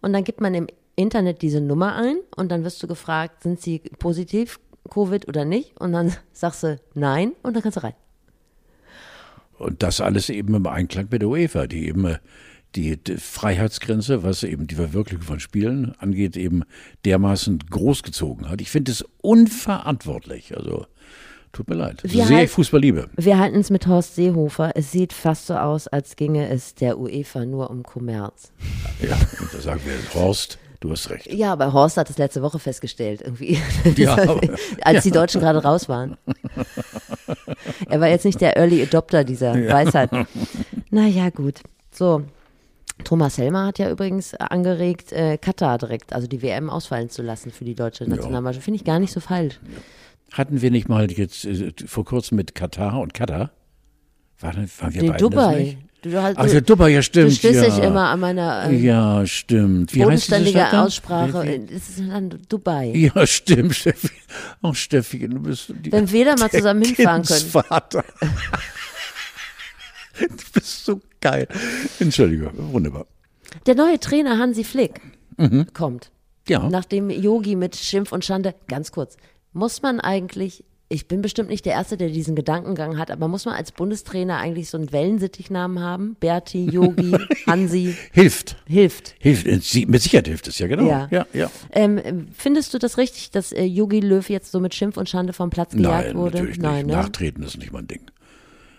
Und 0.00 0.12
dann 0.12 0.24
gibt 0.24 0.40
man 0.40 0.54
im 0.54 0.66
Internet 0.96 1.42
diese 1.42 1.60
Nummer 1.60 1.96
ein 1.96 2.16
und 2.36 2.50
dann 2.52 2.64
wirst 2.64 2.82
du 2.82 2.86
gefragt, 2.86 3.42
sind 3.42 3.60
sie 3.60 3.78
positiv 3.98 4.60
Covid 4.90 5.28
oder 5.28 5.44
nicht? 5.44 5.76
Und 5.80 5.92
dann 5.92 6.12
sagst 6.32 6.62
du 6.62 6.78
nein 6.94 7.32
und 7.42 7.54
dann 7.54 7.62
kannst 7.62 7.78
du 7.78 7.82
rein. 7.82 7.94
Und 9.58 9.82
das 9.82 10.00
alles 10.00 10.28
eben 10.28 10.54
im 10.54 10.66
Einklang 10.66 11.08
mit 11.10 11.22
der 11.22 11.28
UEFA, 11.28 11.66
die 11.66 11.86
eben 11.86 12.04
äh, 12.06 12.18
die, 12.74 12.98
Freiheitsgrenze, 13.16 14.22
was 14.22 14.42
eben 14.42 14.66
die 14.66 14.74
Verwirklichung 14.74 15.24
von 15.24 15.40
Spielen 15.40 15.94
angeht, 15.98 16.36
eben 16.36 16.62
dermaßen 17.04 17.58
großgezogen 17.70 18.48
hat. 18.48 18.60
Ich 18.60 18.70
finde 18.70 18.92
es 18.92 19.04
unverantwortlich. 19.20 20.56
Also 20.56 20.86
tut 21.52 21.68
mir 21.68 21.76
leid. 21.76 22.02
Wir 22.02 22.26
Sehr 22.26 22.38
halt, 22.38 22.50
Fußball 22.50 22.80
liebe. 22.80 23.08
Wir 23.16 23.38
halten 23.38 23.60
es 23.60 23.70
mit 23.70 23.86
Horst 23.86 24.14
Seehofer. 24.14 24.72
Es 24.74 24.90
sieht 24.90 25.12
fast 25.12 25.46
so 25.46 25.54
aus, 25.54 25.86
als 25.86 26.16
ginge 26.16 26.48
es 26.48 26.74
der 26.74 26.98
UEFA 26.98 27.44
nur 27.44 27.70
um 27.70 27.82
Kommerz. 27.82 28.52
Ja, 29.00 29.16
und 29.40 29.52
da 29.52 29.60
sagen 29.60 29.80
wir, 29.84 29.94
Horst, 30.14 30.58
Du 30.82 30.90
hast 30.90 31.10
recht. 31.10 31.32
Ja, 31.32 31.52
aber 31.52 31.72
Horst 31.72 31.96
hat 31.96 32.10
es 32.10 32.18
letzte 32.18 32.42
Woche 32.42 32.58
festgestellt, 32.58 33.22
irgendwie. 33.22 33.56
Ja, 33.96 34.14
aber, 34.18 34.40
als 34.80 34.96
ja. 34.96 35.00
die 35.02 35.10
Deutschen 35.12 35.40
gerade 35.40 35.62
raus 35.62 35.88
waren. 35.88 36.16
er 37.88 38.00
war 38.00 38.08
jetzt 38.08 38.24
nicht 38.24 38.40
der 38.40 38.56
Early 38.56 38.82
Adopter 38.82 39.22
dieser 39.22 39.56
ja. 39.56 39.72
Weisheit. 39.72 40.10
Naja, 40.90 41.30
gut. 41.30 41.60
So. 41.92 42.24
Thomas 43.04 43.38
Helmer 43.38 43.66
hat 43.66 43.78
ja 43.78 43.90
übrigens 43.90 44.34
angeregt, 44.34 45.12
äh, 45.12 45.38
Katar 45.38 45.78
direkt, 45.78 46.12
also 46.12 46.26
die 46.26 46.42
WM 46.42 46.68
ausfallen 46.68 47.10
zu 47.10 47.22
lassen 47.22 47.52
für 47.52 47.64
die 47.64 47.76
deutsche 47.76 48.04
Nationalmannschaft. 48.04 48.64
Finde 48.64 48.76
ich 48.76 48.84
gar 48.84 48.98
nicht 48.98 49.12
so 49.12 49.20
falsch. 49.20 49.60
Hatten 50.32 50.62
wir 50.62 50.72
nicht 50.72 50.88
mal 50.88 51.10
jetzt 51.12 51.44
äh, 51.44 51.72
vor 51.86 52.04
kurzem 52.04 52.36
mit 52.36 52.56
Katar 52.56 52.98
und 53.00 53.14
Katar? 53.14 53.52
Waren, 54.40 54.68
waren 54.80 54.94
wir 54.94 55.00
Den 55.00 55.16
Dubai. 55.16 55.78
Du, 56.02 56.20
halt, 56.20 56.36
Ach, 56.36 56.46
der 56.46 56.62
Dupper, 56.62 56.88
ja 56.88 57.00
stimmt. 57.00 57.30
Du 57.30 57.34
stößt 57.36 57.54
ja. 57.54 57.64
dich 57.64 57.78
immer 57.78 58.08
an 58.08 58.18
meiner 58.18 58.64
ähm, 58.66 58.82
ja, 58.82 59.24
stimmt. 59.24 59.94
Wie 59.94 60.02
bodenständige 60.02 60.80
Aussprache. 60.80 61.60
Es 61.72 61.90
ist 61.90 62.00
dann 62.00 62.40
Dubai. 62.48 62.92
Ja, 62.92 63.24
stimmt, 63.26 63.76
Steffi. 63.76 64.10
Ach, 64.62 64.74
Steffi, 64.74 65.28
du 65.28 65.38
bist 65.38 65.72
die, 65.72 65.92
Wenn 65.92 66.10
wir 66.10 66.24
da 66.24 66.34
mal 66.36 66.50
zusammen 66.50 66.82
hinfahren 66.82 67.22
können. 67.22 68.04
Du 70.18 70.28
bist 70.52 70.84
so 70.84 71.00
geil. 71.20 71.48
Entschuldigung, 71.98 72.52
wunderbar. 72.72 73.06
Der 73.64 73.74
neue 73.74 73.98
Trainer 73.98 74.38
Hansi 74.38 74.62
Flick 74.62 75.00
mhm. 75.38 75.66
kommt. 75.72 76.12
Ja. 76.48 76.68
Nachdem 76.68 77.08
Yogi 77.08 77.56
mit 77.56 77.76
Schimpf 77.76 78.12
und 78.12 78.24
Schande, 78.24 78.54
ganz 78.68 78.92
kurz, 78.92 79.16
muss 79.52 79.80
man 79.80 80.00
eigentlich 80.00 80.64
ich 80.92 81.08
bin 81.08 81.22
bestimmt 81.22 81.48
nicht 81.48 81.64
der 81.64 81.72
Erste, 81.72 81.96
der 81.96 82.10
diesen 82.10 82.36
Gedankengang 82.36 82.98
hat, 82.98 83.10
aber 83.10 83.26
muss 83.26 83.46
man 83.46 83.54
als 83.54 83.72
Bundestrainer 83.72 84.36
eigentlich 84.36 84.68
so 84.68 84.76
einen 84.76 84.92
Wellensittichnamen 84.92 85.80
haben? 85.80 86.16
Berti, 86.20 86.66
Yogi, 86.70 87.16
Hansi? 87.46 87.96
Hilft. 88.12 88.56
Hilft. 88.66 89.14
Hilft. 89.18 89.46
Mit 89.46 90.02
Sicherheit 90.02 90.28
hilft 90.28 90.48
es, 90.48 90.58
ja, 90.58 90.66
genau. 90.66 90.86
Ja. 90.86 91.08
ja, 91.10 91.26
ja. 91.32 91.50
Ähm, 91.72 92.28
findest 92.36 92.74
du 92.74 92.78
das 92.78 92.98
richtig, 92.98 93.30
dass 93.30 93.52
äh, 93.52 93.64
Yogi 93.64 94.00
Löw 94.00 94.28
jetzt 94.28 94.52
so 94.52 94.60
mit 94.60 94.74
Schimpf 94.74 94.98
und 94.98 95.08
Schande 95.08 95.32
vom 95.32 95.48
Platz 95.50 95.72
gejagt 95.74 96.08
nein, 96.08 96.16
wurde? 96.16 96.38
Natürlich 96.38 96.58
nein, 96.58 96.86
nicht. 96.86 96.94
Ne? 96.94 97.02
Nachtreten 97.02 97.42
ist 97.42 97.56
nicht 97.56 97.72
mein 97.72 97.86
Ding. 97.86 98.02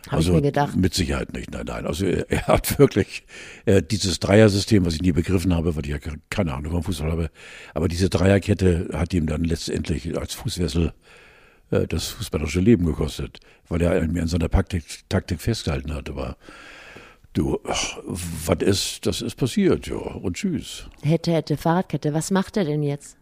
Hab 0.07 0.17
also 0.17 0.31
ich 0.31 0.35
mir 0.35 0.41
gedacht. 0.41 0.75
mit 0.75 0.93
Sicherheit 0.93 1.33
nicht, 1.33 1.51
nein, 1.51 1.65
nein. 1.65 1.87
Also 1.87 2.05
er, 2.05 2.29
er 2.29 2.47
hat 2.47 2.77
wirklich 2.77 3.23
äh, 3.65 3.81
dieses 3.81 4.19
Dreiersystem, 4.19 4.85
was 4.85 4.95
ich 4.95 5.01
nie 5.01 5.13
begriffen 5.13 5.55
habe, 5.55 5.75
weil 5.75 5.85
ich 5.85 5.91
ja 5.91 5.97
keine 6.29 6.53
Ahnung 6.53 6.73
vom 6.73 6.83
Fußball 6.83 7.11
habe, 7.11 7.29
aber 7.73 7.87
diese 7.87 8.09
Dreierkette 8.09 8.89
hat 8.93 9.13
ihm 9.13 9.25
dann 9.25 9.45
letztendlich 9.45 10.15
als 10.17 10.33
Fußwessel 10.33 10.93
äh, 11.73 11.87
das 11.87 12.09
fußballerische 12.09 12.59
Leben 12.59 12.85
gekostet, 12.85 13.39
weil 13.67 13.81
er 13.81 14.01
an 14.01 14.27
seiner 14.27 14.49
Taktik, 14.49 14.83
Taktik 15.09 15.41
festgehalten 15.41 15.93
hat. 15.93 16.09
Aber 16.09 16.37
du, 17.33 17.59
was 17.65 18.61
ist, 18.61 19.05
das 19.05 19.21
ist 19.21 19.35
passiert, 19.35 19.87
ja, 19.87 19.95
und 19.95 20.35
tschüss. 20.35 20.87
Hätte, 21.01 21.33
hätte, 21.33 21.57
Fahrradkette, 21.57 22.13
was 22.13 22.31
macht 22.31 22.57
er 22.57 22.65
denn 22.65 22.83
jetzt? 22.83 23.17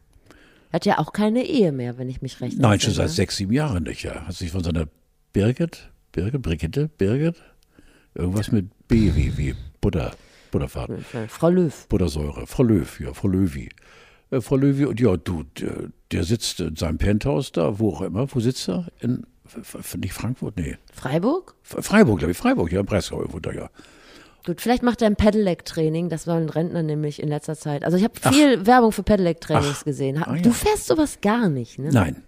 Hat 0.71 0.85
ja 0.85 0.99
auch 0.99 1.11
keine 1.11 1.45
Ehe 1.45 1.71
mehr, 1.71 1.97
wenn 1.97 2.09
ich 2.09 2.21
mich 2.21 2.39
recht 2.39 2.57
Nein, 2.57 2.79
schon 2.79 2.93
seit 2.93 3.09
sechs, 3.09 3.37
sieben 3.37 3.53
Jahren 3.53 3.83
nicht, 3.83 4.03
ja. 4.03 4.25
Hat 4.25 4.35
sich 4.35 4.51
von 4.51 4.63
seiner 4.63 4.87
Birgit, 5.33 5.89
Birgit, 6.11 6.41
Brigitte, 6.41 6.89
Birgit, 6.97 7.35
irgendwas 8.13 8.51
mit 8.51 8.69
B 8.87 9.13
wie, 9.15 9.37
wie 9.37 9.55
Butter, 9.81 10.11
Butterfahrt. 10.51 10.91
Frau 11.27 11.49
Löw. 11.49 11.87
Buttersäure, 11.87 12.47
Frau 12.47 12.63
Löw, 12.63 12.99
ja, 12.99 13.13
Frau 13.13 13.27
Löwi. 13.27 13.69
Äh, 14.31 14.41
Frau 14.41 14.55
Löwi, 14.55 14.85
und 14.85 14.99
ja, 14.99 15.17
du, 15.17 15.43
der, 15.59 15.89
der, 16.11 16.23
sitzt 16.23 16.59
in 16.59 16.75
seinem 16.75 16.97
Penthouse 16.97 17.51
da, 17.51 17.79
wo 17.79 17.91
auch 17.93 18.01
immer. 18.01 18.33
Wo 18.33 18.39
sitzt 18.39 18.67
er? 18.69 18.87
In, 18.99 19.25
nicht 19.97 20.13
Frankfurt, 20.13 20.57
nee. 20.57 20.77
Freiburg? 20.93 21.55
Freiburg, 21.61 22.19
glaube 22.19 22.31
ich, 22.31 22.37
Freiburg, 22.37 22.71
ja, 22.71 22.79
in 22.79 22.85
Breslau 22.85 23.19
irgendwo 23.19 23.39
da, 23.39 23.51
ja. 23.51 23.69
Gut, 24.45 24.59
vielleicht 24.59 24.81
macht 24.81 25.01
er 25.01 25.07
ein 25.07 25.15
Pedelec-Training, 25.15 26.09
das 26.09 26.25
wollen 26.25 26.49
Rentner 26.49 26.81
nämlich 26.81 27.21
in 27.21 27.29
letzter 27.29 27.55
Zeit. 27.55 27.83
Also 27.83 27.97
ich 27.97 28.03
habe 28.03 28.13
viel 28.33 28.59
Ach. 28.61 28.65
Werbung 28.65 28.91
für 28.91 29.03
Pedelec-Trainings 29.03 29.83
gesehen. 29.83 30.23
Ah, 30.23 30.35
ja. 30.35 30.41
Du 30.41 30.51
fährst 30.51 30.87
sowas 30.87 31.19
gar 31.21 31.47
nicht, 31.47 31.77
ne? 31.77 31.89
Nein. 31.91 32.23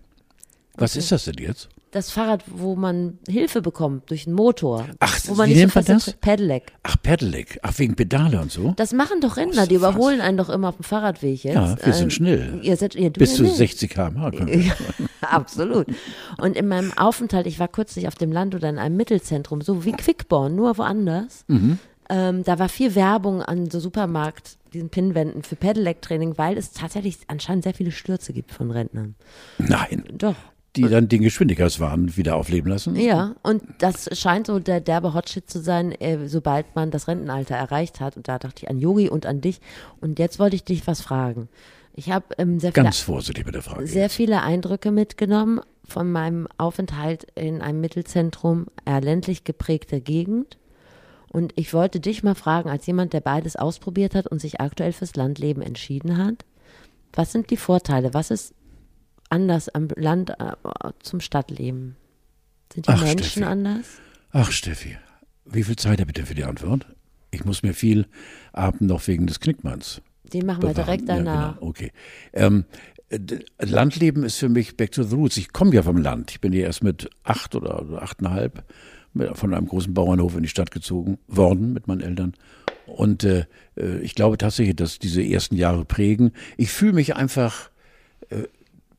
Was 0.76 0.92
okay. 0.92 1.00
ist 1.00 1.12
das 1.12 1.26
denn 1.26 1.36
jetzt? 1.40 1.70
Das 1.94 2.10
Fahrrad, 2.10 2.44
wo 2.48 2.76
man 2.76 3.20
Hilfe 3.28 3.62
bekommt 3.62 4.10
durch 4.10 4.26
einen 4.28 4.36
Motor. 4.36 4.88
Ach, 5.00 5.18
wo 5.28 5.36
man 5.36 5.50
wie 5.50 5.56
nennt 5.56 5.72
so 5.72 5.80
man 5.80 5.86
das? 5.86 6.14
Pedelec. 6.14 6.74
Ach, 6.82 6.96
Pedelec. 7.02 7.60
Ach, 7.62 7.78
wegen 7.78 7.96
Pedale 7.96 8.42
und 8.42 8.52
so? 8.52 8.74
Das 8.76 8.94
machen 8.94 9.22
doch 9.22 9.38
Rentner, 9.38 9.68
die 9.68 9.76
überholen 9.76 10.20
einen 10.20 10.38
doch 10.38 10.50
immer 10.50 10.70
auf 10.70 10.78
dem 10.78 10.84
Fahrradweg 10.84 11.44
jetzt. 11.44 11.56
Ja, 11.56 11.78
wir 11.84 11.94
sind 11.94 12.06
Ähm, 12.06 12.10
schnell. 12.10 12.60
Ihr 12.64 12.76
seid, 12.78 12.96
ihr, 12.96 13.12
du 13.12 13.20
Bis 13.20 13.36
zu 13.36 13.44
nicht. 13.44 13.56
60 13.56 13.92
km/h. 13.92 14.32
Ja, 14.48 14.74
absolut. 15.22 15.86
Und 16.42 16.58
in 16.58 16.68
meinem 16.68 16.92
Aufenthalt, 16.98 17.46
ich 17.46 17.60
war 17.60 17.68
kürzlich 17.68 18.08
auf 18.08 18.16
dem 18.16 18.32
Land 18.32 18.56
oder 18.56 18.70
in 18.70 18.80
einem 18.80 18.98
Mittelzentrum, 18.98 19.62
so 19.62 19.86
wie 19.86 19.92
Quickborn, 19.92 20.56
nur 20.56 20.78
woanders. 20.78 21.46
Mhm. 21.48 21.78
Ähm, 22.10 22.44
da 22.44 22.60
war 22.60 22.70
viel 22.70 22.96
Werbung 22.96 23.42
an 23.42 23.70
so 23.70 23.80
Supermarkt, 23.80 24.58
diesen 24.74 24.90
Pinnwänden 24.90 25.44
für 25.44 25.56
Pedelec-Training, 25.56 26.38
weil 26.38 26.58
es 26.58 26.72
tatsächlich 26.72 27.18
anscheinend 27.28 27.64
sehr 27.64 27.74
viele 27.74 27.92
Stürze 27.92 28.34
gibt 28.34 28.52
von 28.52 28.72
Rentnern. 28.72 29.16
Nein. 29.58 30.04
Doch. 30.18 30.36
Die 30.76 30.82
dann 30.84 31.08
den 31.08 31.22
Geschwindigkeitswahn 31.22 32.18
wieder 32.18 32.36
aufleben 32.36 32.72
lassen? 32.72 32.96
Ja, 32.96 33.36
und 33.44 33.64
das 33.78 34.10
scheint 34.18 34.48
so 34.48 34.60
der 34.60 34.82
derbe 34.82 35.14
Hotshit 35.14 35.50
zu 35.50 35.62
sein, 35.62 35.92
äh, 35.92 36.28
sobald 36.28 36.76
man 36.76 36.90
das 36.90 37.08
Rentenalter 37.08 37.56
erreicht 37.56 38.00
hat. 38.00 38.18
Und 38.18 38.28
da 38.28 38.40
dachte 38.40 38.64
ich 38.64 38.70
an 38.70 38.80
Yogi 38.80 39.10
und 39.10 39.26
an 39.26 39.40
dich. 39.40 39.62
Und 40.02 40.18
jetzt 40.18 40.40
wollte 40.40 40.56
ich 40.56 40.64
dich 40.64 40.88
was 40.88 41.02
fragen. 41.02 41.48
Ich 41.96 42.10
habe 42.10 42.26
ähm, 42.40 42.60
sehr 42.60 42.72
viele 42.72 42.86
Ganz 42.86 43.00
vorsichtig 43.00 43.46
mit 43.46 43.54
der 43.54 43.62
Frage. 43.62 43.86
sehr 43.86 44.10
viele 44.10 44.42
Eindrücke 44.42 44.92
mitgenommen 44.92 45.62
von 45.86 46.12
meinem 46.12 46.48
Aufenthalt 46.58 47.28
in 47.36 47.62
einem 47.62 47.82
Mittelzentrum, 47.82 48.68
eher 48.86 49.02
ländlich 49.02 49.44
geprägter 49.44 50.00
Gegend. 50.00 50.58
Und 51.28 51.54
ich 51.56 51.74
wollte 51.74 52.00
dich 52.00 52.24
mal 52.24 52.36
fragen, 52.36 52.70
als 52.70 52.86
jemand, 52.86 53.14
der 53.14 53.22
beides 53.22 53.56
ausprobiert 53.56 54.16
hat 54.16 54.28
und 54.28 54.40
sich 54.40 54.62
aktuell 54.62 54.94
fürs 54.94 55.16
Landleben 55.16 55.62
entschieden 55.62 56.18
hat, 56.18 56.46
was 57.12 57.32
sind 57.32 57.50
die 57.52 57.58
Vorteile? 57.58 58.14
Was 58.14 58.32
ist 58.32 58.54
anders 59.34 59.68
am 59.70 59.88
Land 59.96 60.30
äh, 60.30 60.54
zum 61.00 61.20
Stadtleben? 61.20 61.96
Sind 62.74 62.88
die 62.88 62.92
Ach, 62.92 63.02
Menschen 63.02 63.24
Steffi. 63.24 63.44
anders? 63.44 63.86
Ach, 64.32 64.52
Steffi, 64.52 64.98
wie 65.46 65.64
viel 65.64 65.76
Zeit 65.76 66.00
habt 66.00 66.18
ihr 66.18 66.26
für 66.26 66.36
die 66.36 66.44
Antwort? 66.44 66.86
Ich 67.32 67.44
muss 67.46 67.64
mir 67.64 67.74
viel 67.74 68.06
Abend 68.52 68.82
noch 68.82 69.06
wegen 69.08 69.26
des 69.28 69.40
Knickmanns 69.40 70.02
Den 70.32 70.46
machen 70.46 70.62
wir 70.62 70.70
bewahren. 70.70 70.86
direkt 70.86 71.10
danach. 71.10 71.34
Ja, 71.36 71.52
genau. 71.60 71.68
Okay. 71.68 71.92
Ähm, 72.32 72.66
äh, 73.10 73.20
Landleben 73.60 74.24
ist 74.24 74.38
für 74.38 74.50
mich 74.50 74.78
back 74.78 74.92
to 74.92 75.04
the 75.04 75.16
roots. 75.16 75.38
Ich 75.38 75.52
komme 75.52 75.74
ja 75.74 75.82
vom 75.84 75.98
Land. 75.98 76.32
Ich 76.32 76.42
bin 76.42 76.54
ja 76.54 76.62
erst 76.62 76.84
mit 76.84 77.10
acht 77.24 77.56
oder 77.56 78.02
achteinhalb 78.02 78.64
von 79.34 79.54
einem 79.54 79.68
großen 79.68 79.94
Bauernhof 79.94 80.36
in 80.36 80.44
die 80.44 80.50
Stadt 80.50 80.72
gezogen 80.72 81.20
worden 81.28 81.74
mit 81.74 81.88
meinen 81.88 82.02
Eltern. 82.02 82.34
Und 82.88 83.24
äh, 83.24 83.46
äh, 83.78 84.00
ich 84.00 84.16
glaube 84.16 84.38
tatsächlich, 84.38 84.76
dass 84.76 85.00
diese 85.00 85.24
ersten 85.24 85.56
Jahre 85.56 85.86
prägen. 85.86 86.32
Ich 86.58 86.72
fühle 86.72 86.94
mich 86.94 87.16
einfach 87.16 87.70
äh, 88.30 88.44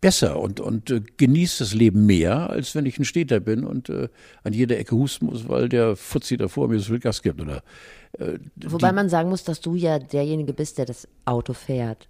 besser 0.04 0.38
und, 0.38 0.60
und 0.60 0.90
äh, 0.90 1.00
genieße 1.16 1.64
das 1.64 1.74
Leben 1.74 2.04
mehr, 2.04 2.50
als 2.50 2.74
wenn 2.74 2.84
ich 2.84 2.98
ein 2.98 3.06
Städter 3.06 3.40
bin 3.40 3.64
und 3.64 3.88
äh, 3.88 4.08
an 4.42 4.52
jeder 4.52 4.78
Ecke 4.78 4.94
husten 4.94 5.26
muss, 5.26 5.48
weil 5.48 5.68
der 5.68 5.96
Fuzzi 5.96 6.36
da 6.36 6.48
vor 6.48 6.68
mir 6.68 6.78
so 6.78 6.92
viel 6.92 7.00
Gas 7.00 7.22
gibt. 7.22 7.40
Oder 7.40 7.62
Wobei 8.66 8.92
man 8.92 9.08
sagen 9.08 9.28
muss, 9.28 9.44
dass 9.44 9.60
du 9.60 9.74
ja 9.74 9.98
derjenige 9.98 10.52
bist, 10.52 10.78
der 10.78 10.86
das 10.86 11.08
Auto 11.24 11.52
fährt. 11.52 12.08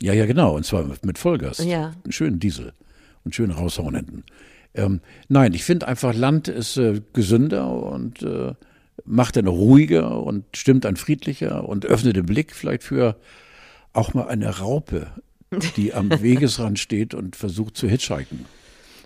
Ja, 0.00 0.12
ja, 0.12 0.26
genau. 0.26 0.56
Und 0.56 0.64
zwar 0.66 0.84
mit, 1.02 1.18
Vollgas. 1.18 1.58
Ja. 1.64 1.94
Einen 2.04 2.12
schönen 2.12 2.38
Diesel 2.38 2.72
und 3.24 3.34
schön 3.34 3.50
raushauen 3.50 3.94
hinten. 3.94 4.24
Ähm, 4.74 5.00
nein, 5.28 5.54
ich 5.54 5.64
finde 5.64 5.88
einfach, 5.88 6.14
Land 6.14 6.48
ist 6.48 6.76
äh, 6.76 7.00
gesünder 7.12 7.70
und 7.70 8.22
äh, 8.22 8.52
macht 9.04 9.38
einen 9.38 9.48
ruhiger 9.48 10.22
und 10.22 10.44
stimmt 10.54 10.84
einen 10.84 10.96
friedlicher 10.96 11.68
und 11.68 11.86
öffnet 11.86 12.16
den 12.16 12.26
Blick 12.26 12.54
vielleicht 12.54 12.82
für 12.82 13.16
auch 13.92 14.14
mal 14.14 14.28
eine 14.28 14.58
Raupe, 14.58 15.08
die 15.76 15.94
am 15.94 16.10
Wegesrand 16.22 16.78
steht 16.78 17.14
und 17.14 17.36
versucht 17.36 17.76
zu 17.76 17.88
hitchhiken. 17.88 18.46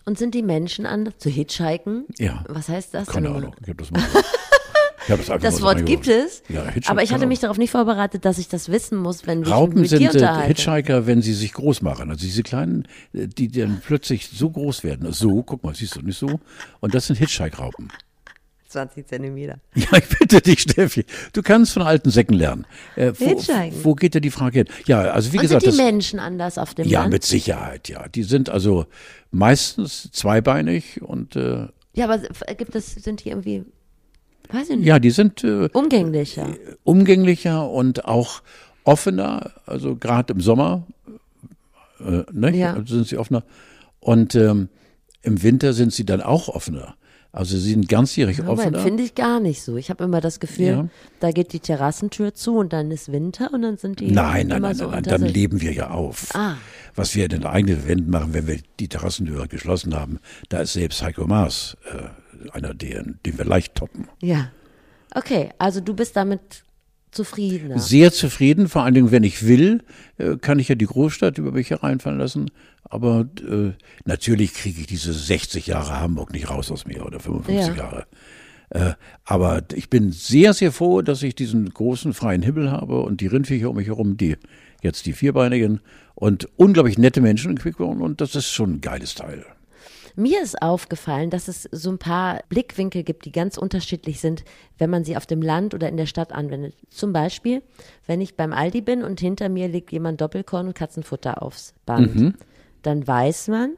Und 0.05 0.19
sind 0.19 0.35
die 0.35 0.43
Menschen 0.43 0.87
anders? 0.87 1.15
Zu 1.19 1.31
hitchhiken? 1.31 2.07
Ja. 2.19 2.45
Was 2.49 2.69
heißt 2.69 2.95
das? 2.95 3.09
Keine 3.09 3.29
denn? 3.29 3.37
Ahnung. 3.37 3.57
Ich 3.63 3.69
habe 3.69 3.77
das 3.77 3.91
mal. 3.91 4.03
Ich 5.05 5.11
hab 5.11 5.19
das 5.27 5.41
Das 5.43 5.63
Wort 5.63 5.85
gibt 5.85 6.07
es, 6.07 6.43
Ja, 6.49 6.65
aber 6.87 7.03
ich 7.03 7.13
hatte 7.13 7.27
mich 7.27 7.41
darauf 7.41 7.59
nicht 7.59 7.73
vorbereitet, 7.73 8.25
dass 8.25 8.39
ich 8.39 8.49
das 8.49 8.69
wissen 8.69 8.99
muss, 8.99 9.27
wenn 9.27 9.41
mich 9.41 9.51
Raupen 9.51 9.81
mit 9.81 9.91
sind 9.91 10.01
dir 10.01 10.11
äh, 10.11 10.13
unterhalte. 10.13 10.47
Hitchhiker, 10.49 11.07
wenn 11.07 11.23
sie 11.23 11.35
sich 11.35 11.53
groß 11.55 11.83
machen. 11.83 12.11
Also 12.11 12.25
diese 12.25 12.43
kleinen, 12.43 12.87
äh, 13.13 13.27
die 13.27 13.49
dann 13.49 13.81
plötzlich 13.85 14.29
so 14.29 14.51
groß 14.51 14.85
werden. 14.85 15.13
So, 15.13 15.43
guck 15.43 15.65
mal, 15.65 15.75
siehst 15.75 15.97
du 15.97 16.03
nicht 16.03 16.19
so? 16.19 16.39
Und 16.81 16.95
das 16.95 17.09
sind 17.09 17.17
Hitchhike-Raupen. 17.17 17.89
20 18.73 19.07
Zentimeter. 19.07 19.59
Ja, 19.75 19.99
ich 19.99 20.09
bitte 20.19 20.41
dich, 20.41 20.61
Steffi. 20.61 21.05
Du 21.33 21.43
kannst 21.43 21.73
von 21.73 21.83
alten 21.83 22.11
Säcken 22.11 22.35
lernen. 22.35 22.67
Äh, 22.97 23.13
wo, 23.19 23.37
wo 23.85 23.95
geht 23.95 24.15
dir 24.15 24.21
die 24.21 24.31
Frage 24.31 24.61
hin? 24.61 24.69
Ja, 24.87 25.03
also 25.03 25.33
wie 25.33 25.39
Und 25.39 25.43
gesagt, 25.43 25.63
sind 25.63 25.75
die 25.75 25.77
das, 25.79 25.87
Menschen 25.87 26.19
anders 26.19 26.59
auf 26.59 26.75
dem 26.75 26.89
ja, 26.89 27.01
Land? 27.01 27.13
mit 27.13 27.25
Sicherheit, 27.25 27.89
ja. 27.89 28.09
Die 28.09 28.23
sind 28.23 28.51
also 28.51 28.87
meistens 29.31 30.11
zweibeinig 30.13 31.03
und 31.03 31.37
äh, 31.37 31.69
ja, 31.95 32.07
aber 32.07 32.19
gibt 32.55 32.75
es, 32.75 32.95
sind 32.95 33.25
die 33.25 33.29
irgendwie, 33.29 33.65
weiß 34.51 34.71
ich 34.71 34.77
nicht, 34.79 34.87
ja, 34.87 34.99
die 34.99 35.11
sind 35.11 35.45
äh, 35.45 35.69
umgänglicher? 35.73 36.57
umgänglicher 36.85 37.69
und 37.69 38.07
auch 38.07 38.43
offener, 38.85 39.53
also 39.67 39.97
gerade 39.97 40.33
im 40.33 40.41
Sommer, 40.41 40.87
äh, 42.01 42.25
ne? 42.33 42.57
Ja. 42.57 42.75
Also 42.75 42.95
sind 42.95 43.09
sie 43.09 43.19
offener. 43.19 43.45
Und 44.01 44.35
ähm, 44.35 44.69
im 45.23 45.43
Winter 45.43 45.73
sind 45.73 45.93
sie 45.93 46.05
dann 46.05 46.21
auch 46.21 46.49
offener. 46.49 46.97
Also 47.35 47.57
sie 47.57 47.71
sind 47.71 47.89
ganzjährig 47.89 48.41
Aber 48.41 48.51
offener. 48.53 48.81
finde 48.81 49.03
ich 49.03 49.15
gar 49.15 49.41
nicht 49.41 49.63
so. 49.63 49.77
Ich 49.79 49.89
habe 49.89 50.05
immer 50.05 50.21
das 50.21 50.39
Gefühl, 50.39 50.67
Ja. 50.67 50.89
da 51.21 51.31
geht 51.31 51.55
die 51.55 51.61
Terrassentür 51.61 52.35
zu 52.35 52.57
und 52.59 52.75
dann 52.75 52.91
ist 52.91 53.11
Winter 53.11 53.51
und 53.55 53.63
dann 53.63 53.79
sind 53.79 54.01
die 54.01 54.11
Nein, 54.11 54.49
nein, 54.49 54.61
nein, 54.61 54.75
so 54.75 54.85
nein, 54.85 55.03
nein, 55.03 55.03
dann 55.05 55.23
leben 55.23 55.63
wir 55.63 55.73
ja 55.73 55.91
auf. 55.91 56.29
Ah. 56.35 56.57
Was 56.95 57.15
wir 57.17 57.25
in 57.25 57.31
den 57.31 57.47
eigenen 57.47 57.89
Wänden 57.89 58.11
machen, 58.11 58.35
wenn 58.35 58.47
wir 58.47 58.59
die 58.79 58.89
Terrassentür 58.89 59.47
geschlossen 59.49 59.95
haben, 59.95 60.19
da 60.51 60.61
ist 60.61 60.75
selbst 60.75 61.03
Heiko 61.03 61.27
Maas 61.27 61.79
äh, 61.91 62.51
einer, 62.51 62.75
den, 62.75 63.19
den 63.25 63.39
wir 63.39 63.47
leicht 63.47 63.77
toppen. 63.77 64.09
Ja. 64.21 64.51
Okay, 65.15 65.51
also 65.59 65.81
du 65.81 65.95
bist 65.95 66.17
damit 66.17 66.65
zufriedener. 67.13 67.79
Sehr 67.79 68.13
zufrieden, 68.13 68.69
vor 68.69 68.83
allen 68.83 68.95
Dingen, 68.95 69.11
wenn 69.11 69.25
ich 69.25 69.47
will, 69.47 69.83
äh, 70.19 70.37
kann 70.37 70.59
ich 70.59 70.69
ja 70.69 70.75
die 70.75 70.87
Großstadt 70.87 71.39
über 71.39 71.53
mich 71.53 71.71
hereinfallen 71.71 72.19
lassen. 72.19 72.51
Aber 72.93 73.27
äh, 73.49 73.73
natürlich 74.05 74.53
kriege 74.53 74.83
ich 74.83 74.87
diese 74.87 75.15
60 75.15 75.67
Jahre 75.67 75.99
Hamburg 75.99 76.31
nicht 76.33 76.51
raus 76.51 76.71
aus 76.71 76.85
mir 76.87 77.07
oder 77.07 77.21
55 77.21 77.69
Ja. 77.69 77.83
Jahre. 77.83 78.07
Äh, 78.69 78.93
aber 79.25 79.63
ich 79.75 79.89
bin 79.89 80.13
sehr, 80.13 80.53
sehr 80.53 80.73
froh, 80.73 81.01
dass 81.01 81.23
ich 81.23 81.35
diesen 81.35 81.71
großen 81.71 82.13
freien 82.13 82.43
Himmel 82.43 82.71
habe 82.71 83.01
und 83.01 83.23
die 83.23 83.29
Rindviecher 83.29 83.71
um 83.71 83.77
mich 83.77 83.87
herum, 83.89 84.19
die 84.19 84.37
jetzt 84.83 85.07
die 85.07 85.15
Vierbeinigen 85.15 85.81
und 86.15 86.49
unglaublich 86.57 86.99
nette 86.99 87.23
Menschen 87.23 87.53
in 87.53 87.59
Quickborn 87.59 88.03
und 88.03 88.21
das 88.21 88.35
ist 88.35 88.51
schon 88.51 88.75
ein 88.75 88.81
geiles 88.83 89.15
Teil. 89.15 89.45
Mir 90.15 90.43
ist 90.43 90.61
aufgefallen, 90.61 91.31
dass 91.31 91.49
es 91.49 91.67
so 91.73 91.91
ein 91.91 91.99
paar 91.99 92.43
Blickwinkel 92.51 93.03
gibt, 93.05 93.25
die 93.25 93.33
ganz 93.33 93.57
unterschiedlich 93.57 94.21
sind, 94.21 94.45
wenn 94.77 94.91
man 94.91 95.05
sie 95.05 95.17
auf 95.17 95.25
dem 95.25 95.41
Land 95.41 95.73
oder 95.73 95.89
in 95.89 95.97
der 95.97 96.05
Stadt 96.05 96.33
anwendet. 96.33 96.75
Zum 96.91 97.15
Beispiel, 97.15 97.63
wenn 98.07 98.21
ich 98.21 98.37
beim 98.37 98.53
Aldi 98.53 98.83
bin 98.83 99.03
und 99.05 99.21
hinter 99.21 99.49
mir 99.49 99.69
legt 99.69 99.91
jemand 99.91 100.21
Doppelkorn 100.21 100.67
und 100.69 100.75
Katzenfutter 100.75 101.43
aufs 101.43 101.73
Band, 101.87 102.15
Mhm. 102.15 102.35
Dann 102.83 103.07
weiß 103.07 103.49
man, 103.49 103.71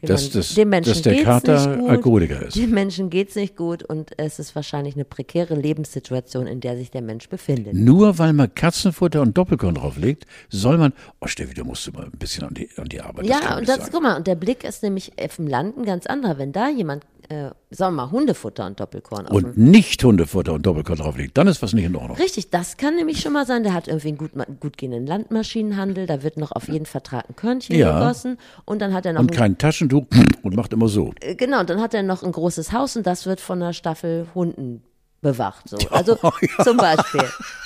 dem, 0.00 0.06
Dass 0.10 0.30
das- 0.30 0.54
dem 0.54 0.68
Menschen 0.68 0.92
dass 0.92 1.02
der 1.02 1.24
Kater 1.24 1.66
nicht 1.70 1.80
gut, 1.80 1.90
Alkoholiker 1.90 2.42
ist. 2.46 2.56
Dem 2.56 2.70
Menschen 2.70 3.10
geht's 3.10 3.34
nicht 3.34 3.56
gut 3.56 3.82
und 3.82 4.12
es 4.16 4.38
ist 4.38 4.54
wahrscheinlich 4.54 4.94
eine 4.94 5.04
prekäre 5.04 5.56
Lebenssituation, 5.56 6.46
in 6.46 6.60
der 6.60 6.76
sich 6.76 6.92
der 6.92 7.02
Mensch 7.02 7.28
befindet. 7.28 7.74
Nur 7.74 8.16
weil 8.16 8.32
man 8.32 8.54
Katzenfutter 8.54 9.20
und 9.22 9.36
Doppelkorn 9.36 9.74
drauflegt, 9.74 10.24
soll 10.50 10.78
man, 10.78 10.92
oh 11.20 11.26
Steffi, 11.26 11.52
du 11.54 11.64
musst 11.64 11.92
mal 11.92 12.04
ein 12.04 12.12
bisschen 12.12 12.44
an 12.44 12.54
die, 12.54 12.68
an 12.76 12.84
die 12.84 13.00
Arbeit. 13.00 13.26
Ja, 13.26 13.58
und 13.58 13.68
das, 13.68 13.78
sagen. 13.78 13.90
guck 13.92 14.02
mal, 14.04 14.16
und 14.16 14.28
der 14.28 14.36
Blick 14.36 14.62
ist 14.62 14.84
nämlich 14.84 15.12
auf 15.20 15.34
dem 15.34 15.48
Land 15.48 15.76
ein 15.76 15.84
ganz 15.84 16.06
anderer. 16.06 16.38
Wenn 16.38 16.52
da 16.52 16.68
jemand, 16.68 17.04
äh, 17.30 17.50
sagen 17.70 17.94
wir 17.94 18.06
mal, 18.06 18.10
Hundefutter 18.10 18.64
und 18.66 18.80
Doppelkorn 18.80 19.26
auf 19.26 19.32
und 19.34 19.58
nicht 19.58 20.02
Hundefutter 20.02 20.54
und 20.54 20.64
Doppelkorn 20.64 20.98
drauflegt, 20.98 21.36
dann 21.36 21.46
ist 21.46 21.60
was 21.62 21.72
nicht 21.74 21.84
in 21.84 21.94
Ordnung. 21.96 22.16
Richtig, 22.16 22.50
das 22.50 22.76
kann 22.76 22.96
nämlich 22.96 23.20
schon 23.20 23.32
mal 23.34 23.44
sein. 23.46 23.62
Der 23.62 23.74
hat 23.74 23.86
irgendwie 23.88 24.08
einen 24.08 24.18
gut, 24.18 24.30
gut 24.60 24.78
gehenden 24.78 25.06
Landmaschinenhandel. 25.06 26.06
Da 26.06 26.22
wird 26.22 26.36
noch 26.38 26.52
auf 26.52 26.68
jeden 26.68 26.86
Vertrag 26.86 27.28
ein 27.28 27.36
Körnchen 27.36 27.76
Ja. 27.76 27.98
gegossen. 27.98 28.38
Und 28.64 28.80
dann 28.80 28.94
hat 28.94 29.04
er 29.06 29.12
noch 29.12 29.20
Und 29.20 29.32
ein, 29.32 29.36
kein 29.36 29.58
Taschentuch 29.58 30.06
und 30.42 30.56
macht 30.56 30.72
immer 30.72 30.88
so. 30.88 31.12
äh, 31.20 31.34
genau, 31.34 31.60
und 31.60 31.70
dann 31.70 31.80
hat 31.80 31.92
er 31.94 32.02
noch 32.02 32.22
ein 32.22 32.32
großes 32.32 32.72
Haus 32.72 32.96
und 32.96 33.06
das 33.06 33.26
wird 33.26 33.40
von 33.40 33.60
einer 33.62 33.72
Staffel 33.72 34.26
Hunden 34.34 34.82
bewacht. 35.20 35.68
So. 35.68 35.76
Also 35.90 36.16
ja. 36.22 36.32
zum 36.64 36.76
Beispiel. 36.76 37.24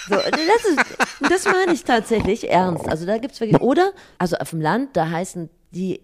So, 0.08 0.14
das, 0.16 0.64
ist, 0.64 0.96
das 1.20 1.44
meine 1.44 1.72
ich 1.74 1.84
tatsächlich 1.84 2.50
ernst. 2.50 2.88
Also 2.88 3.06
da 3.06 3.18
gibt's 3.18 3.40
wirklich. 3.40 3.60
Oder, 3.60 3.92
also 4.18 4.36
auf 4.38 4.50
dem 4.50 4.60
Land, 4.60 4.96
da 4.96 5.10
heißen 5.10 5.48
die 5.72 6.00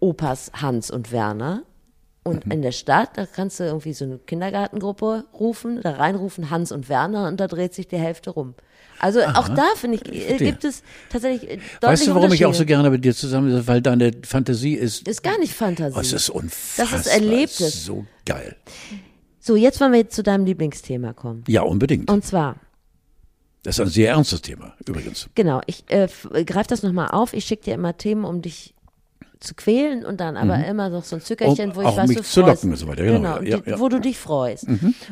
Opas 0.00 0.50
Hans 0.54 0.90
und 0.90 1.10
Werner. 1.12 1.62
Und 2.26 2.44
Mhm. 2.46 2.52
in 2.52 2.62
der 2.62 2.72
Stadt, 2.72 3.10
da 3.16 3.24
kannst 3.26 3.60
du 3.60 3.64
irgendwie 3.64 3.92
so 3.94 4.04
eine 4.04 4.18
Kindergartengruppe 4.18 5.24
rufen, 5.32 5.80
da 5.82 5.92
reinrufen 5.92 6.50
Hans 6.50 6.72
und 6.72 6.88
Werner 6.88 7.28
und 7.28 7.38
da 7.40 7.46
dreht 7.46 7.72
sich 7.74 7.88
die 7.88 7.96
Hälfte 7.98 8.30
rum. 8.30 8.54
Also 8.98 9.20
auch 9.20 9.48
da, 9.50 9.66
finde 9.76 9.98
ich, 10.02 10.30
äh, 10.30 10.38
gibt 10.38 10.64
es 10.64 10.82
tatsächlich 11.10 11.42
äh, 11.50 11.56
deutliche 11.56 11.82
Weißt 11.82 12.06
du, 12.06 12.14
warum 12.14 12.32
ich 12.32 12.46
auch 12.46 12.54
so 12.54 12.64
gerne 12.64 12.88
mit 12.90 13.04
dir 13.04 13.14
zusammen 13.14 13.52
bin? 13.54 13.66
Weil 13.66 13.82
deine 13.82 14.10
Fantasie 14.24 14.72
ist, 14.74 15.06
Ist 15.06 15.22
gar 15.22 15.38
nicht 15.38 15.52
Fantasie. 15.52 15.94
oh, 15.96 16.00
es 16.00 16.12
ist 16.14 16.30
unfassbar. 16.30 16.98
Das 16.98 17.06
ist 17.06 17.12
Erlebtes. 17.12 17.60
Es 17.60 17.74
ist 17.74 17.84
so 17.84 18.06
geil. 18.24 18.56
So, 19.38 19.54
jetzt 19.54 19.80
wollen 19.80 19.92
wir 19.92 19.98
jetzt 20.00 20.14
zu 20.16 20.22
deinem 20.22 20.46
Lieblingsthema 20.46 21.12
kommen. 21.12 21.44
Ja, 21.46 21.62
unbedingt. 21.62 22.10
Und 22.10 22.24
zwar, 22.24 22.56
Das 23.62 23.78
ist 23.78 23.80
ein 23.84 23.90
sehr 23.90 24.10
ernstes 24.12 24.40
Thema, 24.42 24.74
übrigens. 24.86 25.28
genau, 25.34 25.60
ich 25.66 25.84
äh, 25.90 26.08
äh, 26.32 26.44
greife 26.44 26.68
das 26.68 26.82
nochmal 26.82 27.08
auf. 27.08 27.34
Ich 27.34 27.44
schicke 27.44 27.64
dir 27.64 27.74
immer 27.74 27.96
Themen, 27.98 28.24
um 28.24 28.40
dich 28.40 28.74
zu 29.46 29.54
quälen 29.54 30.04
und 30.04 30.20
dann 30.20 30.36
aber 30.36 30.64
immer 30.66 30.88
noch 30.90 31.04
so 31.04 31.16
ein 31.16 31.22
Zückerchen, 31.22 31.70
Um 31.70 31.76
wo 31.76 31.80
ich 31.82 31.86
auch 31.86 31.96
weiß, 31.96 32.08
mich 32.08 32.16
du 32.18 32.22
zu 32.24 32.42
freust. 32.42 32.62
locken 32.64 32.70
und 32.72 32.76
so 32.76 32.88
weiter, 32.88 33.04
genau, 33.04 33.38
Genau, 33.38 33.40
ja, 33.42 33.58
die, 33.60 33.70
ja. 33.70 33.78
wo 33.80 33.88
du 33.88 34.00
dich 34.00 34.18
freust. 34.18 34.66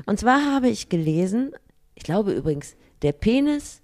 Und 0.06 0.18
zwar 0.20 0.52
habe 0.54 0.68
ich 0.68 0.88
gelesen, 0.88 1.52
ich 1.94 2.02
glaube 2.02 2.32
übrigens, 2.32 2.74
der 3.02 3.12
Penis 3.12 3.80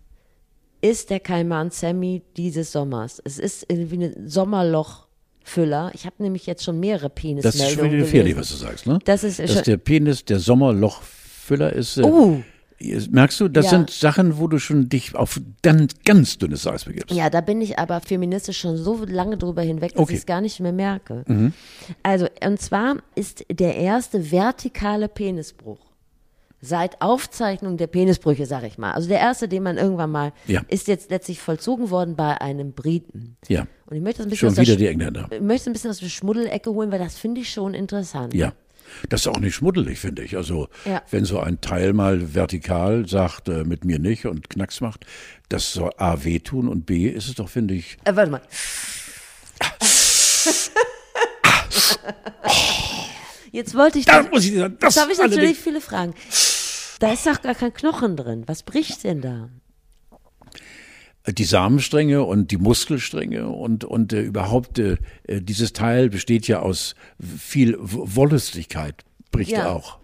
ist 0.83 1.11
der 1.11 1.21
Kaiman 1.21 1.71
Sammy 1.71 2.23
dieses 2.37 2.73
Sommers. 2.73 3.21
Es 3.25 3.39
ist 3.39 3.67
irgendwie 3.69 4.05
ein 4.07 4.29
Sommerlochfüller. 4.29 5.91
Ich 5.95 6.07
habe 6.07 6.17
nämlich 6.23 6.47
jetzt 6.47 6.65
schon 6.65 6.81
mehrere 6.81 7.11
Das 7.11 7.55
ist 7.55 7.71
schon 7.73 7.85
wieder 7.85 7.99
gefährlich, 7.99 8.37
was 8.37 8.51
du 8.51 8.57
sagst, 8.57 8.87
ne? 8.87 8.99
Das 9.05 9.25
ist 9.25 9.39
Dass 9.39 9.63
der 9.63 9.77
Penis 9.77 10.25
der 10.25 10.39
Sommerlochfüller 10.39 11.73
ist. 11.73 11.99
Äh, 11.99 12.03
Oh, 12.03 12.43
Merkst 13.11 13.39
du, 13.41 13.49
das 13.49 13.67
Ja. 13.67 13.71
sind 13.73 13.91
Sachen, 13.91 14.39
wo 14.39 14.49
du 14.49 14.59
schon 14.59 14.89
dich 14.89 15.15
auf 15.15 15.39
ganz, 15.63 15.93
ganz 16.05 16.39
dünnes 16.39 16.67
Eis 16.67 16.85
begibst. 16.85 17.15
Ja, 17.15 17.29
da 17.29 17.41
bin 17.43 17.61
ich 17.61 17.79
aber 17.79 18.01
feministisch 18.01 18.59
schon 18.59 18.77
so 18.79 19.05
lange 19.05 19.37
drüber 19.37 19.63
hinweg, 19.63 19.93
dass 19.93 20.03
Okay. 20.03 20.15
ich 20.15 20.19
es 20.21 20.27
gar 20.27 20.41
nicht 20.41 20.59
mehr 20.61 20.73
merke. 20.73 21.25
Also, 22.03 22.27
und 22.45 22.61
zwar 22.61 22.97
ist 23.15 23.45
der 23.51 23.77
erste 23.77 24.31
vertikale 24.33 25.09
Penisbruch 25.09 25.79
seit 26.63 27.01
Aufzeichnung 27.01 27.79
der 27.79 27.87
Penisbrüche, 27.87 28.45
sag 28.45 28.65
ich 28.65 28.77
mal. 28.77 28.93
Also 28.93 29.09
der 29.09 29.19
erste, 29.19 29.49
den 29.49 29.63
man 29.63 29.79
irgendwann 29.79 30.11
mal, 30.11 30.33
Ja. 30.47 30.61
ist 30.69 30.89
jetzt 30.89 31.11
letztlich 31.11 31.41
vollzogen 31.41 31.89
worden 31.91 32.17
bei 32.17 32.39
einem 32.41 32.73
Briten. 32.73 33.37
Ja. 33.49 33.67
Und 33.87 33.97
ich 33.97 34.03
möchte 34.03 34.19
das 34.19 34.27
ein 34.27 34.31
bisschen 34.31 34.41
Schon 34.41 34.49
aus 34.51 34.55
der 34.57 34.67
wieder 34.67 34.77
die 34.77 34.87
Engländer. 34.89 35.29
ich 35.31 35.41
möchte 35.41 35.71
ein 35.71 35.73
bisschen 35.73 35.91
aus 35.91 36.01
der 36.01 36.09
Schmuddelecke 36.11 36.71
holen, 36.71 36.93
weil 36.93 36.99
das 36.99 37.17
finde 37.17 37.41
ich 37.41 37.51
schon 37.51 37.73
interessant. 37.73 38.35
Ja. 38.35 38.53
Das 39.09 39.23
ist 39.23 39.27
auch 39.29 39.41
nicht 39.41 39.55
schmuddelig, 39.55 39.99
finde 39.99 40.23
ich. 40.23 40.37
Also, 40.37 40.69
Ja. 40.85 41.03
wenn 41.11 41.25
so 41.25 41.41
ein 41.41 41.61
Teil 41.61 41.93
mal 41.93 42.35
vertikal 42.35 43.07
sagt, 43.09 43.49
äh, 43.49 43.65
mit 43.65 43.85
mir 43.85 43.99
nicht 43.99 44.27
und 44.27 44.51
Knacks 44.51 44.81
macht, 44.81 45.07
das 45.49 45.73
soll 45.73 45.91
A 45.99 46.25
wehtun 46.25 46.69
und 46.69 46.87
B 46.87 47.09
ist 47.09 47.29
es 47.29 47.35
doch, 47.35 47.49
finde 47.49 47.75
ich, 47.75 47.97
Äh, 48.05 48.15
warte 48.17 48.31
mal. 48.31 48.41
Jetzt 53.53 53.75
wollte 53.75 53.99
ich. 53.99 54.05
da 54.07 54.23
muss 54.23 54.45
ich 54.45 54.55
sagen, 54.55 54.77
das 54.81 54.95
Jetzt 54.95 55.03
habe 55.03 55.13
ich 55.13 55.19
natürlich 55.19 55.59
viele 55.59 55.81
Fragen. 55.81 56.15
Da 57.01 57.13
ist 57.13 57.27
doch 57.27 57.41
gar 57.43 57.55
kein 57.55 57.73
Knochen 57.75 58.17
drin. 58.17 58.45
Was 58.47 58.63
bricht 58.63 59.03
denn 59.05 59.21
da? 59.21 59.49
Die 61.27 61.45
Samenstränge 61.45 62.23
und 62.25 62.51
die 62.51 62.57
Muskelstränge 62.57 63.49
und, 63.49 63.85
und 63.85 64.13
äh, 64.13 64.23
überhaupt 64.23 64.79
äh, 64.79 64.97
dieses 65.29 65.73
Teil 65.73 66.09
besteht 66.09 66.49
ja 66.49 66.61
aus 66.61 66.95
viel 67.19 67.77
Wollüstigkeit, 67.79 69.05
bricht 69.31 69.53
Ja. 69.53 69.71
auch. 69.71 69.99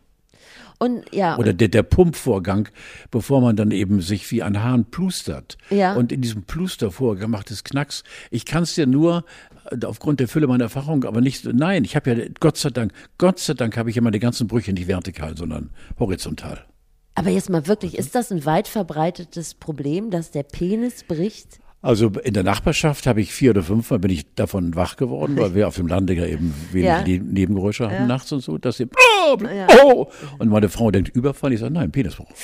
Und 0.78 1.04
ja, 1.10 1.38
Oder 1.38 1.54
der, 1.54 1.68
der 1.68 1.82
Pumpvorgang, 1.82 2.68
bevor 3.10 3.40
man 3.40 3.56
dann 3.56 3.70
eben 3.70 4.02
sich 4.02 4.30
wie 4.30 4.42
ein 4.42 4.62
Hahn 4.62 4.84
plustert. 4.84 5.56
Ja. 5.70 5.94
Und 5.94 6.12
in 6.12 6.20
diesem 6.20 6.42
Plustervorgang 6.42 7.30
macht 7.30 7.50
es 7.50 7.64
Knacks. 7.64 8.04
Ich 8.30 8.44
kann 8.44 8.64
es 8.64 8.74
dir 8.74 8.86
nur 8.86 9.24
äh, 9.70 9.86
aufgrund 9.86 10.20
der 10.20 10.28
Fülle 10.28 10.46
meiner 10.46 10.64
Erfahrung, 10.64 11.04
aber 11.04 11.22
nicht, 11.22 11.46
nein, 11.46 11.84
ich 11.84 11.96
habe 11.96 12.12
ja, 12.12 12.26
Gott 12.40 12.58
sei 12.58 12.68
Dank, 12.68 12.92
Gott 13.16 13.38
sei 13.38 13.54
Dank 13.54 13.78
habe 13.78 13.88
ich 13.88 13.96
ja 13.96 14.02
meine 14.02 14.18
ganzen 14.20 14.48
Brüche 14.48 14.74
nicht 14.74 14.86
vertikal, 14.86 15.34
sondern 15.34 15.70
horizontal. 15.98 16.66
Aber 17.16 17.30
jetzt 17.30 17.50
mal 17.50 17.66
wirklich, 17.66 17.98
ist 17.98 18.14
das 18.14 18.30
ein 18.30 18.44
weit 18.44 18.68
verbreitetes 18.68 19.54
Problem, 19.54 20.10
dass 20.10 20.30
der 20.30 20.44
Penis 20.44 21.02
bricht? 21.02 21.58
Also 21.82 22.08
in 22.24 22.34
der 22.34 22.42
Nachbarschaft 22.42 23.06
habe 23.06 23.20
ich 23.20 23.32
vier 23.32 23.50
oder 23.50 23.62
fünfmal 23.62 23.98
bin 23.98 24.10
ich 24.10 24.34
davon 24.34 24.74
wach 24.74 24.96
geworden, 24.96 25.36
weil 25.36 25.54
wir 25.54 25.68
auf 25.68 25.76
dem 25.76 25.86
Lande 25.86 26.14
ja 26.14 26.26
eben 26.26 26.52
wenig 26.72 26.86
Ja. 26.86 27.02
Ne- 27.02 27.18
Nebengeräusche 27.20 27.88
haben 27.90 28.06
nachts 28.06 28.32
und 28.32 28.40
so, 28.40 28.58
dass 28.58 28.78
sie 28.78 28.86
oh, 29.28 29.36
oh, 29.84 30.06
und 30.38 30.48
meine 30.48 30.68
Frau 30.68 30.90
denkt 30.90 31.14
Überfall, 31.14 31.52
ich 31.52 31.60
sage 31.60 31.72
nein, 31.72 31.92
Penisbruch. 31.92 32.28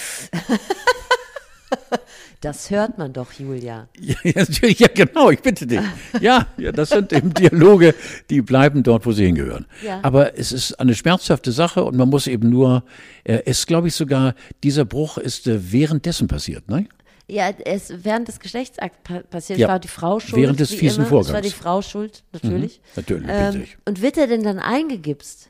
Das 2.43 2.71
hört 2.71 2.99
man 2.99 3.13
doch, 3.13 3.33
Julia. 3.35 3.89
Ja, 4.01 4.17
natürlich, 4.35 4.81
ja, 4.81 4.89
genau, 4.93 5.31
ich 5.31 5.41
bitte 5.41 5.65
dich. 5.65 5.81
Ja, 6.21 6.49
ja, 6.59 6.73
das 6.73 6.89
sind 6.91 7.13
eben 7.13 7.33
Dialoge, 7.35 7.95
die 8.31 8.43
bleiben 8.43 8.83
dort, 8.83 9.07
wo 9.07 9.13
sie 9.13 9.25
hingehören. 9.27 9.65
Ja. 9.85 10.01
Aber 10.03 10.37
es 10.37 10.51
ist 10.51 10.75
eine 10.81 10.95
schmerzhafte 10.97 11.53
Sache 11.53 11.85
und 11.85 11.97
man 11.97 12.11
muss 12.11 12.27
eben 12.27 12.51
nur, 12.51 12.83
äh, 13.23 13.43
es 13.47 13.65
glaube 13.67 13.87
ich 13.89 13.95
sogar, 13.95 14.35
dieser 14.65 14.85
Bruch 14.85 15.19
ist 15.19 15.47
äh, 15.47 15.73
währenddessen 15.73 16.27
passiert, 16.27 16.69
ne? 16.69 16.89
Ja, 17.29 17.49
es 17.65 17.93
während 18.05 18.27
des 18.27 18.41
Geschlechtsakts 18.41 18.99
pa 19.05 19.21
passiert, 19.21 19.61
Ja. 19.61 19.69
war 19.69 19.79
die 19.79 19.87
Frau 19.89 20.19
schuld. 20.19 20.43
Während 20.43 20.59
des 20.59 20.71
fiesen 20.75 21.07
immer. 21.07 21.07
Es 21.07 21.13
war 21.13 21.25
Vorgangs. 21.25 21.47
die 21.47 21.53
Frau 21.55 21.81
schuld, 21.81 22.25
natürlich. 22.33 22.81
Natürlich, 22.97 23.27
Ähm, 23.31 23.53
bitte 23.53 23.65
ich. 23.65 23.77
und 23.87 24.03
wird 24.03 24.19
er 24.19 24.27
denn 24.27 24.43
dann 24.43 24.59
eingegipst? 24.59 25.49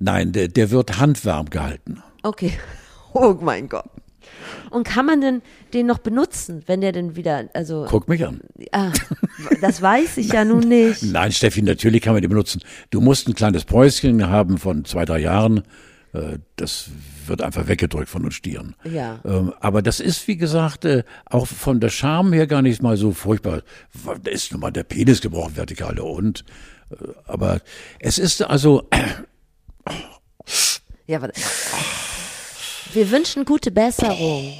Nein, 0.00 0.32
der, 0.32 0.48
der 0.48 0.72
wird 0.72 0.98
handwarm 0.98 1.48
gehalten. 1.50 2.02
Okay. 2.24 2.52
Oh 3.14 3.34
mein 3.40 3.70
Gott. 3.70 3.86
Und 4.70 4.84
kann 4.84 5.06
man 5.06 5.20
denn 5.20 5.42
den 5.74 5.86
noch 5.86 5.98
benutzen, 5.98 6.62
wenn 6.66 6.80
der 6.80 6.92
denn 6.92 7.16
wieder, 7.16 7.48
also, 7.54 7.86
Guck 7.88 8.08
mich 8.08 8.26
an. 8.26 8.40
ah, 8.72 8.90
das 9.60 9.80
weiß 9.82 10.16
ich 10.18 10.32
ja 10.32 10.44
nun 10.44 10.60
nicht. 10.68 11.02
Nein, 11.12 11.32
Steffi, 11.32 11.62
natürlich 11.62 12.02
kann 12.02 12.12
man 12.14 12.22
die 12.22 12.28
benutzen. 12.28 12.60
Du 12.90 13.00
musst 13.00 13.28
ein 13.28 13.34
kleines 13.34 13.64
Päuschen 13.64 14.28
haben 14.28 14.58
von 14.58 14.84
zwei, 14.84 15.04
drei 15.04 15.18
Jahren. 15.20 15.62
Äh, 16.12 16.38
Das 16.56 16.90
wird 17.26 17.42
einfach 17.42 17.68
weggedrückt 17.68 18.08
von 18.08 18.24
uns 18.24 18.34
Stieren. 18.34 18.74
Ja. 18.84 19.20
Ähm, 19.26 19.52
Aber 19.60 19.82
das 19.82 20.00
ist, 20.00 20.26
wie 20.28 20.36
gesagt, 20.38 20.84
äh, 20.86 21.04
auch 21.26 21.46
von 21.46 21.78
der 21.80 21.90
Charme 21.90 22.32
her 22.32 22.46
gar 22.46 22.62
nicht 22.62 22.82
mal 22.82 22.96
so 22.96 23.12
furchtbar. 23.12 23.62
Da 24.22 24.30
ist 24.30 24.50
nun 24.52 24.60
mal 24.62 24.70
der 24.70 24.84
Penis 24.84 25.20
gebrochen, 25.20 25.56
vertikal 25.56 25.94
der 25.94 26.04
Hund. 26.04 26.44
Äh, 26.90 26.94
Aber 27.26 27.60
es 28.00 28.18
ist 28.18 28.42
also, 28.42 28.88
Ja, 31.06 31.20
warte. 31.22 31.38
Wir 32.92 33.10
wünschen 33.10 33.44
gute 33.44 33.70
Besserung. 33.70 34.52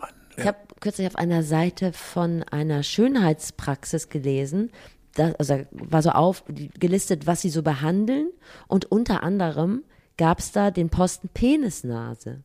Oh, 0.00 0.06
Ich 0.36 0.46
habe 0.46 0.58
kürzlich 0.80 1.06
auf 1.06 1.16
einer 1.16 1.42
Seite 1.42 1.92
von 1.92 2.42
einer 2.44 2.82
Schönheitspraxis 2.82 4.08
gelesen, 4.08 4.70
da, 5.14 5.32
also 5.38 5.60
war 5.72 6.02
so 6.02 6.10
auf, 6.10 6.44
gelistet, 6.78 7.26
was 7.26 7.40
sie 7.42 7.50
so 7.50 7.62
behandeln 7.62 8.28
und 8.68 8.90
unter 8.92 9.22
anderem 9.22 9.82
gab 10.16 10.38
es 10.38 10.52
da 10.52 10.70
den 10.70 10.88
Posten 10.88 11.28
Penisnase. 11.28 12.42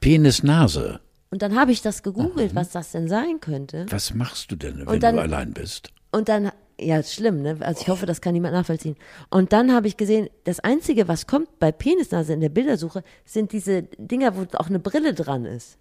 Penisnase. 0.00 1.00
Und 1.30 1.42
dann 1.42 1.54
habe 1.54 1.70
ich 1.70 1.82
das 1.82 2.02
gegoogelt, 2.02 2.54
was 2.56 2.70
das 2.70 2.90
denn 2.90 3.06
sein 3.06 3.38
könnte. 3.40 3.86
Was 3.90 4.12
machst 4.14 4.50
du 4.50 4.56
denn, 4.56 4.84
wenn 4.86 4.98
dann- 5.00 5.16
du 5.16 5.22
allein 5.22 5.52
bist? 5.52 5.90
Und 6.10 6.28
dann, 6.28 6.50
ja, 6.80 6.98
ist 6.98 7.14
schlimm, 7.14 7.42
ne? 7.42 7.56
Also 7.60 7.82
ich 7.82 7.88
hoffe, 7.88 8.06
das 8.06 8.20
kann 8.20 8.32
niemand 8.32 8.54
nachvollziehen. 8.54 8.96
Und 9.28 9.52
dann 9.52 9.72
habe 9.72 9.88
ich 9.88 9.96
gesehen, 9.96 10.28
das 10.44 10.60
Einzige, 10.60 11.08
was 11.08 11.26
kommt 11.26 11.58
bei 11.58 11.72
Penisnase 11.72 12.32
in 12.32 12.40
der 12.40 12.48
Bildersuche, 12.48 13.02
sind 13.24 13.52
diese 13.52 13.82
Dinger, 13.98 14.36
wo 14.36 14.46
auch 14.56 14.68
eine 14.68 14.78
Brille 14.78 15.14
dran 15.14 15.44
ist. 15.44 15.76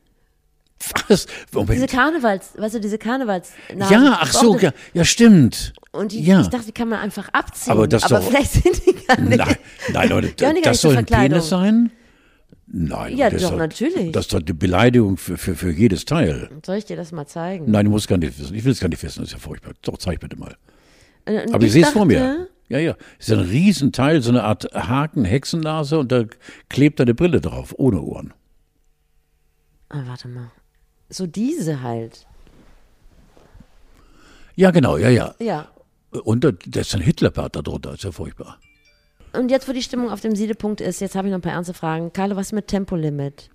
Was? 1.07 1.25
Diese 1.25 1.59
Moment. 1.59 1.91
Karnevals, 1.91 2.51
weißt 2.57 2.75
du, 2.75 2.79
diese 2.79 2.97
Karnevalsnasen. 2.97 3.77
Ja, 3.77 4.19
ach 4.21 4.31
so, 4.31 4.57
ja, 4.57 4.71
ja 4.93 5.03
stimmt. 5.03 5.73
Und 5.91 6.13
die, 6.13 6.23
ja. 6.23 6.41
ich 6.41 6.47
dachte, 6.47 6.67
die 6.67 6.71
kann 6.71 6.87
man 6.87 6.99
einfach 6.99 7.27
abziehen. 7.33 7.73
Aber 7.73 7.87
das 7.87 8.03
doch- 8.03 8.23
vielleicht 8.23 8.51
sind 8.51 8.85
die 8.85 9.05
gar 9.05 9.19
nicht. 9.19 9.37
Nein, 9.37 9.55
nein, 9.91 10.09
Leute, 10.09 10.33
das 10.63 10.81
zur 10.81 10.91
soll 10.91 10.99
ein. 10.99 11.05
Penis 11.05 11.49
sein? 11.49 11.91
Nein. 12.71 13.17
Ja, 13.17 13.29
das 13.29 13.41
doch, 13.41 13.51
ist 13.53 13.57
natürlich. 13.57 14.11
Das 14.11 14.25
ist 14.25 14.33
doch 14.33 14.41
die 14.41 14.53
Beleidigung 14.53 15.17
für, 15.17 15.37
für, 15.37 15.55
für 15.55 15.71
jedes 15.71 16.05
Teil. 16.05 16.49
Soll 16.63 16.77
ich 16.77 16.85
dir 16.85 16.95
das 16.95 17.11
mal 17.11 17.25
zeigen? 17.25 17.69
Nein, 17.69 17.85
du 17.85 17.91
musst 17.91 18.07
gar 18.07 18.17
nicht 18.17 18.39
wissen. 18.39 18.55
Ich 18.55 18.63
will 18.63 18.71
es 18.71 18.79
gar 18.79 18.89
nicht 18.89 19.01
wissen, 19.01 19.21
das 19.21 19.29
ist 19.29 19.33
ja 19.33 19.39
furchtbar. 19.39 19.73
Doch, 19.81 19.97
zeig 19.97 20.19
bitte 20.19 20.37
mal. 20.37 20.55
Äh, 21.29 21.43
und 21.43 21.53
Aber 21.53 21.65
ich 21.65 21.71
sehe 21.71 21.83
es 21.83 21.89
vor 21.89 22.05
mir. 22.05 22.47
Ja, 22.69 22.79
ja. 22.79 22.95
Es 23.17 23.29
ist 23.29 23.37
ein 23.37 23.45
Riesenteil, 23.45 24.21
so 24.21 24.29
eine 24.29 24.43
Art 24.43 24.65
Haken, 24.73 25.25
Hexennase 25.25 25.97
und 25.99 26.11
da 26.11 26.25
klebt 26.69 27.01
eine 27.01 27.13
Brille 27.13 27.41
drauf, 27.41 27.73
ohne 27.77 28.01
Ohren. 28.01 28.33
Ah, 29.89 30.03
warte 30.05 30.27
mal. 30.27 30.51
So 31.09 31.25
diese 31.25 31.81
halt. 31.81 32.27
Ja, 34.55 34.71
genau, 34.71 34.97
ja, 34.97 35.09
ja. 35.09 35.33
Ja. 35.39 35.67
Und 36.11 36.43
da, 36.43 36.51
da 36.51 36.81
ist 36.81 36.93
ein 36.93 37.01
Hitlerbart 37.01 37.55
da 37.55 37.61
drunter, 37.61 37.93
ist 37.93 38.03
ja 38.03 38.11
furchtbar. 38.11 38.59
Und 39.33 39.49
jetzt, 39.49 39.67
wo 39.67 39.73
die 39.73 39.81
Stimmung 39.81 40.09
auf 40.09 40.21
dem 40.21 40.35
Siedepunkt 40.35 40.81
ist, 40.81 41.01
jetzt 41.01 41.15
habe 41.15 41.27
ich 41.27 41.31
noch 41.31 41.39
ein 41.39 41.43
paar 41.43 41.53
ernste 41.53 41.73
Fragen. 41.73 42.13
Carlo, 42.13 42.35
was 42.35 42.51
mit 42.51 42.67
Tempolimit? 42.67 43.49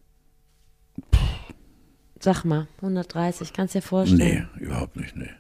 Sag 2.21 2.45
mal, 2.45 2.69
130, 2.81 3.53
kannst 3.53 3.75
du 3.75 3.81
dir 3.81 3.83
vorstellen? 3.83 4.49
Nee, 4.59 4.65
überhaupt 4.65 4.97
nicht, 4.97 5.15
nee. 5.17 5.31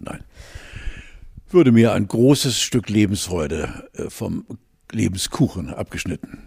Nein. 0.00 0.24
Würde 1.52 1.72
mir 1.72 1.92
ein 1.92 2.08
großes 2.08 2.58
Stück 2.60 2.88
Lebensfreude 2.88 3.88
äh, 3.94 4.08
vom 4.10 4.46
Lebenskuchen 4.90 5.70
abgeschnitten. 5.72 6.38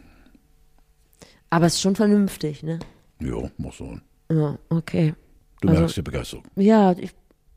Aber 1.49 1.68
es 1.68 1.76
ist 1.76 1.82
schon 1.82 1.95
vernünftig, 1.95 2.64
ne? 2.64 2.80
Jo, 3.20 3.49
muss 3.58 3.78
so. 3.78 3.97
Ja, 4.32 4.58
okay. 4.70 5.14
Du 5.62 5.68
Also- 5.70 5.80
merkst 5.82 5.97
die 5.97 6.01
Begeisterung. 6.01 6.43
Ja, 6.56 6.93
ich, 6.97 7.12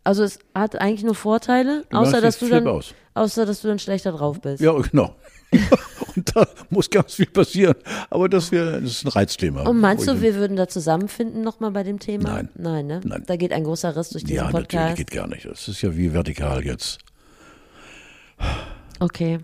also 0.04 0.22
es 0.22 0.38
hat 0.54 0.80
eigentlich 0.80 1.04
nur 1.04 1.14
Vorteile, 1.14 1.84
Du 1.90 1.96
außer 1.96 2.20
dass 2.20 2.38
du 2.38 2.48
dann, 2.48 2.66
aus. 2.66 2.94
außer 3.14 3.44
dass 3.46 3.62
du 3.62 3.68
dann 3.68 3.78
schlechter 3.78 4.12
drauf 4.12 4.40
bist. 4.40 4.62
Ja, 4.62 4.72
genau. 4.72 5.16
Und 6.16 6.34
da 6.36 6.46
muss 6.70 6.90
ganz 6.90 7.14
viel 7.14 7.26
passieren. 7.26 7.74
Aber 8.10 8.28
das, 8.28 8.52
wär, 8.52 8.80
das 8.80 8.90
ist 8.90 9.04
ein 9.04 9.08
Reizthema. 9.08 9.62
Und 9.62 9.80
meinst 9.80 10.06
du, 10.06 10.20
wir 10.20 10.34
würden 10.34 10.56
da 10.56 10.68
zusammenfinden 10.68 11.42
nochmal 11.42 11.70
bei 11.70 11.82
dem 11.82 11.98
Thema? 11.98 12.28
Nein. 12.34 12.48
Nein, 12.56 12.86
ne? 12.86 13.00
Nein. 13.04 13.22
Da 13.26 13.36
geht 13.36 13.52
ein 13.52 13.64
großer 13.64 13.96
Riss 13.96 14.10
durch 14.10 14.24
diesen 14.24 14.36
Ja, 14.36 14.44
natürlich 14.44 14.68
Podcast. 14.68 14.96
geht 14.96 15.10
gar 15.10 15.26
nicht. 15.26 15.44
Das 15.46 15.66
ist 15.68 15.80
ja 15.82 15.96
wie 15.96 16.12
vertikal 16.12 16.64
jetzt. 16.64 16.98
Okay. 19.00 19.38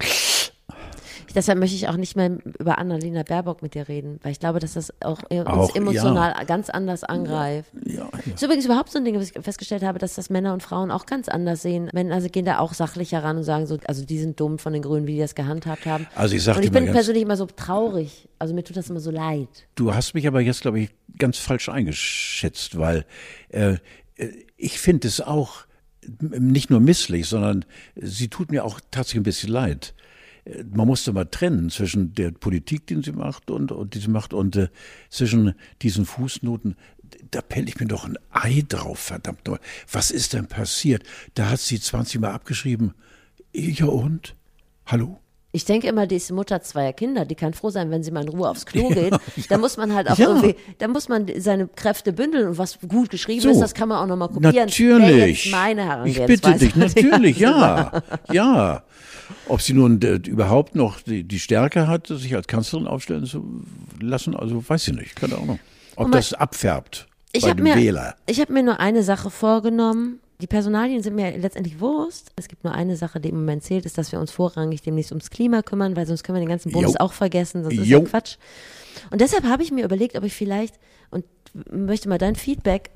Deshalb 1.34 1.59
möchte 1.59 1.74
ich 1.74 1.88
auch 1.88 1.97
nicht 1.97 2.16
mehr 2.16 2.38
über 2.61 2.78
Annalena 2.78 3.24
Baerbock 3.24 3.61
mit 3.61 3.74
dir 3.74 3.88
reden, 3.88 4.20
weil 4.22 4.30
ich 4.30 4.38
glaube, 4.38 4.61
dass 4.61 4.74
das 4.74 4.92
auch, 5.03 5.20
uns 5.28 5.47
Auch, 5.47 5.74
emotional 5.74 6.32
ganz 6.47 6.70
anders 6.70 7.03
angreift. 7.03 7.70
Ja, 7.84 7.95
ja. 7.95 8.09
Das 8.12 8.34
ist 8.34 8.42
übrigens 8.42 8.64
überhaupt 8.66 8.90
so 8.90 8.99
ein 8.99 9.05
Ding, 9.05 9.16
was 9.16 9.30
ich 9.30 9.42
festgestellt 9.42 9.82
habe, 9.82 9.99
dass 9.99 10.14
das 10.14 10.30
Männer 10.30 10.53
und 10.53 10.62
Frauen 10.62 10.92
auch 10.92 11.07
ganz 11.07 11.28
anders 11.28 11.62
sehen. 11.62 11.90
Männer 11.92 12.14
also 12.14 12.28
gehen 12.28 12.45
da 12.45 12.59
auch 12.59 12.72
sachlicher 12.72 13.24
ran 13.24 13.36
und 13.36 13.42
sagen 13.42 13.66
so, 13.66 13.78
also 13.86 14.05
die 14.05 14.18
sind 14.18 14.38
dumm 14.38 14.59
von 14.59 14.72
den 14.72 14.82
Grünen, 14.82 15.09
wie 15.09 15.14
die 15.14 15.20
das 15.20 15.34
gehandhabt 15.34 15.86
haben. 15.86 16.07
Also 16.14 16.36
ich 16.36 16.45
sag 16.45 16.57
und 16.57 16.62
ich 16.62 16.70
bin 16.70 16.86
persönlich 16.86 17.24
immer 17.24 17.36
so 17.36 17.47
traurig. 17.47 18.28
Also 18.38 18.55
mir 18.55 18.62
tut 18.62 18.76
das 18.76 18.90
immer 18.90 19.01
so 19.01 19.11
leid. 19.11 19.49
Du 19.74 19.92
hast 19.92 20.14
mich 20.14 20.28
aber 20.28 20.40
jetzt, 20.40 20.62
glaube 20.62 20.80
ich, 20.80 20.90
ganz 21.18 21.38
falsch 21.38 21.68
eingeschätzt, 21.68 22.78
weil 22.78 23.05
äh, 23.49 23.76
äh, 24.16 24.28
ich 24.57 24.78
finde 24.78 25.09
es 25.09 25.20
auch 25.20 25.64
nicht 26.20 26.70
nur 26.70 26.80
misslich, 26.80 27.26
sondern 27.26 27.64
sie 27.96 28.28
tut 28.28 28.50
mir 28.50 28.64
auch 28.64 28.80
tatsächlich 28.90 29.20
ein 29.20 29.24
bisschen 29.24 29.50
leid. 29.50 29.94
Äh, 30.44 30.64
Man 30.64 30.86
muss 30.86 31.05
da 31.05 31.12
mal 31.12 31.24
trennen 31.26 31.70
zwischen 31.70 32.14
der 32.14 32.30
Politik, 32.30 32.86
die 32.86 33.00
sie 33.02 33.12
macht 33.12 33.50
und, 33.50 33.72
und 33.72 33.94
die 33.94 33.98
sie 33.98 34.11
macht 34.11 34.34
und 34.34 34.57
äh, 34.57 34.68
zwischen 35.11 35.55
diesen 35.82 36.07
Fußnoten. 36.07 36.76
Da 37.30 37.42
pelle 37.42 37.68
ich 37.68 37.78
mir 37.78 37.86
doch 37.86 38.05
ein 38.05 38.18
Ei 38.30 38.64
drauf, 38.68 38.98
verdammt. 38.98 39.48
Was 39.90 40.11
ist 40.11 40.32
denn 40.32 40.46
passiert? 40.46 41.05
Da 41.34 41.50
hat 41.50 41.61
sie 41.61 41.80
20 41.80 42.20
Mal 42.20 42.32
abgeschrieben. 42.32 42.94
Ja 43.52 43.86
und? 43.86 44.34
Hallo? 44.86 45.20
Ich 45.55 45.64
denke 45.64 45.86
immer, 45.86 46.09
die 46.09 46.16
ist 46.16 46.32
Mutter 46.32 46.61
zweier 46.62 46.92
Kinder, 46.92 47.24
die 47.24 47.36
kann 47.36 47.55
froh 47.55 47.70
sein, 47.70 47.88
wenn 47.92 48.02
sie 48.02 48.11
mal 48.11 48.24
in 48.24 48.28
Ruhe 48.28 48.48
aufs 48.50 48.66
Klo 48.66 48.88
geht. 48.90 49.14
Da 49.48 49.57
muss 49.57 49.76
man 49.76 49.94
halt 49.94 50.11
auch 50.11 50.18
Ja. 50.18 50.28
irgendwie, 50.30 50.57
da 50.78 50.88
muss 50.88 51.09
man 51.09 51.26
seine 51.38 51.68
Kräfte 51.68 52.12
bündeln 52.12 52.48
und 52.48 52.59
was 52.59 52.78
gut 52.88 53.11
geschrieben 53.11 53.40
So. 53.40 53.50
ist, 53.50 53.61
das 53.61 53.72
kann 53.72 53.88
man 53.88 53.98
auch 53.98 54.07
nochmal 54.09 54.28
kopieren. 54.30 54.66
Natürlich. 54.66 55.52
meine 55.52 55.82
ich 55.82 56.18
Herangehensweise. 56.18 56.26
bitte 56.26 56.59
dich, 56.59 56.74
natürlich, 56.76 57.38
ja. 57.38 58.02
Ja. 58.32 58.82
Ob 59.48 59.62
sie 59.62 59.74
nun 59.74 60.02
äh, 60.02 60.16
überhaupt 60.28 60.74
noch 60.74 61.00
die, 61.00 61.22
die 61.22 61.38
Stärke 61.38 61.86
hat, 61.86 62.09
sich 62.09 62.34
als 62.34 62.48
Kanzlerin 62.48 62.88
aufstellen 62.88 63.24
zu 63.24 63.62
lassen, 64.00 64.34
also 64.34 64.68
weiß 64.68 64.88
ich 64.88 64.94
nicht. 64.94 65.14
Keine 65.14 65.36
Ahnung. 65.38 65.61
Ob 65.94 66.09
mal, 66.09 66.16
das 66.18 66.32
abfärbt 66.34 67.07
Ich 67.32 67.42
bei 67.44 67.50
habe 67.50 67.62
dem 67.62 67.64
mir, 67.64 67.76
Wähler. 67.76 68.16
ich 68.26 68.40
hab 68.40 68.50
mir 68.50 68.64
nur 68.64 68.80
eine 68.80 69.05
Sache 69.05 69.30
vorgenommen. 69.30 70.18
Die 70.45 70.49
Personalien 70.49 71.03
sind 71.03 71.16
mir 71.16 71.38
letztendlich 71.38 71.80
Wurst. 71.80 72.30
Es 72.36 72.49
gibt 72.49 72.64
nur 72.64 72.74
eine 72.74 72.99
Sache, 72.99 73.18
die 73.18 73.30
im 73.30 73.36
Moment 73.36 73.62
zählt, 73.62 73.86
ist, 73.86 73.97
dass 73.97 74.12
wir 74.12 74.20
uns 74.20 74.30
vorrangig 74.30 74.82
demnächst 74.82 75.11
ums 75.11 75.30
Klima 75.30 75.62
kümmern, 75.62 75.97
weil 75.97 76.05
sonst 76.07 76.22
können 76.22 76.36
wir 76.36 76.40
den 76.40 76.51
ganzen 76.51 76.70
Bums 76.70 76.92
Jo. 76.92 76.99
auch 76.99 77.14
vergessen, 77.14 77.62
sonst 77.62 77.78
ist 77.78 77.86
Jo. 77.86 78.01
ja 78.01 78.05
Quatsch. 78.05 78.36
Und 79.11 79.22
deshalb 79.22 79.45
habe 79.45 79.62
ich 79.62 79.72
mir 79.72 79.86
überlegt, 79.86 80.18
ob 80.18 80.24
ich 80.24 80.34
vielleicht, 80.34 80.74
und 81.11 81.24
möchte 81.72 82.11
mal 82.11 82.18
dein 82.18 82.36
Feedback, 82.36 82.90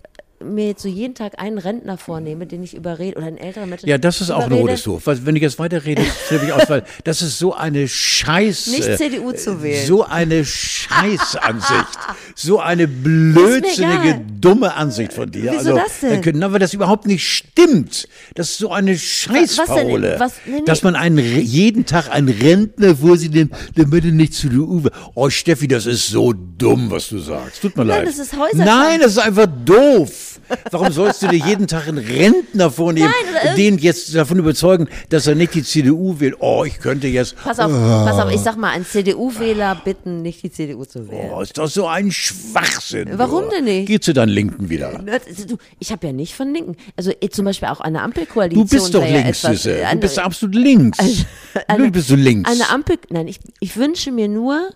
mir 0.44 0.68
jetzt 0.68 0.82
so 0.82 0.88
jeden 0.88 1.14
Tag 1.14 1.40
einen 1.40 1.58
Rentner 1.58 1.98
vornehme, 1.98 2.46
den 2.46 2.62
ich 2.62 2.74
überrede, 2.74 3.16
oder 3.16 3.26
einen 3.26 3.38
älteren 3.38 3.68
Menschen. 3.68 3.88
Ja, 3.88 3.98
das 3.98 4.20
ist 4.20 4.30
auch 4.30 4.40
ein 4.42 4.46
überrede, 4.46 4.68
rotes 4.68 4.82
Tuch. 4.82 5.00
Wenn 5.04 5.34
ich 5.36 5.42
jetzt 5.42 5.58
weiterrede, 5.58 6.02
flippe 6.02 6.46
ich 6.46 6.52
aus, 6.52 6.68
weil 6.70 6.84
das 7.04 7.22
ist 7.22 7.38
so 7.38 7.54
eine 7.54 7.88
Scheiß. 7.88 8.68
Nicht 8.68 8.86
äh, 8.88 8.96
CDU 8.96 9.32
zu 9.32 9.62
wählen. 9.62 9.86
So 9.86 10.04
eine 10.04 10.44
Scheißansicht. 10.44 11.98
so 12.34 12.60
eine 12.60 12.86
blödsinnige, 12.88 14.20
dumme 14.40 14.74
Ansicht 14.74 15.12
von 15.12 15.30
dir. 15.30 15.52
Wieso 15.52 15.70
also, 15.70 15.74
das 15.76 16.00
denn? 16.00 16.12
äh, 16.12 16.20
Genau, 16.20 16.52
weil 16.52 16.58
das 16.60 16.74
überhaupt 16.74 17.06
nicht 17.06 17.26
stimmt. 17.28 18.08
Das 18.34 18.50
ist 18.50 18.58
so 18.58 18.70
eine 18.70 18.96
Scheißfaule. 18.98 20.16
Was- 20.18 20.20
was 20.20 20.32
denn? 20.44 20.52
Was- 20.54 20.60
nee, 20.60 20.64
Dass 20.66 20.82
nee. 20.82 20.86
man 20.92 20.96
einen, 20.96 21.18
jeden 21.18 21.86
Tag 21.86 22.10
einen 22.12 22.28
Rentner 22.28 22.96
vorsieht, 22.96 23.50
damit 23.74 24.04
er 24.04 24.12
nicht 24.12 24.34
zu 24.34 24.48
der 24.48 24.60
Uwe. 24.60 24.90
Oh, 25.14 25.28
Steffi, 25.30 25.66
das 25.68 25.86
ist 25.86 26.08
so 26.08 26.32
dumm, 26.32 26.90
was 26.90 27.08
du 27.08 27.18
sagst. 27.18 27.62
Tut 27.62 27.76
mir 27.76 27.84
Nein, 27.84 27.98
leid. 28.04 28.08
das 28.08 28.18
ist 28.18 28.32
Häuserkampf. 28.36 28.64
Nein, 28.64 29.00
das 29.00 29.12
ist 29.12 29.18
einfach 29.18 29.48
doof. 29.64 30.27
Warum 30.70 30.92
sollst 30.92 31.22
du 31.22 31.28
dir 31.28 31.36
jeden 31.44 31.66
Tag 31.66 31.88
einen 31.88 31.98
Rentner 31.98 32.70
vornehmen, 32.70 33.12
Nein, 33.44 33.56
den 33.56 33.78
jetzt 33.78 34.14
davon 34.14 34.38
überzeugen, 34.38 34.88
dass 35.08 35.26
er 35.26 35.34
nicht 35.34 35.54
die 35.54 35.62
CDU 35.62 36.18
will? 36.20 36.34
Oh, 36.38 36.64
ich 36.64 36.78
könnte 36.78 37.06
jetzt. 37.06 37.36
Pass 37.36 37.58
auf, 37.58 37.70
pass 37.70 38.18
auf, 38.18 38.32
ich 38.32 38.40
sag 38.40 38.56
mal, 38.56 38.70
einen 38.70 38.84
CDU-Wähler 38.86 39.80
bitten, 39.84 40.22
nicht 40.22 40.42
die 40.42 40.50
CDU 40.50 40.84
zu 40.84 41.08
wählen. 41.10 41.30
Oh, 41.34 41.40
ist 41.40 41.56
doch 41.58 41.68
so 41.68 41.86
ein 41.86 42.10
Schwachsinn. 42.12 43.08
Warum 43.12 43.44
du. 43.44 43.50
denn 43.50 43.64
nicht? 43.64 43.86
Geh 43.86 44.00
zu 44.00 44.12
deinen 44.12 44.30
Linken 44.30 44.68
wieder. 44.70 44.98
Du, 45.46 45.56
ich 45.78 45.92
habe 45.92 46.06
ja 46.06 46.12
nicht 46.12 46.34
von 46.34 46.52
Linken. 46.52 46.76
Also 46.96 47.12
eh, 47.20 47.28
zum 47.28 47.44
Beispiel 47.44 47.68
auch 47.68 47.80
eine 47.80 47.98
Du 47.98 48.04
Ampelkoalition. 48.04 48.66
bist 48.68 48.94
doch 48.94 49.00
wäre 49.02 49.12
ja 49.18 49.22
links, 49.24 49.44
etwas, 49.44 49.62
Süße. 49.62 49.76
Du 49.78 49.86
eine- 49.86 50.00
bist 50.00 50.18
absolut 50.18 50.54
links. 50.54 50.98
Natürlich 51.68 51.92
bist 51.92 52.10
du 52.10 52.14
links. 52.16 52.50
Eine 52.50 52.70
Ampel, 52.70 52.96
nein, 53.10 53.28
ich, 53.28 53.38
ich 53.60 53.76
wünsche 53.76 54.12
mir 54.12 54.28
nur, 54.28 54.70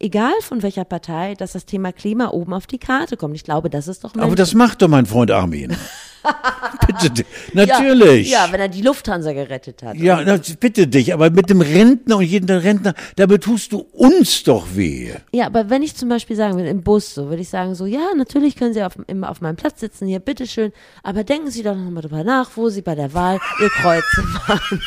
egal 0.00 0.32
von 0.42 0.62
welcher 0.62 0.84
Partei, 0.84 1.34
dass 1.34 1.52
das 1.52 1.66
Thema 1.66 1.92
Klima 1.92 2.28
oben 2.30 2.52
auf 2.52 2.66
die 2.66 2.78
Karte 2.78 3.16
kommt. 3.16 3.34
Ich 3.36 3.44
glaube, 3.44 3.70
das 3.70 3.88
ist 3.88 4.04
doch 4.04 4.10
Aber 4.14 4.20
Menschen- 4.22 4.36
das 4.36 4.54
macht 4.54 4.82
doch 4.82 4.88
mein 4.88 5.06
Freund 5.06 5.30
Armin. 5.30 5.76
bitte, 6.86 7.10
dich. 7.10 7.26
natürlich. 7.52 8.28
Ja, 8.30 8.46
ja, 8.46 8.52
wenn 8.52 8.60
er 8.60 8.68
die 8.68 8.82
Lufthansa 8.82 9.32
gerettet 9.32 9.82
hat. 9.84 9.94
Ja, 9.96 10.20
na, 10.26 10.40
bitte 10.58 10.88
dich, 10.88 11.14
aber 11.14 11.30
mit 11.30 11.48
dem 11.50 11.60
Rentner 11.60 12.16
und 12.16 12.24
jedem 12.24 12.58
Rentner, 12.58 12.94
damit 13.14 13.44
tust 13.44 13.70
du 13.72 13.86
uns 13.92 14.42
doch 14.42 14.66
weh. 14.74 15.12
Ja, 15.32 15.46
aber 15.46 15.70
wenn 15.70 15.82
ich 15.84 15.94
zum 15.94 16.08
Beispiel 16.08 16.34
sagen 16.34 16.56
will, 16.56 16.66
im 16.66 16.82
Bus, 16.82 17.14
so 17.14 17.28
würde 17.28 17.42
ich 17.42 17.48
sagen, 17.48 17.76
so, 17.76 17.86
ja, 17.86 18.08
natürlich 18.16 18.56
können 18.56 18.74
Sie 18.74 18.82
auf, 18.82 18.94
immer 19.06 19.30
auf 19.30 19.40
meinem 19.40 19.54
Platz 19.56 19.78
sitzen, 19.78 20.08
hier, 20.08 20.18
bitteschön, 20.18 20.72
aber 21.04 21.22
denken 21.22 21.50
Sie 21.52 21.62
doch 21.62 21.76
nochmal 21.76 22.02
drüber 22.02 22.24
nach, 22.24 22.50
wo 22.56 22.68
Sie 22.70 22.82
bei 22.82 22.96
der 22.96 23.14
Wahl 23.14 23.38
Ihr 23.60 23.70
Kreuz 23.70 24.04
machen. 24.48 24.82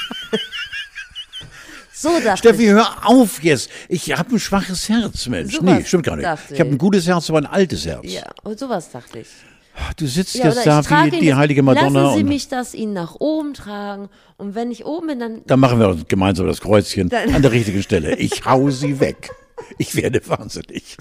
So 2.01 2.09
Steffi, 2.35 2.63
ich. 2.63 2.69
hör 2.69 2.87
auf 3.03 3.43
jetzt. 3.43 3.69
Ich 3.89 4.17
habe 4.17 4.35
ein 4.35 4.39
schwaches 4.39 4.87
Herz, 4.87 5.27
Mensch. 5.27 5.55
Sowas 5.55 5.79
nee, 5.79 5.83
stimmt 5.85 6.05
gar 6.05 6.15
nicht. 6.15 6.27
Ich 6.49 6.59
habe 6.59 6.69
ein 6.69 6.77
gutes 6.77 7.07
Herz, 7.07 7.29
aber 7.29 7.39
ein 7.39 7.45
altes 7.45 7.85
Herz. 7.85 8.05
Ja, 8.05 8.23
und 8.43 8.57
sowas 8.57 8.89
dachte 8.91 9.19
ich. 9.19 9.27
Du 9.97 10.07
sitzt 10.07 10.35
Ja, 10.35 10.45
jetzt 10.45 10.65
da 10.65 10.83
wie 10.83 11.15
ihn 11.15 11.21
die 11.21 11.33
heilige 11.33 11.63
Madonna 11.63 12.03
Lassen 12.03 12.17
Sie 12.17 12.23
mich 12.23 12.47
das 12.47 12.73
Ihnen 12.73 12.93
nach 12.93 13.15
oben 13.19 13.53
tragen 13.53 14.09
und 14.37 14.55
wenn 14.55 14.71
ich 14.71 14.85
oben 14.85 15.07
bin, 15.07 15.19
dann 15.19 15.41
dann 15.45 15.59
machen 15.59 15.79
wir 15.79 15.89
uns 15.89 16.05
gemeinsam 16.07 16.47
das 16.47 16.61
Kreuzchen 16.61 17.11
an 17.13 17.41
der 17.41 17.51
richtigen 17.51 17.81
Stelle. 17.83 18.15
Ich 18.17 18.45
hau 18.45 18.69
sie 18.69 18.99
weg. 18.99 19.31
Ich 19.77 19.95
werde 19.95 20.21
wahnsinnig. 20.27 20.97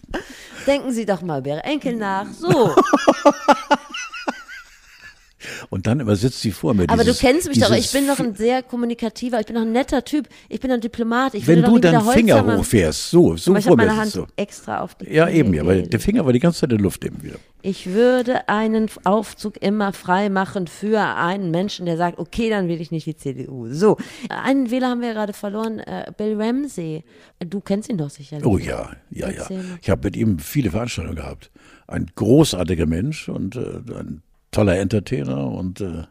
denken 0.66 0.92
Sie 0.92 1.06
doch 1.06 1.22
mal 1.22 1.40
über 1.40 1.50
Ihre 1.50 1.64
Enkel 1.64 1.96
nach. 1.96 2.26
So. 2.32 2.74
Und 5.70 5.86
dann 5.86 6.00
immer 6.00 6.16
sitzt 6.16 6.40
sie 6.40 6.50
vor 6.50 6.74
mir. 6.74 6.84
Aber 6.88 7.02
dieses, 7.04 7.18
du 7.18 7.26
kennst 7.26 7.48
mich 7.48 7.58
doch, 7.58 7.70
ich 7.72 7.90
bin 7.92 8.06
doch 8.06 8.18
ein 8.18 8.34
sehr 8.34 8.62
kommunikativer, 8.62 9.40
ich 9.40 9.46
bin 9.46 9.56
doch 9.56 9.62
ein 9.62 9.72
netter 9.72 10.04
Typ, 10.04 10.28
ich 10.48 10.60
bin 10.60 10.70
ein 10.70 10.80
Diplomat. 10.80 11.34
Ich 11.34 11.46
Wenn 11.46 11.62
du 11.62 11.78
deinen 11.78 12.02
Finger 12.02 12.56
hochfährst, 12.58 13.10
so, 13.10 13.36
so 13.36 13.52
Aber 13.52 13.58
ich 13.58 13.66
vor 13.66 13.76
mir 13.76 13.86
meine 13.86 13.96
Hand 14.00 14.14
du. 14.16 14.26
extra 14.36 14.80
auf 14.80 14.94
die 14.94 15.12
Ja, 15.12 15.26
Knie 15.26 15.38
eben, 15.38 15.54
ja, 15.54 15.66
weil 15.66 15.82
der 15.82 16.00
Finger 16.00 16.24
war 16.24 16.32
die 16.32 16.40
ganze 16.40 16.60
Zeit 16.60 16.70
in 16.70 16.78
der 16.78 16.82
Luft 16.82 17.04
eben 17.04 17.22
wieder. 17.22 17.36
Ich 17.62 17.86
würde 17.92 18.48
einen 18.48 18.88
Aufzug 19.04 19.60
immer 19.60 19.92
frei 19.92 20.28
machen 20.28 20.68
für 20.68 21.00
einen 21.00 21.50
Menschen, 21.50 21.86
der 21.86 21.96
sagt, 21.96 22.18
okay, 22.18 22.50
dann 22.50 22.68
will 22.68 22.80
ich 22.80 22.90
nicht 22.92 23.06
die 23.06 23.16
CDU. 23.16 23.68
So, 23.72 23.96
einen 24.28 24.70
Wähler 24.70 24.90
haben 24.90 25.00
wir 25.00 25.12
gerade 25.12 25.32
verloren, 25.32 25.80
äh, 25.80 26.12
Bill 26.16 26.40
Ramsey. 26.40 27.04
Du 27.40 27.60
kennst 27.60 27.88
ihn 27.88 27.98
doch 27.98 28.10
sicherlich. 28.10 28.46
Oh 28.46 28.58
ja, 28.58 28.90
ja, 29.10 29.28
ja. 29.30 29.48
Ich 29.82 29.90
habe 29.90 30.04
mit 30.04 30.16
ihm 30.16 30.38
viele 30.38 30.70
Veranstaltungen 30.70 31.16
gehabt. 31.16 31.50
Ein 31.88 32.06
großartiger 32.14 32.86
Mensch 32.86 33.28
und 33.28 33.56
äh, 33.56 33.80
ein 33.98 34.22
toller 34.58 34.76
Entertainer 34.76 35.52
und 35.52 35.80
äh, 35.80 36.02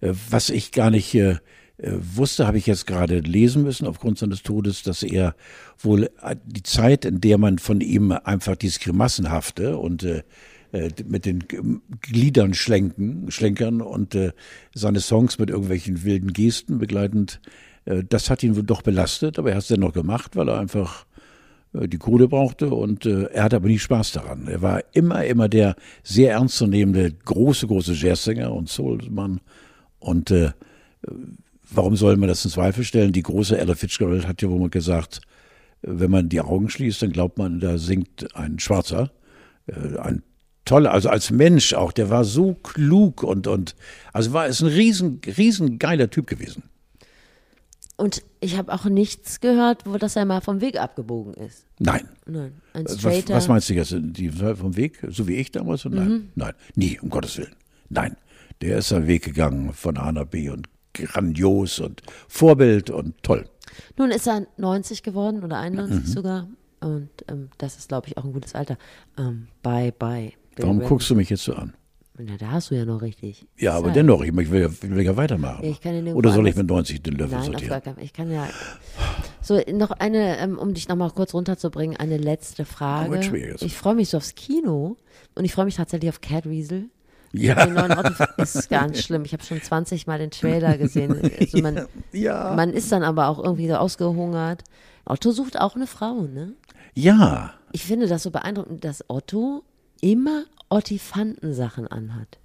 äh, 0.00 0.14
was 0.30 0.48
ich 0.48 0.70
gar 0.70 0.92
nicht 0.92 1.12
äh, 1.12 1.38
wusste, 1.76 2.46
habe 2.46 2.56
ich 2.56 2.68
jetzt 2.68 2.86
gerade 2.86 3.18
lesen 3.18 3.64
müssen 3.64 3.88
aufgrund 3.88 4.16
seines 4.16 4.44
Todes, 4.44 4.84
dass 4.84 5.02
er 5.02 5.34
wohl 5.80 6.04
äh, 6.22 6.36
die 6.44 6.62
Zeit, 6.62 7.04
in 7.04 7.20
der 7.20 7.36
man 7.36 7.58
von 7.58 7.80
ihm 7.80 8.12
einfach 8.12 8.54
dieses 8.54 8.78
Grimassenhafte 8.78 9.76
und 9.76 10.04
äh, 10.04 10.22
äh, 10.70 10.90
mit 11.04 11.24
den 11.26 11.42
Gliedern 12.00 12.54
schlenken, 12.54 13.28
schlenkern 13.32 13.80
und 13.80 14.14
äh, 14.14 14.30
seine 14.72 15.00
Songs 15.00 15.40
mit 15.40 15.50
irgendwelchen 15.50 16.04
wilden 16.04 16.32
Gesten 16.32 16.78
begleitend, 16.78 17.40
äh, 17.86 18.04
das 18.08 18.30
hat 18.30 18.44
ihn 18.44 18.54
wohl 18.54 18.62
doch 18.62 18.82
belastet, 18.82 19.36
aber 19.36 19.48
er 19.48 19.56
hat 19.56 19.62
es 19.62 19.68
dennoch 19.68 19.94
gemacht, 19.94 20.36
weil 20.36 20.48
er 20.48 20.60
einfach 20.60 21.06
die 21.74 21.98
Kohle 21.98 22.28
brauchte 22.28 22.70
und 22.70 23.04
äh, 23.04 23.24
er 23.24 23.44
hatte 23.44 23.56
aber 23.56 23.68
nie 23.68 23.78
Spaß 23.78 24.12
daran. 24.12 24.46
Er 24.46 24.62
war 24.62 24.82
immer, 24.92 25.24
immer 25.24 25.48
der 25.48 25.74
sehr 26.04 26.32
ernstzunehmende, 26.32 27.12
große, 27.24 27.66
große 27.66 27.94
Jazzsänger 27.94 28.52
und 28.52 28.68
Soulmann. 28.68 29.40
Und 29.98 30.30
äh, 30.30 30.50
warum 31.70 31.96
soll 31.96 32.16
man 32.16 32.28
das 32.28 32.44
in 32.44 32.50
Zweifel 32.52 32.84
stellen? 32.84 33.12
Die 33.12 33.22
große 33.22 33.58
Ella 33.58 33.74
Fitzgerald 33.74 34.28
hat 34.28 34.40
ja 34.40 34.48
wohl 34.48 34.60
mal 34.60 34.70
gesagt, 34.70 35.20
äh, 35.82 35.88
wenn 35.90 36.12
man 36.12 36.28
die 36.28 36.40
Augen 36.40 36.68
schließt, 36.68 37.02
dann 37.02 37.12
glaubt 37.12 37.38
man, 37.38 37.58
da 37.58 37.76
singt 37.76 38.36
ein 38.36 38.60
Schwarzer. 38.60 39.10
Äh, 39.66 39.98
ein 39.98 40.22
toller, 40.64 40.92
also 40.92 41.08
als 41.08 41.30
Mensch 41.30 41.74
auch, 41.74 41.90
der 41.90 42.08
war 42.08 42.24
so 42.24 42.54
klug 42.54 43.24
und, 43.24 43.48
und 43.48 43.74
also 44.12 44.32
war 44.32 44.46
es 44.46 44.60
ein 44.60 44.68
riesen, 44.68 45.20
riesen 45.36 45.78
geiler 45.78 46.08
Typ 46.08 46.28
gewesen. 46.28 46.62
Und 47.96 48.22
ich 48.40 48.56
habe 48.56 48.72
auch 48.72 48.86
nichts 48.86 49.40
gehört, 49.40 49.86
wo 49.86 49.96
das 49.98 50.16
er 50.16 50.24
mal 50.24 50.40
vom 50.40 50.60
Weg 50.60 50.80
abgebogen 50.80 51.34
ist. 51.34 51.66
Nein. 51.78 52.08
Nein, 52.26 52.60
ein 52.72 52.84
Was, 52.86 52.98
straighter. 52.98 53.34
was 53.34 53.46
meinst 53.48 53.68
du 53.68 53.74
jetzt? 53.74 53.94
Die 53.96 54.30
vom 54.30 54.76
Weg, 54.76 54.98
so 55.08 55.28
wie 55.28 55.34
ich 55.36 55.52
damals? 55.52 55.84
Nein, 55.84 56.30
nein, 56.34 56.54
nie, 56.74 56.98
um 57.00 57.08
Gottes 57.10 57.38
Willen. 57.38 57.54
Nein, 57.90 58.16
der 58.62 58.78
ist 58.78 58.88
seinen 58.88 59.06
Weg 59.06 59.22
gegangen 59.24 59.72
von 59.72 59.96
A 59.96 60.10
nach 60.10 60.24
B 60.26 60.48
und 60.50 60.68
grandios 60.92 61.78
und 61.78 62.02
Vorbild 62.28 62.90
und 62.90 63.14
toll. 63.22 63.48
Nun 63.96 64.10
ist 64.10 64.26
er 64.26 64.46
90 64.56 65.02
geworden 65.02 65.44
oder 65.44 65.58
91 65.58 66.00
Mhm. 66.00 66.06
sogar. 66.06 66.48
Und 66.80 67.10
ähm, 67.28 67.48
das 67.58 67.76
ist, 67.76 67.88
glaube 67.88 68.08
ich, 68.08 68.18
auch 68.18 68.24
ein 68.24 68.32
gutes 68.32 68.54
Alter. 68.54 68.76
Ähm, 69.18 69.48
bye, 69.62 69.92
bye. 69.92 70.32
Warum 70.56 70.80
guckst 70.80 71.08
du 71.10 71.14
mich 71.14 71.30
jetzt 71.30 71.44
so 71.44 71.54
an? 71.54 71.74
Na, 72.16 72.36
da 72.38 72.52
hast 72.52 72.70
du 72.70 72.76
ja 72.76 72.84
noch 72.84 73.02
richtig. 73.02 73.44
Ja, 73.56 73.72
aber 73.74 73.88
Zeit. 73.88 73.96
dennoch, 73.96 74.22
ich 74.22 74.32
will, 74.34 74.60
ja- 74.62 74.70
will 74.82 75.04
ja 75.04 75.16
weitermachen. 75.16 75.64
Ich 75.64 75.84
Oder 76.14 76.30
soll 76.30 76.46
ich 76.46 76.54
mit 76.54 76.68
90 76.68 77.02
den 77.02 77.14
Löffel 77.14 77.30
Nein, 77.32 77.40
auf 77.40 77.46
sortieren? 77.46 77.82
Fall. 77.82 77.94
Ich 78.04 78.12
kann 78.12 78.30
ja. 78.30 78.48
So, 79.42 79.60
noch 79.72 79.90
eine, 79.90 80.38
ähm, 80.38 80.56
um 80.58 80.74
dich 80.74 80.86
nochmal 80.88 81.10
kurz 81.10 81.34
runterzubringen, 81.34 81.96
eine 81.96 82.16
letzte 82.16 82.64
Frage. 82.64 83.16
jetzt. 83.36 83.62
Ich 83.62 83.74
freue 83.76 83.96
mich 83.96 84.10
so 84.10 84.18
aufs 84.18 84.36
Kino 84.36 84.96
und 85.34 85.44
ich 85.44 85.52
freue 85.52 85.64
mich 85.64 85.74
tatsächlich 85.74 86.08
auf 86.08 86.20
Cat 86.20 86.48
Weasel. 86.48 86.84
Ja. 87.32 87.64
Den 87.66 87.74
neuen 87.74 87.90
Otto 87.98 88.12
ist 88.42 88.70
ganz 88.70 89.02
schlimm. 89.02 89.24
Ich 89.24 89.32
habe 89.32 89.42
schon 89.42 89.60
20 89.60 90.06
Mal 90.06 90.20
den 90.20 90.30
Trailer 90.30 90.78
gesehen. 90.78 91.16
Also 91.40 91.58
man, 91.58 91.86
Ja. 92.12 92.54
man 92.54 92.70
ist 92.70 92.92
dann 92.92 93.02
aber 93.02 93.26
auch 93.26 93.42
irgendwie 93.42 93.66
so 93.66 93.74
ausgehungert. 93.74 94.62
Otto 95.04 95.32
sucht 95.32 95.60
auch 95.60 95.74
eine 95.74 95.88
Frau, 95.88 96.22
ne? 96.22 96.52
Ja. 96.94 97.54
Ich 97.72 97.82
finde 97.84 98.06
das 98.06 98.22
so 98.22 98.30
beeindruckend, 98.30 98.84
dass 98.84 99.04
Otto 99.08 99.64
immer 100.00 100.44
Ottifanten-Sachen 100.74 101.86
anhat. 101.86 102.38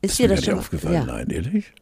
Ist, 0.00 0.12
Ist 0.12 0.18
dir 0.20 0.28
das 0.28 0.42
schon 0.44 0.58
aufgefallen, 0.58 0.94
Ja, 0.94 1.04
nein, 1.04 1.28
ehrlich? 1.30 1.72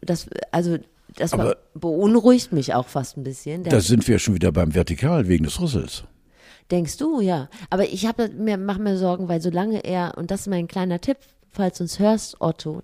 das, 0.00 0.28
also 0.50 0.78
das 1.16 1.32
Aber- 1.34 1.58
beunruhigt 1.74 2.52
mich 2.52 2.72
auch 2.74 2.88
fast 2.88 3.16
ein 3.18 3.22
bisschen. 3.24 3.64
Da 3.64 3.80
sind 3.80 4.06
wir 4.08 4.18
schon 4.18 4.34
wieder 4.34 4.50
beim 4.52 4.74
Vertikal 4.74 5.28
wegen 5.28 5.44
des 5.44 5.60
Rüssels. 5.60 6.04
Denkst 6.70 6.96
du, 6.98 7.20
ja. 7.20 7.48
Aber 7.68 7.84
ich 7.84 8.06
habe 8.06 8.28
mir, 8.30 8.56
mach 8.56 8.78
mir 8.78 8.96
Sorgen, 8.96 9.28
weil 9.28 9.40
solange 9.42 9.84
er, 9.84 10.16
und 10.16 10.30
das 10.30 10.42
ist 10.42 10.46
mein 10.46 10.68
kleiner 10.68 11.00
Tipp, 11.00 11.16
falls 11.50 11.78
du 11.78 11.84
uns 11.84 11.98
hörst, 11.98 12.40
Otto, 12.40 12.82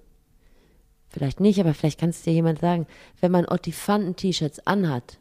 vielleicht 1.09 1.39
nicht, 1.41 1.61
aber 1.61 1.73
vielleicht 1.73 2.01
kann 2.01 2.11
es 2.11 2.21
dir 2.23 2.33
jemand 2.33 2.59
sagen, 2.59 2.87
wenn 3.21 3.31
man 3.33 3.47
Ottifanten-T-Shirts 3.47 4.67
anhat, 4.67 5.19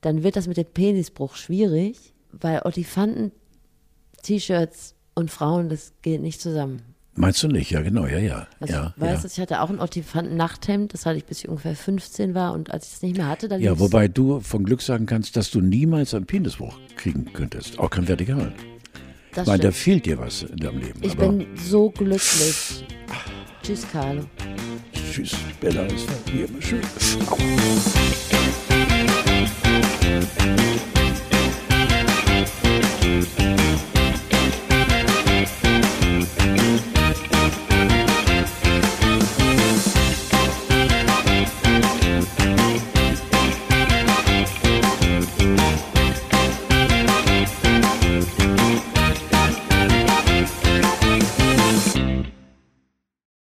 dann 0.00 0.22
wird 0.24 0.34
das 0.36 0.46
mit 0.48 0.56
dem 0.58 0.66
Penisbruch 0.66 1.36
schwierig, 1.36 2.12
weil 2.32 2.60
Ottifanten-T-Shirts 2.64 4.94
und 5.18 5.30
Frauen, 5.30 5.68
das 5.68 5.92
geht 6.02 6.22
nicht 6.22 6.40
zusammen. 6.40 6.80
Meinst 7.16 7.42
du 7.42 7.48
nicht? 7.48 7.70
Ja, 7.72 7.80
genau, 7.82 8.06
ja, 8.06 8.18
ja. 8.18 8.46
Also 8.60 8.74
ja, 8.74 8.94
ich 8.96 9.02
weiß, 9.02 9.22
ja. 9.24 9.28
ich 9.32 9.40
hatte 9.40 9.60
auch 9.60 9.70
ein 9.70 9.80
Ottifanten-Nachthemd, 9.80 10.94
das 10.94 11.04
hatte 11.04 11.18
ich 11.18 11.24
bis 11.24 11.40
ich 11.40 11.48
ungefähr 11.48 11.74
15 11.74 12.34
war 12.34 12.52
und 12.52 12.70
als 12.70 12.86
ich 12.86 12.92
es 12.94 13.02
nicht 13.02 13.16
mehr 13.16 13.26
hatte, 13.26 13.48
dann 13.48 13.60
ja, 13.60 13.80
wobei 13.80 14.06
du 14.06 14.38
von 14.38 14.62
Glück 14.62 14.80
sagen 14.80 15.06
kannst, 15.06 15.36
dass 15.36 15.50
du 15.50 15.60
niemals 15.60 16.14
einen 16.14 16.26
Penisbruch 16.26 16.78
kriegen 16.96 17.32
könntest. 17.32 17.80
Auch 17.80 17.90
kein 17.90 18.06
Vertikal. 18.06 18.52
das 19.34 19.42
Ich 19.42 19.48
meine, 19.48 19.64
da 19.64 19.72
fehlt 19.72 20.06
dir 20.06 20.18
was 20.18 20.44
in 20.44 20.58
deinem 20.58 20.78
Leben. 20.78 21.00
Ich 21.02 21.16
bin 21.16 21.46
so 21.56 21.90
glücklich. 21.90 22.84
Tschüss, 23.64 23.84
Carlo. 23.90 24.22
tschüss, 25.12 25.34
Bella, 25.60 25.86
es 25.86 26.06
war 26.06 26.14
wie 26.32 26.42
immer 26.42 26.62
schön. 26.62 26.82
Au. 27.28 27.36